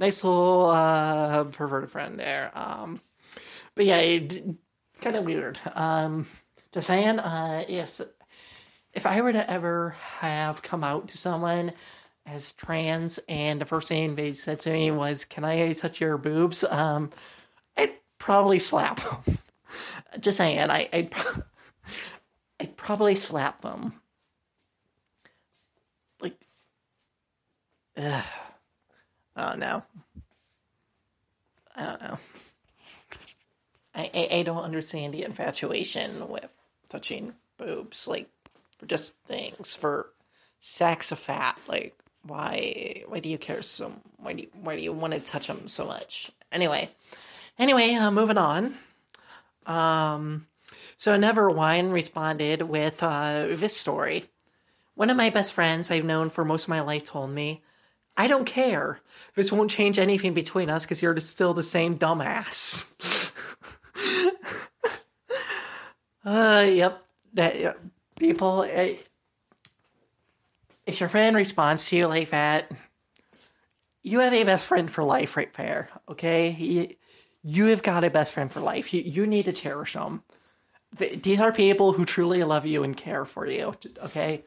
nice 0.00 0.24
little 0.24 0.66
uh, 0.66 1.44
perverted 1.44 1.92
friend 1.92 2.18
there. 2.18 2.50
Um, 2.54 3.00
but 3.76 3.84
yeah, 3.84 4.18
kind 5.00 5.14
of 5.14 5.24
weird. 5.24 5.60
Um, 5.76 6.26
just 6.72 6.88
saying. 6.88 7.20
Uh, 7.20 7.64
yes 7.68 8.00
if 8.92 9.06
I 9.06 9.20
were 9.20 9.32
to 9.32 9.50
ever 9.50 9.90
have 10.18 10.62
come 10.62 10.84
out 10.84 11.08
to 11.08 11.18
someone 11.18 11.72
as 12.26 12.52
trans 12.52 13.18
and 13.28 13.60
the 13.60 13.64
first 13.64 13.88
thing 13.88 14.14
they 14.14 14.32
said 14.32 14.60
to 14.60 14.72
me 14.72 14.90
was, 14.90 15.24
Can 15.24 15.44
I 15.44 15.72
touch 15.72 16.00
your 16.00 16.18
boobs? 16.18 16.64
Um, 16.64 17.10
I'd 17.76 17.94
probably 18.18 18.58
slap 18.58 19.00
them. 19.00 19.38
Just 20.20 20.36
saying, 20.36 20.58
I, 20.58 20.88
I'd, 20.92 21.14
I'd 22.60 22.76
probably 22.76 23.14
slap 23.14 23.60
them. 23.62 23.94
Like, 26.20 26.36
ugh. 27.96 28.24
I 29.34 29.50
don't 29.50 29.60
know. 29.60 29.82
I 31.74 31.86
don't 31.86 32.02
know. 32.02 32.18
I, 33.94 34.10
I, 34.14 34.28
I 34.38 34.42
don't 34.42 34.62
understand 34.62 35.14
the 35.14 35.24
infatuation 35.24 36.28
with 36.28 36.50
touching 36.90 37.32
boobs. 37.56 38.06
Like, 38.06 38.28
just 38.86 39.14
things 39.26 39.74
for 39.74 40.10
sacks 40.58 41.12
of 41.12 41.18
fat. 41.18 41.58
Like 41.68 41.96
why 42.22 43.02
why 43.06 43.20
do 43.20 43.28
you 43.28 43.38
care 43.38 43.62
so 43.62 43.92
why 44.18 44.32
do 44.32 44.42
you, 44.42 44.48
why 44.62 44.76
do 44.76 44.82
you 44.82 44.92
want 44.92 45.12
to 45.12 45.20
touch 45.20 45.46
them 45.46 45.68
so 45.68 45.86
much? 45.86 46.30
Anyway, 46.50 46.90
anyway, 47.58 47.94
uh, 47.94 48.10
moving 48.10 48.38
on. 48.38 48.76
Um, 49.66 50.46
so 50.96 51.16
Never 51.16 51.50
Wine 51.50 51.90
responded 51.90 52.62
with 52.62 53.02
uh, 53.02 53.46
this 53.50 53.76
story. 53.76 54.28
One 54.94 55.10
of 55.10 55.16
my 55.16 55.30
best 55.30 55.52
friends 55.52 55.90
I've 55.90 56.04
known 56.04 56.30
for 56.30 56.44
most 56.44 56.64
of 56.64 56.68
my 56.68 56.82
life 56.82 57.04
told 57.04 57.30
me, 57.30 57.62
I 58.16 58.26
don't 58.26 58.44
care. 58.44 59.00
This 59.34 59.50
won't 59.50 59.70
change 59.70 59.98
anything 59.98 60.34
between 60.34 60.68
us 60.68 60.84
because 60.84 61.02
you're 61.02 61.18
still 61.20 61.54
the 61.54 61.62
same 61.62 61.96
dumbass. 61.96 62.92
uh, 66.24 66.66
yep. 66.68 67.02
That, 67.34 67.58
yep 67.58 67.78
people, 68.22 68.62
eh, 68.62 68.94
if 70.86 71.00
your 71.00 71.08
friend 71.08 71.34
responds 71.34 71.88
to 71.88 71.96
you 71.96 72.06
like 72.06 72.30
that, 72.30 72.70
you 74.02 74.20
have 74.20 74.32
a 74.32 74.44
best 74.44 74.64
friend 74.64 74.90
for 74.90 75.02
life 75.02 75.36
right 75.36 75.52
there, 75.54 75.88
okay? 76.08 76.96
You, 77.42 77.66
have 77.66 77.82
got 77.82 78.04
a 78.04 78.10
best 78.10 78.32
friend 78.32 78.50
for 78.50 78.60
life. 78.60 78.94
You, 78.94 79.02
you 79.02 79.26
need 79.26 79.46
to 79.46 79.52
cherish 79.52 79.94
them. 79.94 80.22
These 80.96 81.40
are 81.40 81.52
people 81.52 81.92
who 81.92 82.04
truly 82.04 82.44
love 82.44 82.64
you 82.64 82.84
and 82.84 82.96
care 82.96 83.24
for 83.24 83.46
you, 83.46 83.74
okay? 84.04 84.44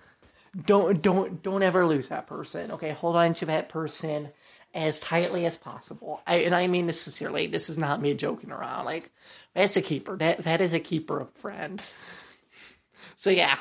Don't 0.65 1.01
don't 1.01 1.43
don't 1.43 1.63
ever 1.63 1.85
lose 1.85 2.07
that 2.09 2.27
person, 2.27 2.71
okay? 2.71 2.91
Hold 2.91 3.17
on 3.17 3.33
to 3.35 3.47
that 3.47 3.67
person 3.67 4.29
as 4.73 5.01
tightly 5.01 5.45
as 5.45 5.57
possible. 5.57 6.21
I, 6.25 6.37
and 6.37 6.55
I 6.55 6.67
mean 6.67 6.87
this 6.87 7.01
sincerely. 7.01 7.47
This 7.47 7.69
is 7.69 7.77
not 7.77 8.01
me 8.01 8.13
joking 8.13 8.51
around. 8.51 8.85
Like 8.85 9.11
that's 9.53 9.75
a 9.75 9.81
keeper. 9.81 10.15
That 10.15 10.43
that 10.43 10.61
is 10.61 10.73
a 10.73 10.79
keeper 10.79 11.19
of 11.19 11.31
friend. 11.33 11.81
So 13.15 13.29
yeah, 13.29 13.57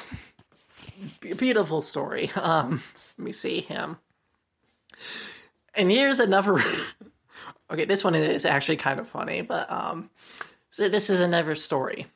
beautiful 1.21 1.83
story. 1.83 2.31
Um, 2.37 2.83
let 3.19 3.25
me 3.25 3.33
see 3.33 3.61
him. 3.61 3.97
And 5.75 5.91
here's 5.91 6.21
another. 6.21 6.59
okay, 7.71 7.85
this 7.85 8.05
one 8.05 8.15
is 8.15 8.45
actually 8.45 8.77
kind 8.77 9.01
of 9.01 9.09
funny, 9.09 9.43
but 9.43 9.71
um, 9.71 10.11
so 10.71 10.89
this 10.89 11.11
is 11.11 11.21
another 11.21 11.55
story. 11.55 12.07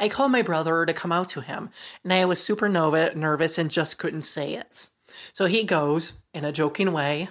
I 0.00 0.08
called 0.08 0.32
my 0.32 0.42
brother 0.42 0.86
to 0.86 0.94
come 0.94 1.12
out 1.12 1.28
to 1.30 1.40
him, 1.40 1.70
and 2.04 2.12
I 2.12 2.24
was 2.24 2.42
super 2.42 2.68
nova, 2.68 3.14
nervous 3.14 3.58
and 3.58 3.70
just 3.70 3.98
couldn't 3.98 4.22
say 4.22 4.54
it. 4.54 4.86
So 5.32 5.46
he 5.46 5.64
goes, 5.64 6.12
in 6.34 6.44
a 6.44 6.52
joking 6.52 6.92
way, 6.92 7.28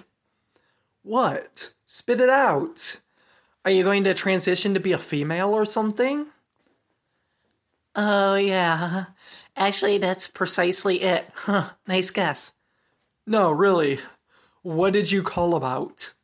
What? 1.02 1.74
Spit 1.86 2.20
it 2.20 2.30
out. 2.30 3.00
Are 3.64 3.70
you 3.72 3.82
going 3.82 4.04
to 4.04 4.14
transition 4.14 4.74
to 4.74 4.80
be 4.80 4.92
a 4.92 4.98
female 4.98 5.52
or 5.54 5.64
something? 5.64 6.26
Oh, 7.94 8.34
yeah. 8.36 9.06
Actually, 9.58 9.98
that's 9.98 10.28
precisely 10.28 11.02
it. 11.02 11.28
Huh, 11.34 11.70
nice 11.88 12.10
guess. 12.10 12.52
No, 13.26 13.50
really. 13.50 13.98
What 14.62 14.92
did 14.92 15.10
you 15.10 15.24
call 15.24 15.56
about? 15.56 16.14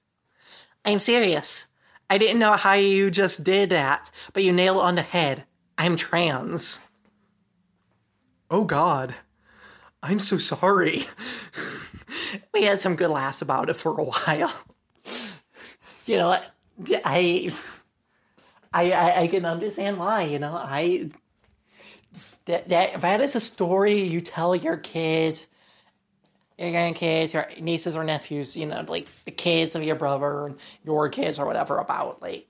I'm 0.85 1.01
serious. 1.01 1.66
I 2.09 2.18
didn't 2.18 2.39
know 2.39 2.53
how 2.53 2.74
you 2.74 3.11
just 3.11 3.43
did 3.43 3.70
that, 3.70 4.12
but 4.32 4.45
you 4.45 4.53
nailed 4.53 4.76
it 4.76 4.82
on 4.85 4.95
the 4.95 5.03
head. 5.03 5.45
I'm 5.76 5.97
trans. 5.97 6.78
Oh, 8.53 8.62
God. 8.62 9.16
I'm 10.01 10.20
so 10.20 10.39
sorry. 10.39 11.05
we 12.55 12.62
had 12.62 12.78
some 12.78 12.95
good 12.95 13.11
laughs 13.11 13.43
about 13.43 13.68
it 13.68 13.74
for 13.74 13.99
a 13.99 14.05
while. 14.05 14.55
you 16.07 16.18
know, 16.18 16.39
I, 17.05 17.53
I, 18.72 18.93
I, 18.93 19.20
I 19.22 19.26
can 19.26 19.45
understand 19.45 19.99
why. 19.99 20.22
You 20.22 20.39
know, 20.39 20.55
I 20.55 21.09
that 22.47 22.68
that 22.68 23.01
that 23.01 23.20
is 23.20 23.36
a 23.36 23.40
story 23.40 24.03
you 24.03 24.20
tell 24.20 24.55
your 24.55 24.76
kids, 24.76 25.49
your 26.59 26.70
grandkids, 26.70 27.32
your 27.32 27.49
nieces 27.61 27.97
or 27.97 28.05
nephews, 28.05 28.57
you 28.57 28.66
know, 28.66 28.84
like 28.86 29.09
the 29.24 29.30
kids 29.30 29.74
of 29.74 29.82
your 29.82 29.97
brother 29.97 30.47
and 30.47 30.57
your 30.84 31.09
kids 31.09 31.38
or 31.38 31.47
whatever 31.47 31.78
about 31.78 32.20
like 32.20 32.47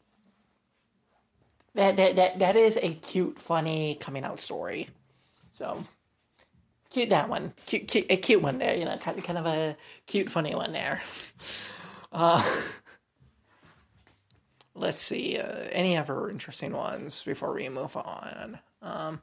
that 1.74 1.96
that 1.96 2.16
that 2.16 2.38
that 2.38 2.56
is 2.56 2.76
a 2.76 2.94
cute, 2.94 3.38
funny 3.38 3.96
coming 4.00 4.24
out 4.24 4.38
story. 4.38 4.88
So 5.52 5.84
cute 6.90 7.10
that 7.10 7.28
one, 7.28 7.52
cute, 7.66 7.88
cute 7.88 8.06
a 8.10 8.16
cute 8.16 8.42
one 8.42 8.58
there, 8.58 8.76
you 8.76 8.84
know, 8.84 8.96
kind 8.98 9.18
of 9.18 9.24
kind 9.24 9.38
of 9.38 9.46
a 9.46 9.76
cute, 10.06 10.30
funny 10.30 10.54
one 10.54 10.72
there. 10.72 11.02
Uh, 12.12 12.44
let's 14.74 14.98
see, 14.98 15.38
uh, 15.38 15.68
any 15.72 15.96
other 15.96 16.30
interesting 16.30 16.72
ones 16.72 17.22
before 17.22 17.54
we 17.54 17.68
move 17.68 17.96
on. 17.96 18.58
Um, 18.82 19.22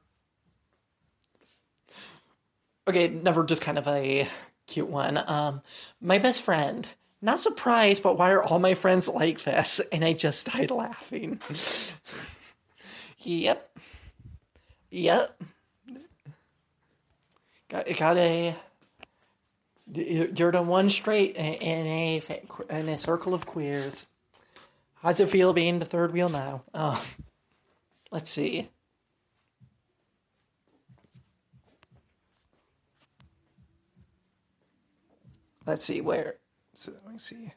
okay, 2.88 3.08
never 3.08 3.44
just 3.44 3.62
kind 3.62 3.78
of 3.78 3.88
a 3.88 4.28
cute 4.68 4.88
one. 4.88 5.18
Um, 5.18 5.62
my 6.00 6.20
best 6.20 6.42
friend, 6.42 6.88
not 7.22 7.40
surprised, 7.40 8.04
but 8.04 8.18
why 8.18 8.32
are 8.32 8.44
all 8.44 8.60
my 8.60 8.74
friends 8.74 9.08
like 9.08 9.44
this? 9.44 9.82
And 9.92 10.04
I 10.04 10.14
just 10.14 10.48
died 10.48 10.72
laughing. 10.72 11.40
yep. 13.20 13.78
Yep. 14.90 15.44
Got, 17.70 17.98
got 17.98 18.18
a. 18.18 18.56
You're 19.94 20.52
the 20.52 20.62
one 20.62 20.90
straight 20.90 21.36
in 21.36 21.88
a 21.88 22.22
in 22.70 22.90
a 22.90 22.98
circle 22.98 23.34
of 23.34 23.46
queers. 23.46 24.08
How's 24.96 25.20
it 25.20 25.30
feel 25.30 25.54
being 25.54 25.80
the 25.80 25.86
third 25.86 26.14
wheel 26.14 26.30
now? 26.30 26.64
Oh, 26.74 27.04
let's 28.12 28.30
see. 28.30 28.70
Let's 35.66 35.84
see 35.84 36.02
where. 36.02 36.36
So 36.74 36.92
let 37.06 37.14
me 37.14 37.20
see. 37.20 37.54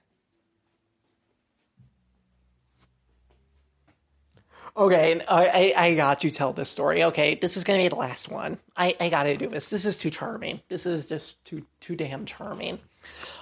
Okay, 4.76 5.20
I, 5.28 5.72
I 5.76 5.94
got 5.94 6.24
you 6.24 6.30
tell 6.30 6.52
this 6.52 6.68
story. 6.68 7.04
Okay, 7.04 7.36
this 7.36 7.56
is 7.56 7.62
gonna 7.62 7.78
be 7.78 7.88
the 7.88 7.94
last 7.94 8.28
one. 8.28 8.58
I, 8.76 8.96
I 8.98 9.08
gotta 9.08 9.36
do 9.36 9.46
this. 9.46 9.70
This 9.70 9.86
is 9.86 9.98
too 9.98 10.10
charming. 10.10 10.60
This 10.68 10.84
is 10.84 11.06
just 11.06 11.42
too 11.44 11.64
too 11.80 11.94
damn 11.94 12.24
charming. 12.24 12.80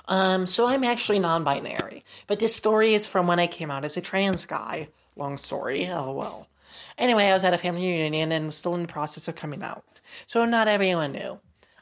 Um, 0.08 0.44
so 0.44 0.66
I'm 0.66 0.84
actually 0.84 1.20
non-binary, 1.20 2.04
but 2.26 2.38
this 2.38 2.54
story 2.54 2.92
is 2.92 3.06
from 3.06 3.26
when 3.26 3.38
I 3.38 3.46
came 3.46 3.70
out 3.70 3.84
as 3.84 3.96
a 3.96 4.02
trans 4.02 4.44
guy. 4.44 4.88
Long 5.16 5.38
story. 5.38 5.88
Oh 5.88 6.12
well. 6.12 6.48
Anyway, 6.98 7.24
I 7.24 7.32
was 7.32 7.44
at 7.44 7.54
a 7.54 7.58
family 7.58 7.86
reunion 7.86 8.30
and 8.30 8.46
was 8.46 8.56
still 8.56 8.74
in 8.74 8.82
the 8.82 8.88
process 8.88 9.26
of 9.26 9.34
coming 9.34 9.62
out, 9.62 10.02
so 10.26 10.44
not 10.44 10.68
everyone 10.68 11.12
knew. 11.12 11.38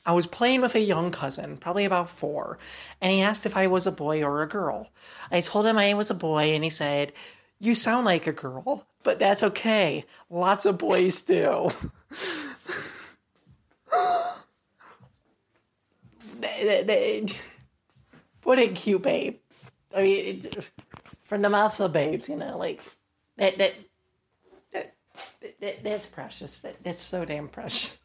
I 0.06 0.12
was 0.12 0.26
playing 0.26 0.62
with 0.62 0.74
a 0.74 0.80
young 0.80 1.10
cousin, 1.10 1.56
probably 1.58 1.84
about 1.84 2.08
four, 2.08 2.58
and 3.00 3.12
he 3.12 3.20
asked 3.20 3.46
if 3.46 3.56
I 3.56 3.66
was 3.66 3.86
a 3.86 3.92
boy 3.92 4.22
or 4.22 4.42
a 4.42 4.48
girl. 4.48 4.88
I 5.30 5.40
told 5.40 5.66
him 5.66 5.78
I 5.78 5.94
was 5.94 6.10
a 6.10 6.14
boy, 6.14 6.54
and 6.54 6.64
he 6.64 6.70
said, 6.70 7.12
You 7.58 7.74
sound 7.74 8.06
like 8.06 8.26
a 8.26 8.32
girl, 8.32 8.86
but 9.02 9.18
that's 9.18 9.42
okay. 9.42 10.04
Lots 10.30 10.64
of 10.66 10.78
boys 10.78 11.20
do. 11.22 11.70
What 18.42 18.58
a 18.58 18.68
cute 18.68 19.02
babe. 19.02 19.38
I 19.94 20.02
mean, 20.02 20.42
from 21.24 21.42
the 21.42 21.50
mouth 21.50 21.78
of 21.80 21.92
babes, 21.92 22.28
you 22.28 22.36
know, 22.36 22.56
like 22.56 22.82
that. 23.36 23.58
That, 23.58 23.74
that, 24.72 24.94
that 25.60 25.84
that's 25.84 26.06
precious. 26.06 26.60
That, 26.60 26.82
that's 26.82 27.00
so 27.02 27.24
damn 27.24 27.48
precious. 27.48 27.99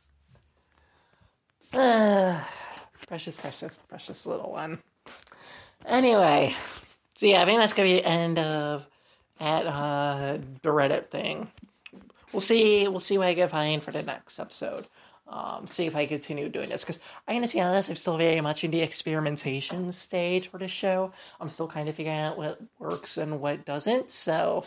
Precious, 3.08 3.36
precious, 3.36 3.80
precious 3.88 4.26
little 4.26 4.52
one. 4.52 4.80
Anyway, 5.86 6.56
so 7.16 7.26
yeah, 7.26 7.42
I 7.42 7.46
think 7.46 7.60
that's 7.60 7.74
gonna 7.74 7.90
be 7.90 7.96
the 7.96 8.06
end 8.06 8.40
of 8.40 8.88
at 9.40 9.68
uh, 9.68 10.38
the 10.62 10.70
Reddit 10.70 11.10
thing. 11.10 11.52
We'll 12.32 12.42
see. 12.42 12.88
We'll 12.88 13.00
see 13.00 13.18
what 13.18 13.28
I 13.28 13.36
can 13.36 13.50
find 13.50 13.84
for 13.84 13.92
the 13.92 14.04
next 14.04 14.40
episode 14.40 14.88
um, 15.28 15.66
see 15.68 15.86
if 15.86 15.96
I 15.96 16.06
continue 16.06 16.50
doing 16.50 16.70
this. 16.70 16.82
Because 16.82 17.00
I'm 17.28 17.44
to 17.44 17.54
be 17.54 17.62
honest, 17.62 17.90
I'm 17.90 17.96
still 17.96 18.18
very 18.18 18.42
much 18.42 18.64
in 18.64 18.72
the 18.72 18.82
experimentation 18.82 19.92
stage 19.92 20.48
for 20.48 20.58
this 20.58 20.72
show. 20.72 21.12
I'm 21.40 21.50
still 21.50 21.68
kind 21.68 21.90
of 21.90 21.96
figuring 21.96 22.20
out 22.20 22.38
what 22.38 22.62
works 22.80 23.18
and 23.18 23.40
what 23.42 23.66
doesn't. 23.66 24.12
So 24.12 24.66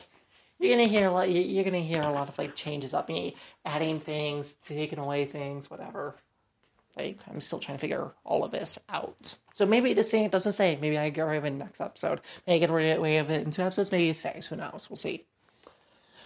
you're 0.59 0.73
gonna 0.73 0.89
hear 0.89 1.09
a 1.09 1.13
lot. 1.13 1.31
You're 1.31 1.65
gonna 1.65 1.79
hear 1.81 2.03
a 2.03 2.11
lot 2.11 2.29
of 2.29 2.39
like 2.39 2.55
changes 2.55 2.95
up 2.95 3.09
me, 3.09 3.37
adding 3.65 4.01
things, 4.01 4.55
taking 4.55 4.99
away 4.99 5.25
things, 5.25 5.71
whatever. 5.71 6.17
Like 6.99 7.19
I'm 7.31 7.41
still 7.41 7.61
trying 7.61 7.79
to 7.79 7.81
figure 7.81 8.13
all 8.25 8.45
of 8.45 8.51
this 8.51 8.79
out. 8.89 9.35
So 9.53 9.65
maybe 9.67 9.95
this 9.95 10.11
thing 10.11 10.29
doesn't 10.29 10.53
say. 10.53 10.77
Maybe 10.81 10.99
I 10.99 11.11
get 11.11 11.23
rid 11.23 11.39
of 11.39 11.45
it 11.45 11.49
in 11.49 11.59
the 11.59 11.65
next 11.65 11.81
episode. 11.81 12.21
Maybe 12.47 12.57
I 12.57 12.67
get 12.67 12.71
rid 12.75 13.21
of 13.21 13.31
it 13.31 13.43
in 13.43 13.51
two 13.51 13.63
episodes. 13.63 13.93
Maybe 13.93 14.11
it 14.11 14.15
stays. 14.15 14.47
Who 14.49 14.57
knows? 14.57 14.89
We'll 14.91 14.97
see. 14.97 15.25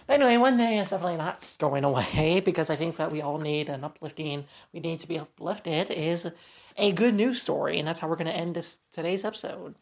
But 0.07 0.15
anyway, 0.15 0.37
one 0.37 0.57
thing 0.57 0.77
is 0.79 0.89
definitely 0.89 1.17
not 1.17 1.47
going 1.59 1.83
away 1.83 2.41
because 2.45 2.69
I 2.69 2.75
think 2.75 2.97
that 2.97 3.11
we 3.11 3.21
all 3.21 3.37
need 3.37 3.69
an 3.69 3.83
uplifting, 3.83 4.45
we 4.73 4.79
need 4.79 4.99
to 4.99 5.07
be 5.07 5.19
uplifted, 5.19 5.91
is 5.91 6.29
a 6.75 6.91
good 6.91 7.13
news 7.13 7.41
story. 7.41 7.79
And 7.79 7.87
that's 7.87 7.99
how 7.99 8.07
we're 8.07 8.15
going 8.15 8.27
to 8.27 8.35
end 8.35 8.55
this 8.55 8.79
today's 8.91 9.23
episode. 9.23 9.75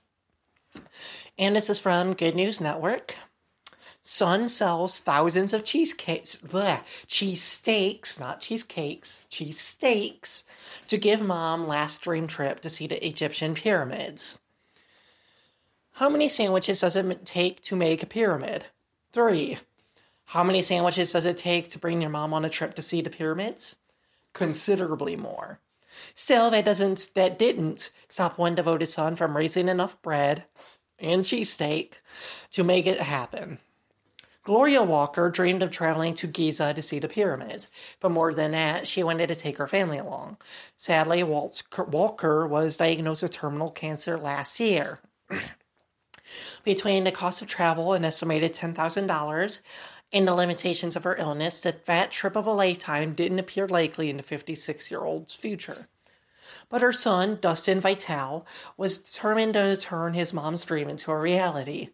And 1.38 1.56
this 1.56 1.70
is 1.70 1.80
from 1.80 2.14
Good 2.14 2.36
News 2.36 2.62
Network. 2.62 3.16
Son 4.04 4.50
sells 4.50 5.00
thousands 5.00 5.54
of 5.54 5.64
cheesecakes, 5.64 6.36
bleh, 6.36 6.84
cheese 7.06 7.44
steaks, 7.44 8.20
not 8.20 8.42
cheesecakes, 8.42 9.22
cheese 9.30 9.60
steaks, 9.60 10.44
to 10.88 10.98
give 10.98 11.22
mom 11.22 11.68
last 11.68 12.02
dream 12.02 12.26
trip 12.26 12.60
to 12.62 12.70
see 12.70 12.88
the 12.88 13.06
Egyptian 13.06 13.54
pyramids. 13.54 14.40
How 15.94 16.10
many 16.10 16.28
sandwiches 16.28 16.80
does 16.80 16.96
it 16.96 17.26
take 17.26 17.62
to 17.62 17.76
make 17.76 18.02
a 18.02 18.08
pyramid? 18.08 18.66
Three. 19.12 19.60
How 20.26 20.44
many 20.44 20.64
sandwiches 20.64 21.12
does 21.12 21.26
it 21.26 21.38
take 21.38 21.68
to 21.68 21.80
bring 21.80 22.02
your 22.02 22.10
mom 22.10 22.34
on 22.34 22.44
a 22.44 22.50
trip 22.50 22.74
to 22.76 22.82
see 22.82 23.02
the 23.02 23.12
pyramids? 23.12 23.76
Considerably 24.34 25.16
more. 25.16 25.60
Still, 26.16 26.50
that 26.50 26.66
doesn't 26.66 27.10
that 27.14 27.38
didn't 27.38 27.92
stop 28.08 28.40
one 28.40 28.56
devoted 28.56 28.88
son 28.88 29.16
from 29.16 29.38
raising 29.38 29.68
enough 29.70 30.02
bread 30.02 30.46
and 30.98 31.24
cheesesteak 31.24 32.00
to 32.52 32.64
make 32.64 32.88
it 32.88 33.00
happen. 33.00 33.60
Gloria 34.44 34.82
Walker 34.82 35.30
dreamed 35.30 35.62
of 35.62 35.70
traveling 35.70 36.16
to 36.16 36.26
Giza 36.26 36.74
to 36.74 36.82
see 36.82 36.98
the 36.98 37.08
pyramids, 37.08 37.70
but 38.00 38.10
more 38.10 38.34
than 38.34 38.52
that, 38.52 38.88
she 38.88 39.04
wanted 39.04 39.28
to 39.28 39.36
take 39.36 39.58
her 39.58 39.68
family 39.68 40.00
along. 40.00 40.38
Sadly, 40.76 41.22
Walker 41.24 42.48
was 42.48 42.78
diagnosed 42.78 43.22
with 43.22 43.32
terminal 43.32 43.70
cancer 43.70 44.18
last 44.18 44.60
year. 44.60 45.00
Between 46.64 47.04
the 47.04 47.12
cost 47.12 47.44
of 47.44 47.48
travel, 47.48 47.94
an 47.94 48.04
estimated 48.04 48.54
$10,000, 48.54 49.62
and 50.12 50.28
the 50.28 50.34
limitations 50.34 50.96
of 50.96 51.04
her 51.04 51.16
illness 51.16 51.60
that 51.60 51.86
that 51.86 52.10
trip 52.10 52.36
of 52.36 52.48
a 52.48 52.52
lifetime 52.52 53.14
didn't 53.14 53.40
appear 53.40 53.68
likely 53.68 54.10
in 54.10 54.18
the 54.18 54.24
56 54.24 54.90
year 54.90 55.02
old's 55.02 55.36
future. 55.36 55.88
But 56.70 56.82
her 56.82 56.92
son, 56.92 57.38
Dustin 57.42 57.80
Vital, 57.80 58.46
was 58.78 58.98
determined 58.98 59.54
to 59.54 59.78
turn 59.78 60.14
his 60.14 60.34
mom's 60.34 60.64
dream 60.64 60.90
into 60.90 61.12
a 61.12 61.20
reality. 61.20 61.90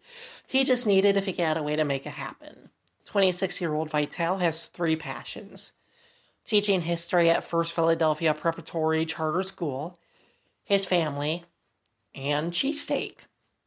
He 0.46 0.64
just 0.64 0.86
needed 0.86 1.14
to 1.14 1.22
figure 1.22 1.46
out 1.46 1.56
a 1.56 1.62
way 1.62 1.76
to 1.76 1.84
make 1.84 2.06
it 2.06 2.10
happen. 2.10 2.70
26 3.04 3.60
year 3.60 3.74
old 3.74 3.90
Vital 3.90 4.38
has 4.38 4.66
three 4.66 4.96
passions 4.96 5.72
teaching 6.48 6.80
history 6.80 7.28
at 7.28 7.44
First 7.44 7.72
Philadelphia 7.72 8.32
Preparatory 8.32 9.04
Charter 9.04 9.42
School, 9.42 9.98
his 10.64 10.86
family, 10.86 11.44
and 12.14 12.52
cheesesteak. 12.52 13.16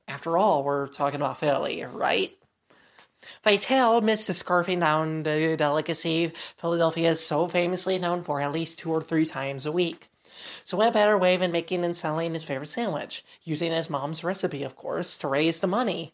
After 0.07 0.35
all, 0.35 0.63
we're 0.63 0.87
talking 0.87 1.21
about 1.21 1.37
Philly, 1.37 1.85
right? 1.85 2.35
Vital 3.43 3.97
admits 3.97 4.25
to 4.25 4.31
scarfing 4.31 4.79
down 4.79 5.21
the 5.21 5.55
delicacy 5.55 6.33
Philadelphia 6.57 7.11
is 7.11 7.25
so 7.25 7.47
famously 7.47 7.99
known 7.99 8.23
for 8.23 8.41
at 8.41 8.51
least 8.51 8.79
two 8.79 8.91
or 8.91 9.01
three 9.01 9.25
times 9.25 9.67
a 9.67 9.71
week. 9.71 10.09
So, 10.63 10.77
what 10.77 10.93
better 10.93 11.17
way 11.17 11.37
than 11.37 11.51
making 11.51 11.85
and 11.85 11.95
selling 11.95 12.33
his 12.33 12.43
favorite 12.43 12.67
sandwich? 12.67 13.23
Using 13.43 13.71
his 13.71 13.89
mom's 13.89 14.23
recipe, 14.23 14.63
of 14.63 14.75
course, 14.75 15.17
to 15.19 15.27
raise 15.27 15.59
the 15.59 15.67
money. 15.67 16.13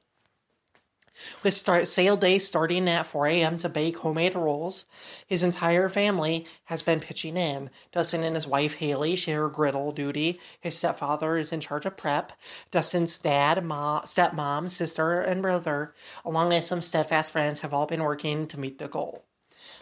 With 1.41 1.55
start, 1.55 1.87
sale 1.87 2.15
day 2.15 2.37
starting 2.37 2.87
at 2.87 3.07
4 3.07 3.25
a.m. 3.25 3.57
to 3.57 3.69
bake 3.69 3.97
homemade 3.97 4.35
rolls, 4.35 4.85
his 5.25 5.41
entire 5.41 5.89
family 5.89 6.45
has 6.65 6.83
been 6.83 6.99
pitching 6.99 7.37
in. 7.37 7.71
Dustin 7.91 8.23
and 8.23 8.35
his 8.35 8.45
wife 8.45 8.75
Haley 8.75 9.15
share 9.15 9.49
griddle 9.49 9.91
duty. 9.91 10.39
His 10.59 10.77
stepfather 10.77 11.37
is 11.37 11.51
in 11.51 11.59
charge 11.59 11.87
of 11.87 11.97
prep. 11.97 12.33
Dustin's 12.69 13.17
dad, 13.17 13.65
mom, 13.65 14.03
stepmom, 14.03 14.69
sister, 14.69 15.19
and 15.21 15.41
brother, 15.41 15.95
along 16.23 16.49
with 16.49 16.63
some 16.63 16.83
steadfast 16.83 17.31
friends, 17.31 17.61
have 17.61 17.73
all 17.73 17.87
been 17.87 18.03
working 18.03 18.47
to 18.49 18.59
meet 18.59 18.77
the 18.77 18.87
goal. 18.87 19.25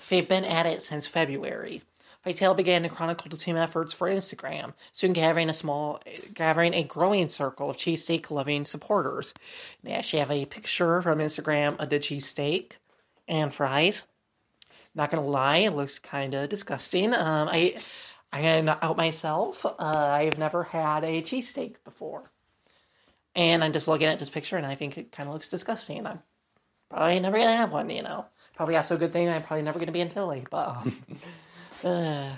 They've 0.07 0.25
been 0.25 0.45
at 0.45 0.65
it 0.65 0.81
since 0.81 1.05
February. 1.05 1.81
Vital 2.25 2.55
began 2.55 2.81
to 2.81 2.89
chronicle 2.89 3.29
the 3.29 3.37
team 3.37 3.55
efforts 3.55 3.93
for 3.93 4.09
Instagram, 4.09 4.73
soon 4.91 5.13
gathering 5.13 5.47
a 5.47 5.53
small, 5.53 6.01
gathering 6.33 6.73
a 6.73 6.83
growing 6.83 7.29
circle 7.29 7.69
of 7.69 7.77
cheesesteak 7.77 8.31
loving 8.31 8.65
supporters. 8.65 9.31
They 9.83 9.91
actually 9.93 10.19
have 10.19 10.31
a 10.31 10.45
picture 10.45 11.03
from 11.03 11.19
Instagram 11.19 11.79
of 11.79 11.91
the 11.91 11.99
cheesesteak 11.99 12.71
and 13.27 13.53
fries. 13.53 14.07
Not 14.95 15.11
gonna 15.11 15.23
lie, 15.23 15.57
it 15.57 15.75
looks 15.75 15.99
kind 15.99 16.33
of 16.33 16.49
disgusting. 16.49 17.13
Um, 17.13 17.47
I, 17.47 17.77
I 18.33 18.39
am 18.39 18.69
out 18.69 18.97
myself. 18.97 19.63
Uh, 19.63 19.73
I've 19.77 20.39
never 20.39 20.63
had 20.63 21.03
a 21.03 21.21
cheesesteak 21.21 21.75
before, 21.83 22.31
and 23.35 23.63
I'm 23.63 23.71
just 23.71 23.87
looking 23.87 24.07
at 24.07 24.17
this 24.17 24.31
picture, 24.31 24.57
and 24.57 24.65
I 24.65 24.73
think 24.73 24.97
it 24.97 25.11
kind 25.11 25.29
of 25.29 25.33
looks 25.33 25.49
disgusting. 25.49 26.07
I'm 26.07 26.23
probably 26.89 27.19
never 27.19 27.37
gonna 27.37 27.55
have 27.55 27.71
one. 27.71 27.91
You 27.91 28.01
know, 28.01 28.25
probably 28.55 28.77
also 28.77 28.95
a 28.95 28.97
good 28.97 29.13
thing. 29.13 29.29
I'm 29.29 29.43
probably 29.43 29.61
never 29.61 29.77
gonna 29.77 29.91
be 29.91 30.01
in 30.01 30.09
Philly, 30.09 30.43
but. 30.49 30.69
Um, 30.69 30.97
uh, 31.83 32.35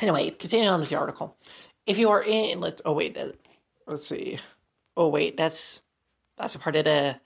anyway, 0.00 0.30
continuing 0.30 0.70
on 0.70 0.80
with 0.80 0.88
the 0.88 0.96
article. 0.96 1.36
If 1.86 1.98
you 1.98 2.10
are 2.10 2.22
in, 2.22 2.60
let's. 2.60 2.82
Oh 2.84 2.92
wait, 2.92 3.18
let's 3.86 4.06
see. 4.06 4.38
Oh 4.96 5.08
wait, 5.08 5.36
that's 5.36 5.82
that's 6.38 6.54
a 6.54 6.58
part 6.58 6.76
of 6.76 6.84
the 6.84 7.20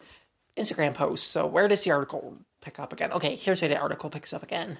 Instagram 0.56 0.94
post. 0.94 1.28
So 1.28 1.46
where 1.46 1.68
does 1.68 1.84
the 1.84 1.90
article 1.90 2.36
pick 2.60 2.78
up 2.78 2.92
again? 2.92 3.12
Okay, 3.12 3.36
here's 3.36 3.60
where 3.60 3.68
the 3.68 3.78
article 3.78 4.10
picks 4.10 4.32
up 4.32 4.42
again. 4.42 4.78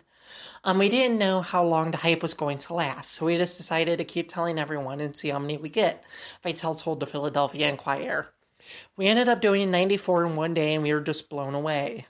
Um, 0.64 0.78
we 0.78 0.88
didn't 0.88 1.18
know 1.18 1.42
how 1.42 1.64
long 1.64 1.90
the 1.90 1.98
hype 1.98 2.22
was 2.22 2.34
going 2.34 2.58
to 2.58 2.74
last, 2.74 3.12
so 3.12 3.26
we 3.26 3.36
just 3.36 3.58
decided 3.58 3.98
to 3.98 4.04
keep 4.04 4.28
telling 4.28 4.58
everyone 4.58 5.00
and 5.00 5.14
see 5.14 5.28
how 5.28 5.38
many 5.38 5.58
we 5.58 5.68
get. 5.68 6.04
Vital 6.42 6.74
told 6.74 7.00
the 7.00 7.06
Philadelphia 7.06 7.68
Inquirer. 7.68 8.28
We 8.96 9.06
ended 9.06 9.28
up 9.28 9.42
doing 9.42 9.70
94 9.70 10.26
in 10.26 10.34
one 10.34 10.54
day, 10.54 10.74
and 10.74 10.82
we 10.82 10.94
were 10.94 11.00
just 11.00 11.28
blown 11.28 11.54
away. 11.54 12.06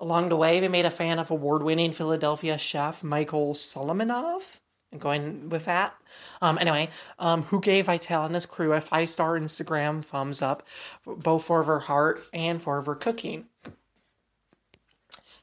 Along 0.00 0.28
the 0.28 0.36
way, 0.36 0.60
we 0.60 0.68
made 0.68 0.86
a 0.86 0.90
fan 0.90 1.18
of 1.18 1.30
award 1.30 1.62
winning 1.62 1.92
Philadelphia 1.92 2.58
chef 2.58 3.04
Michael 3.04 3.54
Solomonov. 3.54 4.60
And 4.90 5.00
going 5.00 5.48
with 5.48 5.64
that. 5.64 5.94
Um, 6.40 6.58
anyway, 6.58 6.88
um, 7.18 7.42
who 7.42 7.60
gave 7.60 7.86
Vital 7.86 8.24
and 8.24 8.34
his 8.34 8.46
crew 8.46 8.72
a 8.72 8.80
five 8.80 9.08
star 9.08 9.38
Instagram 9.38 10.04
thumbs 10.04 10.40
up, 10.42 10.62
both 11.04 11.44
for 11.44 11.62
her 11.64 11.80
heart 11.80 12.24
and 12.32 12.62
for 12.62 12.80
her 12.82 12.94
cooking. 12.94 13.48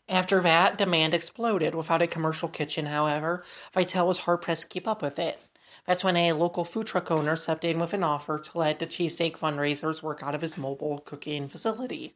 After 0.07 0.41
that, 0.41 0.77
demand 0.77 1.13
exploded. 1.13 1.73
Without 1.73 2.01
a 2.01 2.07
commercial 2.07 2.49
kitchen, 2.49 2.85
however, 2.85 3.43
Vital 3.73 4.07
was 4.07 4.19
hard 4.19 4.41
pressed 4.41 4.63
to 4.63 4.67
keep 4.67 4.87
up 4.87 5.01
with 5.01 5.19
it. 5.19 5.39
That's 5.85 6.03
when 6.03 6.17
a 6.17 6.33
local 6.33 6.63
food 6.63 6.87
truck 6.87 7.09
owner 7.11 7.35
stepped 7.35 7.65
in 7.65 7.79
with 7.79 7.93
an 7.93 8.03
offer 8.03 8.37
to 8.39 8.57
let 8.57 8.79
the 8.79 8.87
cheesesteak 8.87 9.37
fundraisers 9.37 10.03
work 10.03 10.21
out 10.21 10.35
of 10.35 10.41
his 10.41 10.57
mobile 10.57 10.99
cooking 10.99 11.47
facility. 11.47 12.13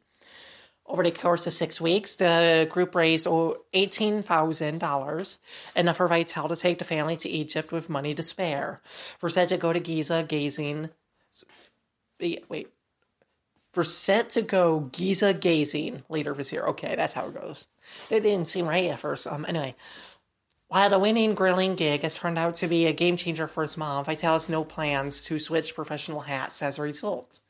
Over 0.88 1.02
the 1.02 1.10
course 1.10 1.48
of 1.48 1.52
six 1.52 1.80
weeks, 1.80 2.14
the 2.14 2.68
group 2.70 2.94
raised 2.94 3.26
$18,000, 3.26 5.38
enough 5.74 5.96
for 5.96 6.06
Vital 6.06 6.48
to 6.48 6.56
take 6.56 6.78
the 6.78 6.84
family 6.84 7.16
to 7.16 7.28
Egypt 7.28 7.72
with 7.72 7.90
money 7.90 8.14
to 8.14 8.22
spare. 8.22 8.80
For 9.18 9.28
said 9.28 9.48
to 9.48 9.56
go 9.56 9.72
to 9.72 9.80
Giza 9.80 10.24
gazing. 10.28 10.90
Wait. 12.20 12.68
For 13.72 13.84
set 13.84 14.30
to 14.30 14.42
go 14.42 14.88
Giza 14.92 15.34
gazing 15.34 16.04
later 16.08 16.32
this 16.34 16.52
year. 16.52 16.66
Okay, 16.68 16.94
that's 16.94 17.12
how 17.12 17.26
it 17.26 17.34
goes. 17.34 17.66
It 18.08 18.20
didn't 18.20 18.48
seem 18.48 18.68
right 18.68 18.90
at 18.90 19.00
first. 19.00 19.26
Um, 19.26 19.44
anyway, 19.46 19.74
While 20.68 20.90
the 20.90 20.98
winning 20.98 21.34
grilling 21.34 21.74
gig 21.74 22.02
has 22.02 22.16
turned 22.16 22.38
out 22.38 22.56
to 22.56 22.68
be 22.68 22.86
a 22.86 22.92
game 22.92 23.16
changer 23.16 23.48
for 23.48 23.62
his 23.62 23.76
mom, 23.76 24.04
Vital 24.04 24.34
has 24.34 24.48
no 24.48 24.64
plans 24.64 25.24
to 25.24 25.38
switch 25.38 25.74
professional 25.74 26.20
hats 26.20 26.62
as 26.62 26.78
a 26.78 26.82
result. 26.82 27.40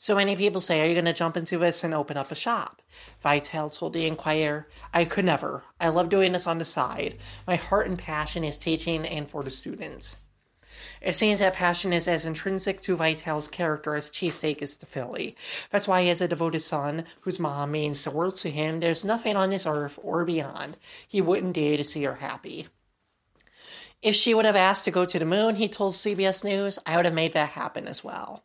So 0.00 0.14
many 0.14 0.36
people 0.36 0.60
say, 0.60 0.80
Are 0.80 0.86
you 0.86 0.94
going 0.94 1.06
to 1.06 1.12
jump 1.12 1.36
into 1.36 1.58
this 1.58 1.82
and 1.82 1.92
open 1.92 2.16
up 2.16 2.30
a 2.30 2.36
shop? 2.36 2.82
Vital 3.20 3.68
told 3.68 3.92
the 3.94 4.06
Inquirer, 4.06 4.68
I 4.94 5.04
could 5.04 5.24
never. 5.24 5.64
I 5.80 5.88
love 5.88 6.08
doing 6.08 6.30
this 6.30 6.46
on 6.46 6.58
the 6.58 6.64
side. 6.64 7.18
My 7.48 7.56
heart 7.56 7.88
and 7.88 7.98
passion 7.98 8.44
is 8.44 8.60
teaching 8.60 9.04
and 9.04 9.28
for 9.28 9.42
the 9.42 9.50
students. 9.50 10.14
It 11.00 11.16
seems 11.16 11.40
that 11.40 11.54
passion 11.54 11.92
is 11.92 12.06
as 12.06 12.24
intrinsic 12.24 12.80
to 12.82 12.94
Vital's 12.94 13.48
character 13.48 13.96
as 13.96 14.08
cheesesteak 14.08 14.62
is 14.62 14.76
to 14.76 14.86
Philly. 14.86 15.34
That's 15.72 15.88
why, 15.88 16.06
as 16.06 16.20
a 16.20 16.28
devoted 16.28 16.60
son 16.60 17.04
whose 17.22 17.40
mom 17.40 17.72
means 17.72 18.04
the 18.04 18.12
world 18.12 18.36
to 18.36 18.50
him, 18.52 18.78
there's 18.78 19.04
nothing 19.04 19.34
on 19.34 19.50
this 19.50 19.66
earth 19.66 19.98
or 20.00 20.24
beyond 20.24 20.76
he 21.08 21.20
wouldn't 21.20 21.54
do 21.54 21.76
to 21.76 21.82
see 21.82 22.04
her 22.04 22.14
happy. 22.14 22.68
If 24.00 24.14
she 24.14 24.32
would 24.32 24.44
have 24.44 24.54
asked 24.54 24.84
to 24.84 24.92
go 24.92 25.04
to 25.04 25.18
the 25.18 25.24
moon, 25.24 25.56
he 25.56 25.68
told 25.68 25.94
CBS 25.94 26.44
News, 26.44 26.78
I 26.86 26.94
would 26.94 27.04
have 27.04 27.14
made 27.14 27.32
that 27.32 27.48
happen 27.48 27.88
as 27.88 28.04
well. 28.04 28.44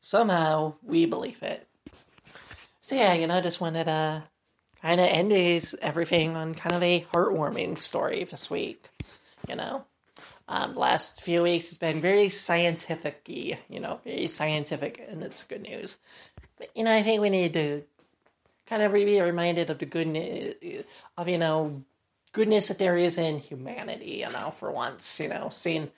Somehow, 0.00 0.74
we 0.82 1.06
believe 1.06 1.42
it. 1.42 1.66
So, 2.80 2.96
yeah, 2.96 3.12
you 3.12 3.26
know, 3.26 3.36
I 3.36 3.40
just 3.42 3.60
wanted 3.60 3.84
to 3.84 4.24
kind 4.80 5.00
of 5.00 5.06
end 5.06 5.30
these, 5.30 5.74
everything 5.80 6.36
on 6.36 6.54
kind 6.54 6.74
of 6.74 6.82
a 6.82 7.06
heartwarming 7.12 7.78
story 7.78 8.24
this 8.24 8.50
week, 8.50 8.88
you 9.48 9.56
know. 9.56 9.84
Um, 10.48 10.74
last 10.74 11.22
few 11.22 11.42
weeks 11.42 11.68
has 11.68 11.78
been 11.78 12.00
very 12.00 12.28
scientific 12.28 13.22
you 13.26 13.56
know, 13.68 14.00
very 14.04 14.26
scientific, 14.26 15.04
and 15.08 15.22
it's 15.22 15.44
good 15.44 15.62
news. 15.62 15.96
But, 16.58 16.70
you 16.74 16.84
know, 16.84 16.92
I 16.92 17.02
think 17.02 17.20
we 17.20 17.30
need 17.30 17.52
to 17.52 17.84
kind 18.66 18.82
of 18.82 18.92
be 18.92 19.20
reminded 19.20 19.70
of 19.70 19.78
the 19.78 19.86
goodness 19.86 20.86
of, 21.16 21.28
you 21.28 21.38
know, 21.38 21.84
goodness 22.32 22.68
that 22.68 22.78
there 22.78 22.96
is 22.96 23.18
in 23.18 23.38
humanity, 23.38 24.22
you 24.24 24.30
know, 24.30 24.50
for 24.50 24.70
once, 24.70 25.20
you 25.20 25.28
know, 25.28 25.48
seeing 25.50 25.90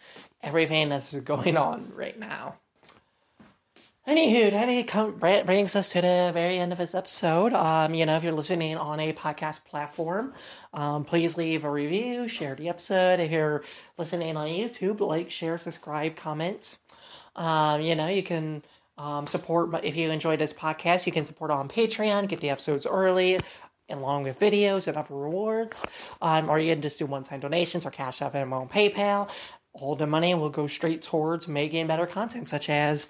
everything 0.42 0.88
that's 0.88 1.14
going 1.14 1.56
on 1.56 1.92
right 1.94 2.18
now. 2.18 2.56
Anywho, 4.04 5.20
that 5.20 5.46
brings 5.46 5.76
us 5.76 5.90
to 5.92 6.00
the 6.00 6.32
very 6.34 6.58
end 6.58 6.72
of 6.72 6.78
this 6.78 6.92
episode. 6.92 7.52
Um, 7.52 7.94
you 7.94 8.04
know, 8.04 8.16
if 8.16 8.24
you're 8.24 8.32
listening 8.32 8.76
on 8.76 8.98
a 8.98 9.12
podcast 9.12 9.64
platform, 9.64 10.34
um, 10.74 11.04
please 11.04 11.36
leave 11.36 11.64
a 11.64 11.70
review, 11.70 12.26
share 12.26 12.56
the 12.56 12.68
episode. 12.68 13.20
If 13.20 13.30
you're 13.30 13.62
listening 13.98 14.36
on 14.36 14.48
YouTube, 14.48 14.98
like, 14.98 15.30
share, 15.30 15.56
subscribe, 15.56 16.16
comment. 16.16 16.78
Um, 17.36 17.80
you 17.80 17.94
know, 17.94 18.08
you 18.08 18.24
can 18.24 18.64
um, 18.98 19.28
support, 19.28 19.84
if 19.84 19.94
you 19.94 20.10
enjoy 20.10 20.36
this 20.36 20.52
podcast, 20.52 21.06
you 21.06 21.12
can 21.12 21.24
support 21.24 21.52
on 21.52 21.68
Patreon, 21.68 22.26
get 22.26 22.40
the 22.40 22.50
episodes 22.50 22.86
early, 22.86 23.38
along 23.88 24.24
with 24.24 24.40
videos 24.40 24.88
and 24.88 24.96
other 24.96 25.14
rewards. 25.14 25.84
Um, 26.20 26.50
or 26.50 26.58
you 26.58 26.72
can 26.72 26.82
just 26.82 26.98
do 26.98 27.06
one-time 27.06 27.38
donations 27.38 27.86
or 27.86 27.92
cash 27.92 28.20
out 28.20 28.34
and 28.34 28.50
PayPal. 28.50 29.30
All 29.74 29.96
the 29.96 30.06
money 30.06 30.34
will 30.34 30.50
go 30.50 30.66
straight 30.66 31.00
towards 31.02 31.48
making 31.48 31.86
better 31.86 32.06
content, 32.06 32.48
such 32.48 32.68
as 32.68 33.08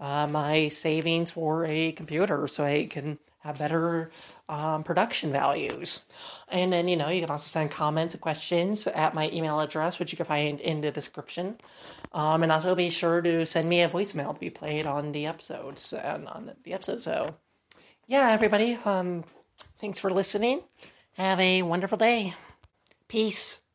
uh, 0.00 0.26
my 0.26 0.68
savings 0.68 1.30
for 1.30 1.64
a 1.66 1.92
computer 1.92 2.46
so 2.48 2.64
I 2.64 2.86
can 2.86 3.18
have 3.40 3.58
better 3.58 4.10
um, 4.48 4.82
production 4.82 5.30
values. 5.32 6.00
And 6.48 6.72
then, 6.72 6.88
you 6.88 6.96
know, 6.96 7.08
you 7.08 7.20
can 7.20 7.30
also 7.30 7.46
send 7.46 7.70
comments 7.70 8.14
and 8.14 8.20
questions 8.20 8.86
at 8.86 9.14
my 9.14 9.30
email 9.30 9.60
address, 9.60 9.98
which 9.98 10.12
you 10.12 10.16
can 10.16 10.26
find 10.26 10.60
in 10.60 10.80
the 10.80 10.90
description. 10.90 11.56
Um, 12.12 12.42
and 12.42 12.52
also 12.52 12.74
be 12.74 12.90
sure 12.90 13.22
to 13.22 13.46
send 13.46 13.68
me 13.68 13.82
a 13.82 13.88
voicemail 13.88 14.34
to 14.34 14.40
be 14.40 14.50
played 14.50 14.86
on 14.86 15.12
the 15.12 15.26
episodes 15.26 15.92
and 15.92 16.26
on 16.28 16.50
the 16.64 16.72
episode. 16.72 17.00
So, 17.00 17.34
yeah, 18.06 18.30
everybody, 18.30 18.78
um, 18.84 19.24
thanks 19.80 20.00
for 20.00 20.10
listening. 20.10 20.62
Have 21.14 21.40
a 21.40 21.62
wonderful 21.62 21.98
day. 21.98 22.34
Peace. 23.08 23.65